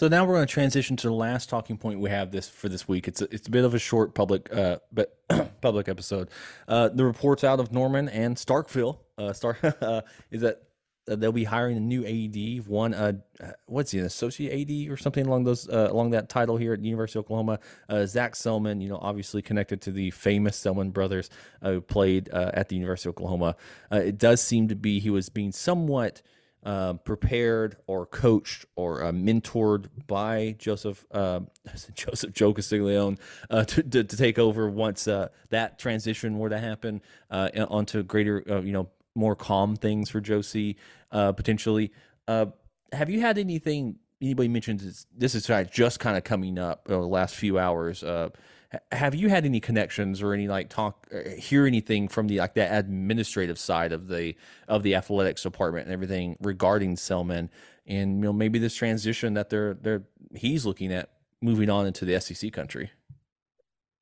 So 0.00 0.08
now 0.08 0.24
we're 0.24 0.36
going 0.36 0.46
to 0.46 0.50
transition 0.50 0.96
to 0.96 1.08
the 1.08 1.12
last 1.12 1.50
talking 1.50 1.76
point 1.76 2.00
we 2.00 2.08
have 2.08 2.30
this 2.30 2.48
for 2.48 2.70
this 2.70 2.88
week. 2.88 3.06
It's 3.06 3.20
a, 3.20 3.24
it's 3.30 3.48
a 3.48 3.50
bit 3.50 3.66
of 3.66 3.74
a 3.74 3.78
short 3.78 4.14
public 4.14 4.50
uh 4.50 4.78
but 4.90 5.14
public 5.60 5.90
episode. 5.90 6.30
Uh 6.66 6.88
the 6.88 7.04
reports 7.04 7.44
out 7.44 7.60
of 7.60 7.70
Norman 7.70 8.08
and 8.08 8.34
Starkville 8.34 8.96
uh 9.18 9.34
Stark 9.34 9.58
uh, 9.82 10.00
is 10.30 10.40
that 10.40 10.62
uh, 11.06 11.16
they'll 11.16 11.32
be 11.32 11.44
hiring 11.44 11.76
a 11.76 11.80
new 11.80 12.06
AD, 12.06 12.66
one 12.66 12.94
uh, 12.94 13.12
uh, 13.44 13.48
what's 13.66 13.90
he, 13.90 13.98
an 13.98 14.06
associate 14.06 14.70
AD 14.70 14.90
or 14.90 14.96
something 14.96 15.26
along 15.26 15.44
those 15.44 15.68
uh, 15.68 15.88
along 15.90 16.12
that 16.12 16.30
title 16.30 16.56
here 16.56 16.72
at 16.72 16.80
University 16.80 17.18
of 17.18 17.26
Oklahoma. 17.26 17.58
Uh, 17.86 18.06
Zac 18.06 18.32
Selmon, 18.36 18.80
you 18.80 18.88
know, 18.88 18.98
obviously 19.02 19.42
connected 19.42 19.82
to 19.82 19.92
the 19.92 20.10
famous 20.12 20.58
Selmon 20.58 20.94
brothers 20.94 21.28
uh, 21.60 21.72
who 21.72 21.82
played 21.82 22.30
at 22.30 22.70
the 22.70 22.76
University 22.76 23.10
of 23.10 23.16
Oklahoma. 23.16 23.54
it 23.92 24.16
does 24.16 24.40
seem 24.40 24.68
to 24.68 24.74
be 24.74 24.98
he 24.98 25.10
was 25.10 25.28
being 25.28 25.52
somewhat. 25.52 26.22
Um, 26.62 26.98
prepared 26.98 27.78
or 27.86 28.04
coached 28.04 28.66
or 28.76 29.02
uh, 29.02 29.12
mentored 29.12 29.86
by 30.06 30.56
Joseph 30.58 31.06
um, 31.10 31.48
Joseph 31.94 32.34
Joe 32.34 32.52
Castiglione 32.52 33.16
uh, 33.48 33.64
to, 33.64 33.82
to, 33.82 34.04
to, 34.04 34.16
take 34.16 34.38
over 34.38 34.68
once 34.68 35.08
uh, 35.08 35.28
that 35.48 35.78
transition 35.78 36.38
were 36.38 36.50
to 36.50 36.58
happen 36.58 37.00
onto 37.30 38.02
greater 38.02 38.44
you 38.62 38.72
know 38.72 38.90
more 39.14 39.34
calm 39.34 39.76
things 39.76 40.10
for 40.10 40.20
Josie 40.20 40.76
uh, 41.12 41.32
potentially. 41.32 41.92
Uh, 42.28 42.46
have 42.92 43.10
you 43.10 43.20
had 43.20 43.38
anything? 43.38 43.96
Anybody 44.22 44.48
mentioned 44.48 44.80
this, 44.80 45.06
this 45.16 45.34
is 45.34 45.50
just 45.70 45.98
kind 45.98 46.16
of 46.16 46.24
coming 46.24 46.58
up 46.58 46.86
uh, 46.88 46.92
the 46.92 46.98
last 46.98 47.36
few 47.36 47.58
hours. 47.58 48.04
Have 48.92 49.14
you 49.14 49.28
had 49.28 49.44
any 49.44 49.58
connections 49.58 50.22
or 50.22 50.32
any 50.32 50.46
like 50.46 50.68
talk, 50.68 51.06
uh, 51.12 51.30
hear 51.30 51.66
anything 51.66 52.06
from 52.06 52.28
the 52.28 52.38
like 52.38 52.54
the 52.54 52.72
administrative 52.72 53.58
side 53.58 53.92
of 53.92 54.06
the 54.06 54.36
of 54.68 54.82
the 54.82 54.94
athletics 54.94 55.42
department 55.42 55.86
and 55.86 55.92
everything 55.92 56.36
regarding 56.40 56.94
Selmon 56.94 57.48
and 57.86 58.18
you 58.18 58.22
know 58.22 58.32
maybe 58.32 58.58
this 58.58 58.74
transition 58.74 59.34
that 59.34 59.50
they're 59.50 59.74
they're 59.74 60.04
he's 60.34 60.64
looking 60.64 60.92
at 60.92 61.10
moving 61.42 61.68
on 61.68 61.86
into 61.86 62.04
the 62.04 62.20
SEC 62.20 62.52
country? 62.52 62.90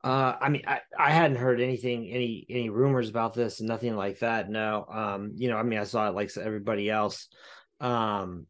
Uh, 0.04 0.36
I 0.40 0.48
mean, 0.48 0.62
I, 0.66 0.80
I 0.98 1.10
hadn't 1.10 1.38
heard 1.38 1.60
anything, 1.60 2.08
any 2.08 2.46
any 2.48 2.68
rumors 2.68 3.08
about 3.08 3.34
this, 3.34 3.60
nothing 3.60 3.96
like 3.96 4.20
that. 4.20 4.48
No, 4.48 4.86
um, 4.88 5.32
you 5.34 5.48
know, 5.48 5.56
I 5.56 5.62
mean, 5.62 5.78
I 5.78 5.84
saw 5.84 6.08
it 6.08 6.14
like 6.14 6.36
everybody 6.36 6.88
else. 6.88 7.28
Um, 7.80 8.46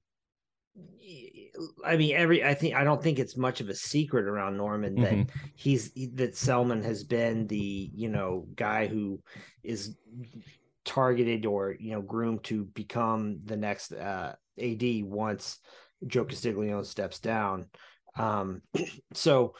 I 1.84 1.96
mean, 1.96 2.14
every 2.14 2.44
I 2.44 2.54
think 2.54 2.74
I 2.74 2.84
don't 2.84 3.02
think 3.02 3.18
it's 3.18 3.36
much 3.36 3.60
of 3.60 3.68
a 3.68 3.74
secret 3.74 4.26
around 4.26 4.56
Norman 4.56 4.96
that 4.96 5.12
mm-hmm. 5.12 5.48
he's 5.54 5.92
that 6.14 6.34
Selmon 6.34 6.84
has 6.84 7.04
been 7.04 7.46
the 7.46 7.90
you 7.94 8.08
know 8.08 8.46
guy 8.54 8.86
who 8.86 9.20
is 9.62 9.96
targeted 10.84 11.46
or 11.46 11.76
you 11.78 11.92
know 11.92 12.02
groomed 12.02 12.44
to 12.44 12.64
become 12.64 13.40
the 13.44 13.56
next 13.56 13.92
uh, 13.92 14.34
AD 14.60 14.82
once 15.04 15.58
Joe 16.06 16.24
Castiglione 16.24 16.84
steps 16.84 17.18
down. 17.18 17.66
Um, 18.16 18.62
so 19.14 19.54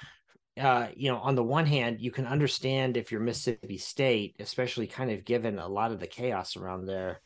uh, 0.61 0.89
you 0.97 1.11
know, 1.11 1.19
on 1.19 1.37
the 1.37 1.45
one 1.45 1.67
hand, 1.67 2.01
you 2.01 2.11
can 2.11 2.27
understand 2.27 2.97
if 2.97 3.13
you're 3.13 3.21
Mississippi 3.21 3.79
State, 3.79 4.37
especially 4.41 4.89
kind 4.89 5.11
of 5.11 5.25
given 5.25 5.59
a 5.59 5.69
lot 5.69 5.93
of 5.93 6.01
the 6.01 6.07
chaos 6.07 6.57
around 6.57 6.87
there, 6.87 7.21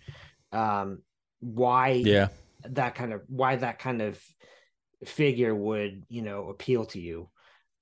um, 0.53 1.03
why 1.41 1.91
yeah 1.91 2.29
that 2.65 2.95
kind 2.95 3.13
of 3.13 3.23
why 3.29 3.57
that 3.57 3.79
kind 3.79 4.01
of 4.01 4.21
figure 5.05 5.55
would 5.55 6.05
you 6.09 6.23
know 6.23 6.49
appeal 6.49 6.87
to 6.87 7.01
you. 7.01 7.29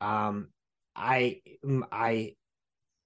Um, 0.01 0.49
I 0.95 1.41
I 1.93 2.35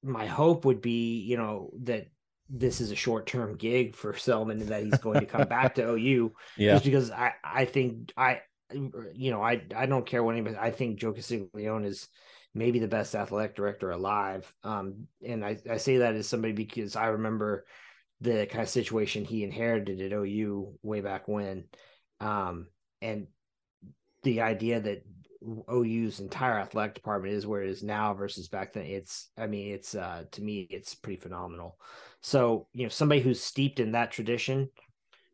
my 0.02 0.26
hope 0.26 0.64
would 0.64 0.80
be 0.80 1.20
you 1.20 1.36
know 1.36 1.70
that 1.82 2.08
this 2.48 2.80
is 2.80 2.90
a 2.90 2.96
short 2.96 3.26
term 3.26 3.56
gig 3.56 3.96
for 3.96 4.12
Selmon 4.12 4.60
and 4.60 4.68
that 4.68 4.84
he's 4.84 4.98
going 4.98 5.20
to 5.20 5.26
come 5.26 5.48
back 5.48 5.76
to 5.76 5.88
OU. 5.90 6.32
Yeah, 6.56 6.74
just 6.74 6.84
because 6.84 7.10
I 7.10 7.32
I 7.42 7.64
think 7.64 8.12
I 8.16 8.40
you 8.72 9.30
know 9.30 9.42
I 9.42 9.62
I 9.74 9.86
don't 9.86 10.06
care 10.06 10.22
what 10.22 10.32
anybody 10.32 10.56
I 10.56 10.70
think 10.70 10.98
Joe 10.98 11.12
Castiglione 11.12 11.86
is 11.86 12.08
maybe 12.54 12.78
the 12.78 12.88
best 12.88 13.14
athletic 13.14 13.56
director 13.56 13.90
alive. 13.90 14.52
Um, 14.62 15.08
and 15.26 15.44
I, 15.44 15.58
I 15.68 15.76
say 15.78 15.98
that 15.98 16.14
as 16.14 16.28
somebody 16.28 16.52
because 16.52 16.94
I 16.94 17.06
remember 17.06 17.66
the 18.20 18.46
kind 18.46 18.62
of 18.62 18.68
situation 18.68 19.24
he 19.24 19.42
inherited 19.42 20.00
at 20.00 20.12
OU 20.12 20.78
way 20.82 21.00
back 21.00 21.26
when. 21.26 21.64
Um, 22.20 22.68
and 23.02 23.26
the 24.24 24.40
idea 24.40 24.80
that 24.80 25.04
OU's 25.70 26.20
entire 26.20 26.58
athletic 26.58 26.94
department 26.94 27.34
is 27.34 27.46
where 27.46 27.62
it 27.62 27.70
is 27.70 27.82
now 27.82 28.14
versus 28.14 28.48
back 28.48 28.72
then, 28.72 28.86
it's, 28.86 29.28
I 29.36 29.46
mean, 29.46 29.72
it's, 29.72 29.94
uh, 29.94 30.24
to 30.32 30.42
me, 30.42 30.66
it's 30.70 30.94
pretty 30.94 31.20
phenomenal. 31.20 31.78
So, 32.22 32.66
you 32.72 32.84
know, 32.84 32.88
somebody 32.88 33.20
who's 33.20 33.42
steeped 33.42 33.80
in 33.80 33.92
that 33.92 34.10
tradition, 34.10 34.70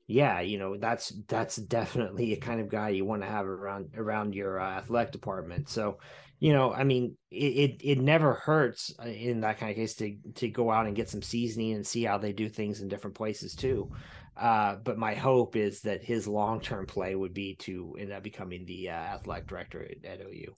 yeah, 0.07 0.41
you 0.41 0.59
know, 0.59 0.77
that's, 0.77 1.11
that's 1.29 1.57
definitely 1.57 2.33
a 2.33 2.37
kind 2.37 2.61
of 2.61 2.69
guy 2.69 2.89
you 2.89 3.05
want 3.05 3.23
to 3.23 3.29
have 3.29 3.47
around, 3.47 3.91
around 3.97 4.35
your 4.35 4.61
uh, 4.61 4.79
athletic 4.79 5.13
department. 5.13 5.69
So, 5.69 5.99
you 6.41 6.55
know, 6.55 6.73
I 6.73 6.85
mean, 6.85 7.17
it, 7.31 7.37
it, 7.37 7.81
it 7.85 8.01
never 8.01 8.33
hurts 8.33 8.95
uh, 8.99 9.07
in 9.07 9.43
that 9.43 9.59
kind 9.59 9.71
of 9.71 9.77
case 9.77 9.95
to 9.97 10.17
to 10.37 10.49
go 10.49 10.71
out 10.71 10.87
and 10.87 10.97
get 10.97 11.11
some 11.11 11.21
seasoning 11.21 11.75
and 11.75 11.87
see 11.87 12.03
how 12.03 12.17
they 12.17 12.33
do 12.33 12.49
things 12.49 12.81
in 12.81 12.89
different 12.89 13.15
places 13.15 13.55
too. 13.55 13.93
Uh, 14.41 14.77
but 14.83 14.97
my 14.97 15.15
hope 15.15 15.55
is 15.55 15.83
that 15.83 16.03
his 16.03 16.27
long 16.27 16.61
term 16.61 16.87
play 16.87 17.15
would 17.15 17.35
be 17.35 17.55
to 17.57 17.95
end 18.01 18.11
up 18.11 18.23
becoming 18.23 18.65
the 18.65 18.89
uh, 18.89 18.93
athletic 18.93 19.47
director 19.47 19.83
at, 19.83 20.05
at 20.05 20.27
OU. 20.27 20.55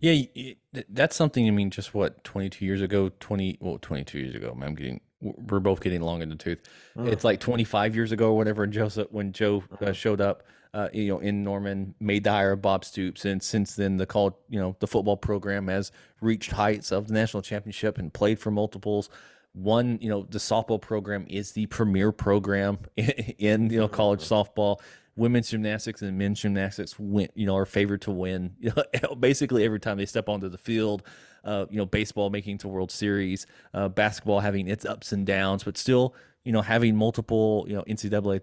Yeah, 0.00 0.52
that's 0.90 1.14
something. 1.14 1.46
I 1.46 1.52
mean, 1.52 1.70
just 1.70 1.94
what 1.94 2.22
twenty 2.24 2.50
two 2.50 2.64
years 2.64 2.82
ago, 2.82 3.10
twenty 3.20 3.56
well, 3.60 3.78
twenty 3.80 4.04
two 4.04 4.18
years 4.18 4.34
ago. 4.34 4.56
I'm 4.60 4.74
getting 4.74 5.00
we're 5.20 5.60
both 5.60 5.80
getting 5.80 6.02
long 6.02 6.20
in 6.20 6.28
the 6.28 6.36
tooth. 6.36 6.58
Mm. 6.96 7.08
It's 7.08 7.24
like 7.24 7.40
25 7.40 7.96
years 7.96 8.12
ago 8.12 8.28
or 8.28 8.36
whatever. 8.36 8.66
Joseph, 8.66 9.08
when 9.10 9.32
Joe 9.32 9.64
uh, 9.72 9.74
uh-huh. 9.76 9.92
showed 9.94 10.20
up, 10.20 10.42
uh, 10.74 10.88
you 10.92 11.08
know, 11.08 11.20
in 11.20 11.42
Norman, 11.42 11.94
made 12.00 12.24
the 12.24 12.30
hire 12.30 12.52
of 12.52 12.60
Bob 12.60 12.84
Stoops, 12.84 13.24
and 13.24 13.42
since 13.42 13.76
then 13.76 13.96
the 13.96 14.04
call, 14.04 14.38
you 14.50 14.60
know, 14.60 14.76
the 14.80 14.86
football 14.86 15.16
program 15.16 15.68
has 15.68 15.90
reached 16.20 16.50
heights 16.50 16.92
of 16.92 17.08
the 17.08 17.14
national 17.14 17.42
championship 17.42 17.96
and 17.96 18.12
played 18.12 18.38
for 18.38 18.50
multiples. 18.50 19.08
One, 19.56 19.98
you 20.02 20.10
know, 20.10 20.26
the 20.28 20.38
softball 20.38 20.80
program 20.80 21.26
is 21.28 21.52
the 21.52 21.66
premier 21.66 22.12
program 22.12 22.78
in, 22.96 23.08
in 23.38 23.70
you 23.70 23.80
know 23.80 23.88
college 23.88 24.20
softball. 24.28 24.80
Women's 25.16 25.48
gymnastics 25.48 26.02
and 26.02 26.18
men's 26.18 26.42
gymnastics 26.42 26.98
win, 26.98 27.30
you 27.34 27.46
know, 27.46 27.56
are 27.56 27.64
favored 27.64 28.02
to 28.02 28.10
win. 28.10 28.54
You 28.60 28.72
know, 29.02 29.14
basically 29.20 29.64
every 29.64 29.80
time 29.80 29.96
they 29.96 30.06
step 30.06 30.28
onto 30.28 30.48
the 30.48 30.58
field. 30.58 31.02
Uh, 31.42 31.64
you 31.70 31.76
know, 31.76 31.86
baseball 31.86 32.28
making 32.28 32.58
to 32.58 32.66
World 32.66 32.90
Series, 32.90 33.46
uh, 33.72 33.88
basketball 33.88 34.40
having 34.40 34.66
its 34.66 34.84
ups 34.84 35.12
and 35.12 35.24
downs, 35.24 35.62
but 35.62 35.78
still, 35.78 36.12
you 36.44 36.50
know, 36.50 36.60
having 36.60 36.96
multiple, 36.96 37.64
you 37.68 37.76
know, 37.76 37.84
NCAA 37.84 38.40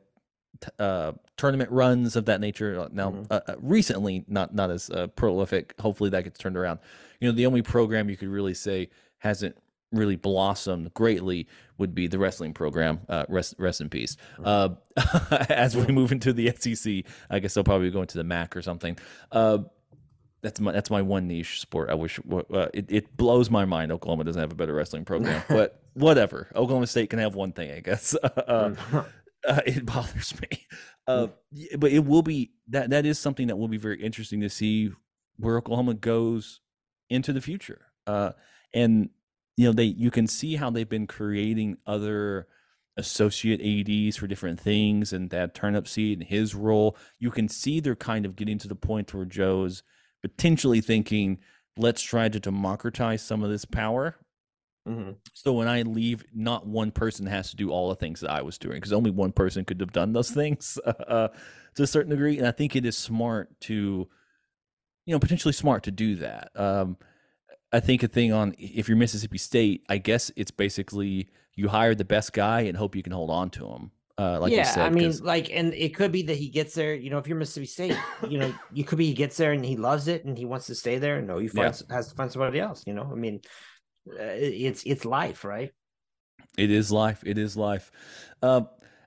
uh, 0.80 1.12
tournament 1.38 1.70
runs 1.72 2.16
of 2.16 2.26
that 2.26 2.40
nature. 2.40 2.80
Uh, 2.80 2.90
now, 2.92 3.12
mm-hmm. 3.12 3.24
uh, 3.30 3.40
uh, 3.48 3.56
recently, 3.60 4.24
not 4.28 4.54
not 4.54 4.72
as 4.72 4.90
uh, 4.90 5.08
prolific. 5.08 5.74
Hopefully, 5.80 6.10
that 6.12 6.24
gets 6.24 6.40
turned 6.40 6.58
around. 6.58 6.80
You 7.20 7.28
know, 7.28 7.36
the 7.36 7.46
only 7.46 7.62
program 7.62 8.10
you 8.10 8.18
could 8.18 8.30
really 8.30 8.54
say 8.54 8.90
hasn't 9.20 9.58
really 9.94 10.16
blossomed 10.16 10.94
greatly 10.94 11.48
would 11.78 11.96
be 11.96 12.08
the 12.08 12.20
wrestling 12.20 12.54
program. 12.54 13.02
Uh, 13.08 13.26
rest 13.30 13.56
rest 13.58 13.82
in 13.82 13.89
peace. 13.89 14.18
Uh, 14.44 14.70
as 15.50 15.76
we 15.76 15.88
move 15.88 16.12
into 16.12 16.34
the 16.34 16.54
SEC, 16.58 17.04
I 17.30 17.39
guess 17.39 17.54
they'll 17.54 17.64
probably 17.64 17.89
go 17.91 18.02
into 18.02 18.18
the 18.18 18.24
MAC 18.24 18.56
or 18.56 18.62
something. 18.62 18.98
Uh, 19.32 19.60
that's 20.41 20.60
my 20.60 20.72
that's 20.72 20.89
my 20.89 21.02
one 21.02 21.28
niche 21.28 21.62
sport. 21.62 21.89
I 21.89 21.94
wish 21.94 22.20
uh, 22.32 22.68
it, 22.74 22.86
it 22.89 23.18
blows 23.18 23.50
my 23.50 23.66
mind. 23.66 23.91
Oklahoma 23.91 24.26
doesn't 24.26 24.41
have 24.41 24.52
a 24.52 24.56
better 24.56 24.74
wrestling 24.74 25.06
program, 25.06 25.41
but 25.50 25.82
whatever. 25.94 26.50
Oklahoma 26.56 26.88
State 26.88 27.10
can 27.10 27.20
have 27.20 27.34
one 27.34 27.54
thing, 27.54 27.72
I 27.72 27.80
guess. 27.80 28.16
Uh, 28.26 28.74
uh, 29.48 29.62
it 29.66 29.86
bothers 29.86 30.34
me. 30.39 30.48
Uh, 31.06 31.28
but 31.78 31.91
it 31.91 32.06
will 32.06 32.22
be 32.22 32.52
that 32.70 32.91
that 32.91 33.06
is 33.06 33.20
something 33.20 33.48
that 33.48 33.58
will 33.58 33.68
be 33.68 33.78
very 33.78 34.02
interesting 34.02 34.39
to 34.41 34.50
see 34.50 34.89
where 35.38 35.58
Oklahoma 35.58 35.94
goes 35.96 36.62
into 37.10 37.34
the 37.34 37.41
future. 37.41 37.82
Uh, 38.08 38.32
and 38.74 39.10
you 39.58 39.66
know 39.66 39.74
they 39.74 39.84
you 39.84 40.12
can 40.12 40.28
see 40.28 40.56
how 40.56 40.70
they've 40.70 40.89
been 40.89 41.08
creating 41.08 41.78
other 41.86 42.47
associate 42.97 43.60
ads 43.62 44.18
for 44.18 44.28
different 44.28 44.60
things 44.60 45.14
and 45.14 45.32
that 45.32 45.56
Turnipseed 45.56 46.14
and 46.14 46.24
his 46.24 46.54
role 46.54 46.95
you 47.20 47.32
can 47.32 47.47
see 47.49 47.80
they're 47.80 47.95
kind 47.95 48.26
of 48.26 48.36
getting 48.36 48.60
to 48.60 48.68
the 48.68 48.76
point 48.76 49.14
where 49.14 49.26
joe's 49.26 49.82
potentially 50.22 50.80
thinking 50.80 51.39
let's 51.76 52.01
try 52.04 52.30
to 52.30 52.39
democratize 52.39 53.22
some 53.22 53.43
of 53.43 53.49
this 53.49 53.66
power 53.66 54.16
Mhm. 54.88 55.16
so 55.34 55.54
when 55.54 55.68
i 55.70 55.82
leave 55.84 56.26
not 56.34 56.68
one 56.68 56.91
person 56.91 57.26
has 57.26 57.49
to 57.51 57.56
do 57.56 57.72
all 57.72 57.89
the 57.89 57.95
things 57.95 58.20
that 58.20 58.30
i 58.30 58.41
was 58.41 58.58
doing 58.58 58.76
because 58.76 58.91
only 58.93 59.12
one 59.12 59.32
person 59.32 59.64
could 59.64 59.80
have 59.80 59.93
done 59.93 60.12
those 60.14 60.30
things 60.41 60.78
uh, 60.86 61.30
to 61.76 61.84
a 61.84 61.88
certain 61.88 62.10
degree 62.10 62.38
and 62.38 62.45
i 62.45 62.51
think 62.51 62.76
it 62.76 62.86
is 62.86 62.97
smart 62.97 63.49
to 63.62 64.08
you 65.06 65.16
know 65.16 65.20
potentially 65.20 65.54
smart 65.54 65.84
to 65.84 65.91
do 65.91 66.16
that 66.18 66.51
um, 66.56 66.97
I 67.74 67.80
think 67.80 68.04
a 68.04 68.08
thing 68.08 68.32
on 68.32 68.54
if 68.60 68.88
you're 68.88 68.98
Mississippi 68.98 69.40
State, 69.40 69.84
I 69.90 69.98
guess 69.98 70.32
it's 70.36 70.52
basically 70.52 71.28
you 71.56 71.68
hire 71.68 71.96
the 71.96 72.06
best 72.06 72.32
guy 72.32 72.62
and 72.62 72.78
hope 72.78 72.96
you 72.96 73.04
can 73.04 73.12
hold 73.12 73.32
on 73.32 73.50
to 73.52 73.68
him. 73.68 73.92
Uh, 74.16 74.40
like 74.40 74.52
yeah, 74.52 74.60
you 74.60 74.66
said, 74.66 74.86
I 74.86 74.90
mean, 74.92 75.18
like, 75.24 75.50
and 75.52 75.74
it 75.74 75.96
could 75.96 76.12
be 76.12 76.22
that 76.24 76.38
he 76.38 76.50
gets 76.50 76.76
there. 76.76 76.94
You 76.94 77.10
know, 77.10 77.18
if 77.18 77.28
you're 77.28 77.38
Mississippi 77.38 77.66
State, 77.66 77.98
you 78.30 78.38
know, 78.38 78.54
you 78.74 78.84
could 78.84 79.00
be 79.00 79.08
he 79.08 79.14
gets 79.14 79.38
there 79.38 79.54
and 79.54 79.66
he 79.66 79.76
loves 79.76 80.08
it 80.08 80.24
and 80.24 80.38
he 80.38 80.46
wants 80.46 80.68
to 80.68 80.76
stay 80.76 81.00
there. 81.00 81.20
No, 81.20 81.40
you 81.40 81.50
Yeah. 81.52 81.74
has 81.90 82.10
to 82.10 82.16
find 82.16 82.32
somebody 82.32 82.60
else. 82.60 82.84
You 82.86 82.94
know, 82.94 83.10
I 83.12 83.16
mean, 83.16 83.42
uh, 84.08 84.22
it's 84.22 84.84
it's 84.86 85.04
life, 85.04 85.44
right? 85.44 85.72
It 86.58 86.70
is 86.70 86.92
life. 86.92 87.24
It 87.26 87.40
is 87.40 87.58
life. 87.58 87.92
Uh, 88.44 88.62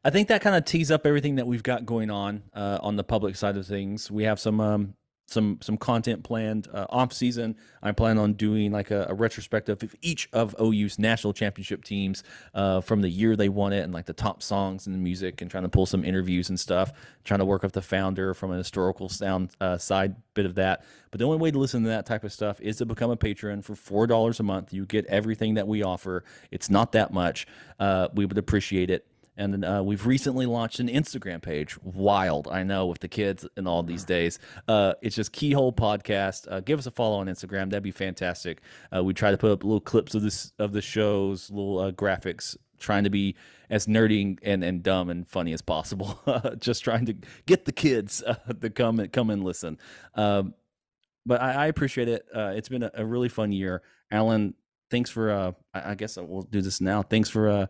I 0.05 0.11
think 0.11 0.29
that 0.29 0.41
kind 0.41 0.57
of 0.57 0.65
tees 0.65 0.91
up 0.91 1.07
everything 1.07 1.37
that 1.37 1.47
we've 1.47 1.63
got 1.63 1.87
going 1.87 2.11
on 2.11 2.43
uh, 2.53 2.79
on 2.81 2.97
the 2.97 3.05
public 3.05 3.37
side 3.37 3.57
of 3.57 3.67
things. 3.67 4.11
We 4.11 4.25
have 4.25 4.41
some 4.41 4.61
um, 4.61 4.95
some 5.27 5.59
some 5.61 5.77
content 5.77 6.23
planned 6.23 6.69
uh, 6.73 6.87
off 6.89 7.13
season. 7.13 7.57
I 7.83 7.93
plan 7.93 8.17
on 8.17 8.35
doing 8.35 8.73
like 8.73 8.91
a, 8.91 9.07
a 9.09 9.15
retrospective 9.15 9.83
of 9.83 9.95
each 10.01 10.29
of 10.33 10.55
OU's 10.61 10.99
national 10.99 11.33
championship 11.33 11.85
teams 11.85 12.23
uh, 12.55 12.81
from 12.81 13.03
the 13.03 13.09
year 13.09 13.37
they 13.37 13.49
won 13.49 13.73
it 13.73 13.81
and 13.81 13.93
like 13.93 14.07
the 14.07 14.13
top 14.13 14.43
songs 14.43 14.87
and 14.87 14.95
the 14.95 15.01
music 15.01 15.43
and 15.43 15.51
trying 15.51 15.65
to 15.65 15.69
pull 15.69 15.87
some 15.87 16.05
interviews 16.05 16.49
and 16.49 16.59
stuff. 16.59 16.93
Trying 17.25 17.41
to 17.41 17.45
work 17.45 17.65
up 17.65 17.73
the 17.73 17.83
founder 17.83 18.35
from 18.35 18.53
an 18.53 18.59
historical 18.59 19.09
sound 19.09 19.51
uh, 19.61 19.77
side 19.79 20.15
bit 20.35 20.47
of 20.47 20.55
that. 20.55 20.85
But 21.11 21.19
the 21.19 21.27
only 21.27 21.39
way 21.39 21.51
to 21.51 21.59
listen 21.59 21.83
to 21.83 21.89
that 21.89 22.07
type 22.07 22.23
of 22.23 22.33
stuff 22.33 22.61
is 22.61 22.77
to 22.77 22.87
become 22.87 23.11
a 23.11 23.17
patron 23.17 23.63
for 23.63 23.75
four 23.75 24.07
dollars 24.07 24.39
a 24.39 24.45
month. 24.45 24.73
You 24.73 24.87
get 24.87 25.07
everything 25.07 25.55
that 25.55 25.67
we 25.67 25.83
offer. 25.83 26.25
It's 26.53 26.71
not 26.71 26.93
that 26.93 27.13
much. 27.13 27.47
Uh, 27.81 28.09
we 28.15 28.27
would 28.27 28.39
appreciate 28.39 28.91
it. 28.91 29.07
And 29.37 29.53
then 29.53 29.65
uh, 29.65 29.83
we've 29.83 30.07
recently 30.07 30.47
launched 30.47 30.81
an 30.81 30.89
Instagram 30.89 31.43
page. 31.43 31.77
Wild, 31.83 32.49
I 32.49 32.63
know, 32.63 32.87
with 32.87 33.01
the 33.01 33.09
kids 33.09 33.47
and 33.57 33.69
all 33.69 33.83
these 33.83 34.05
days. 34.05 34.39
Uh, 34.67 34.95
it's 35.03 35.17
just 35.17 35.33
Keyhole 35.33 35.73
Podcast. 35.73 36.51
Uh, 36.51 36.61
give 36.61 36.79
us 36.79 36.87
a 36.87 36.91
follow 36.91 37.19
on 37.19 37.27
Instagram. 37.27 37.71
That'd 37.71 37.83
be 37.83 37.91
fantastic. 37.91 38.61
Uh, 38.95 39.05
we 39.05 39.15
try 39.15 39.31
to 39.31 39.37
put 39.37 39.51
up 39.51 39.65
little 39.65 39.81
clips 39.81 40.15
of 40.15 40.23
this 40.23 40.53
of 40.59 40.73
the 40.73 40.83
shows, 40.83 41.51
little 41.51 41.79
uh, 41.79 41.93
graphics, 41.93 42.57
trying 42.79 43.05
to 43.05 43.11
be 43.11 43.37
as 43.69 43.87
nerdy 43.87 44.39
and, 44.43 44.63
and 44.63 44.83
dumb 44.83 45.11
and 45.11 45.29
funny 45.29 45.53
as 45.53 45.63
possible. 45.63 46.19
just 46.59 46.83
trying 46.85 47.07
to 47.07 47.17
get 47.47 47.65
the 47.65 47.73
kids 47.73 48.23
uh, 48.27 48.35
to 48.61 48.71
come 48.71 49.01
and 49.01 49.13
come 49.13 49.31
and 49.31 49.45
listen. 49.45 49.79
Um, 50.15 50.55
but 51.25 51.43
I, 51.43 51.53
I 51.53 51.67
appreciate 51.67 52.09
it. 52.09 52.25
Uh, 52.35 52.53
it's 52.55 52.69
been 52.69 52.85
a, 52.85 52.91
a 52.95 53.05
really 53.05 53.29
fun 53.29 53.53
year. 53.53 53.83
Alan, 54.11 54.55
thanks 54.91 55.11
for. 55.11 55.31
Uh, 55.31 55.53
I, 55.75 55.91
I 55.91 55.95
guess 55.95 56.17
we'll 56.17 56.43
do 56.43 56.63
this 56.63 56.81
now. 56.81 57.03
Thanks 57.03 57.29
for 57.29 57.49
uh, 57.49 57.67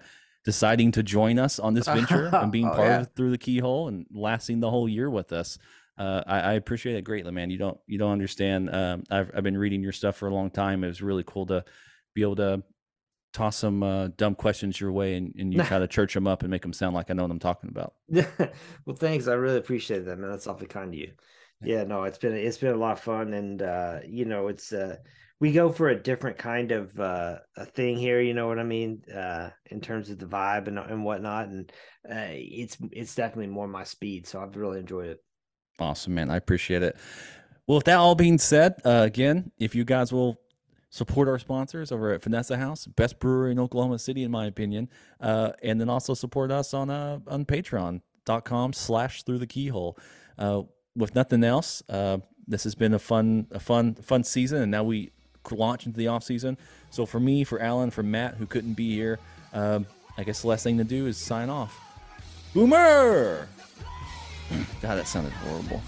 deciding 0.47 0.93
to 0.93 1.03
join 1.03 1.39
us 1.39 1.59
on 1.59 1.75
this 1.75 1.87
venture 1.87 2.27
and 2.33 2.51
being 2.51 2.69
Oh, 2.69 2.75
part 2.75 2.87
yeah. 2.89 3.01
of 3.01 3.13
through 3.15 3.33
the 3.33 3.39
keyhole 3.39 3.89
and 3.89 4.07
lasting 4.11 4.61
the 4.61 4.71
whole 4.71 4.89
year 4.89 5.11
with 5.11 5.33
us. 5.33 5.59
Uh, 5.99 6.23
I, 6.27 6.41
I 6.41 6.53
appreciate 6.55 6.97
it 6.97 7.03
greatly, 7.03 7.33
man. 7.33 7.51
You 7.51 7.59
don't 7.59 7.79
you 7.87 7.99
don't 7.99 8.13
understand. 8.13 8.75
Um, 8.75 9.03
I've 9.11 9.31
I've 9.37 9.43
been 9.43 9.59
reading 9.59 9.83
your 9.83 9.93
stuff 9.93 10.17
for 10.17 10.29
a 10.29 10.35
long 10.35 10.51
time. 10.51 10.85
It 10.85 10.89
was 10.89 11.03
really 11.03 11.25
cool 11.27 11.47
to 11.47 11.65
be 12.15 12.23
able 12.23 12.37
to 12.37 12.63
toss 13.33 13.57
some 13.57 13.83
uh, 13.83 14.09
dumb 14.17 14.35
questions 14.35 14.81
your 14.81 14.93
way 14.93 15.15
and, 15.17 15.35
and 15.39 15.53
you 15.53 15.63
try 15.63 15.79
to 15.79 15.87
church 15.97 16.15
them 16.15 16.27
up 16.27 16.43
and 16.43 16.51
make 16.51 16.63
them 16.63 16.73
sound 16.73 16.95
like 16.95 17.11
I 17.11 17.15
know 17.15 17.23
what 17.23 17.31
I'm 17.31 17.39
talking 17.39 17.69
about. 17.69 17.95
well, 18.87 18.97
thanks. 18.97 19.27
I 19.29 19.35
really 19.35 19.59
appreciate 19.59 20.05
that, 20.07 20.19
man. 20.19 20.31
That's 20.31 20.47
awfully 20.47 20.69
kind 20.69 20.89
of 20.89 20.95
you. 20.95 21.13
Yeah, 21.63 21.85
no, 21.85 22.05
it's 22.05 22.19
been 22.19 22.35
it's 22.35 22.59
been 22.59 22.75
a 22.75 22.79
lot 22.79 22.93
of 22.93 23.01
fun, 23.01 23.33
and 23.33 23.61
uh, 23.63 23.99
you 24.07 24.27
know, 24.27 24.49
it's 24.49 24.73
uh, 24.73 24.97
we 25.39 25.53
go 25.53 25.71
for 25.71 25.89
a 25.91 26.03
different 26.03 26.39
kind 26.39 26.73
of 26.73 26.99
uh, 26.99 27.37
a 27.57 27.67
thing 27.67 27.97
here. 27.97 28.21
You 28.21 28.35
know 28.35 28.49
what 28.49 28.59
I 28.59 28.65
mean? 28.65 29.03
Uh, 29.15 29.51
in 29.67 29.81
terms 29.81 30.11
of 30.11 30.19
the 30.19 30.27
vibe 30.27 30.69
and 30.69 30.79
and 30.79 31.05
whatnot, 31.05 31.49
and 31.49 31.71
uh, 32.11 32.29
it's 32.31 32.79
it's 32.93 33.15
definitely 33.15 33.49
more 33.49 33.69
my 33.69 33.85
speed. 33.85 34.27
So 34.27 34.41
I've 34.41 34.57
really 34.57 34.81
enjoyed 34.81 35.09
it. 35.09 35.23
Awesome, 35.79 36.15
man. 36.15 36.31
I 36.31 36.37
appreciate 36.37 36.83
it. 36.83 36.97
Well, 37.67 37.77
with 37.77 37.85
that 37.85 37.97
all 37.97 38.15
being 38.15 38.39
said, 38.39 38.77
uh, 38.85 39.03
again, 39.05 39.51
if 39.59 39.75
you 39.75 39.85
guys 39.85 40.13
will 40.13 40.41
support 40.89 41.29
our 41.29 41.39
sponsors 41.39 41.93
over 41.93 42.13
at 42.13 42.23
Vanessa 42.23 42.57
House, 42.57 42.87
best 42.87 43.19
brewery 43.19 43.53
in 43.53 43.59
Oklahoma 43.59 43.99
City, 43.99 44.23
in 44.23 44.31
my 44.31 44.47
opinion, 44.47 44.89
uh, 45.21 45.53
and 45.63 45.81
then 45.81 45.91
also 45.91 46.15
support 46.15 46.51
us 46.51 46.73
on 46.73 46.89
uh, 46.89 47.19
on 47.27 47.45
Patreon.com 47.45 48.73
slash 48.73 49.23
Through 49.25 49.39
the 49.39 49.47
Keyhole. 49.47 49.99
With 50.95 51.15
nothing 51.15 51.45
else, 51.45 51.83
this 52.49 52.65
has 52.65 52.75
been 52.75 52.95
a 52.95 52.99
fun, 52.99 53.49
a 53.51 53.61
fun, 53.61 53.97
fun 53.97 54.25
season, 54.25 54.63
and 54.63 54.71
now 54.71 54.83
we 54.83 55.11
launch 55.53 55.87
into 55.87 55.99
the 55.99 56.09
off 56.09 56.25
season. 56.25 56.57
So 56.91 57.07
for 57.07 57.21
me, 57.21 57.45
for 57.45 57.61
Alan, 57.61 57.91
for 57.91 58.03
Matt, 58.03 58.35
who 58.35 58.47
couldn't 58.47 58.75
be 58.75 58.95
here, 58.95 59.19
um, 59.53 59.87
I 60.19 60.25
guess 60.25 60.43
the 60.43 60.49
last 60.49 60.63
thing 60.63 60.79
to 60.79 60.85
do 60.85 61.07
is 61.07 61.17
sign 61.17 61.51
off. 61.51 61.79
Boomer. 62.55 63.49
God, 64.81 64.97
that 64.97 65.07
sounded 65.07 65.33
horrible. 65.33 65.83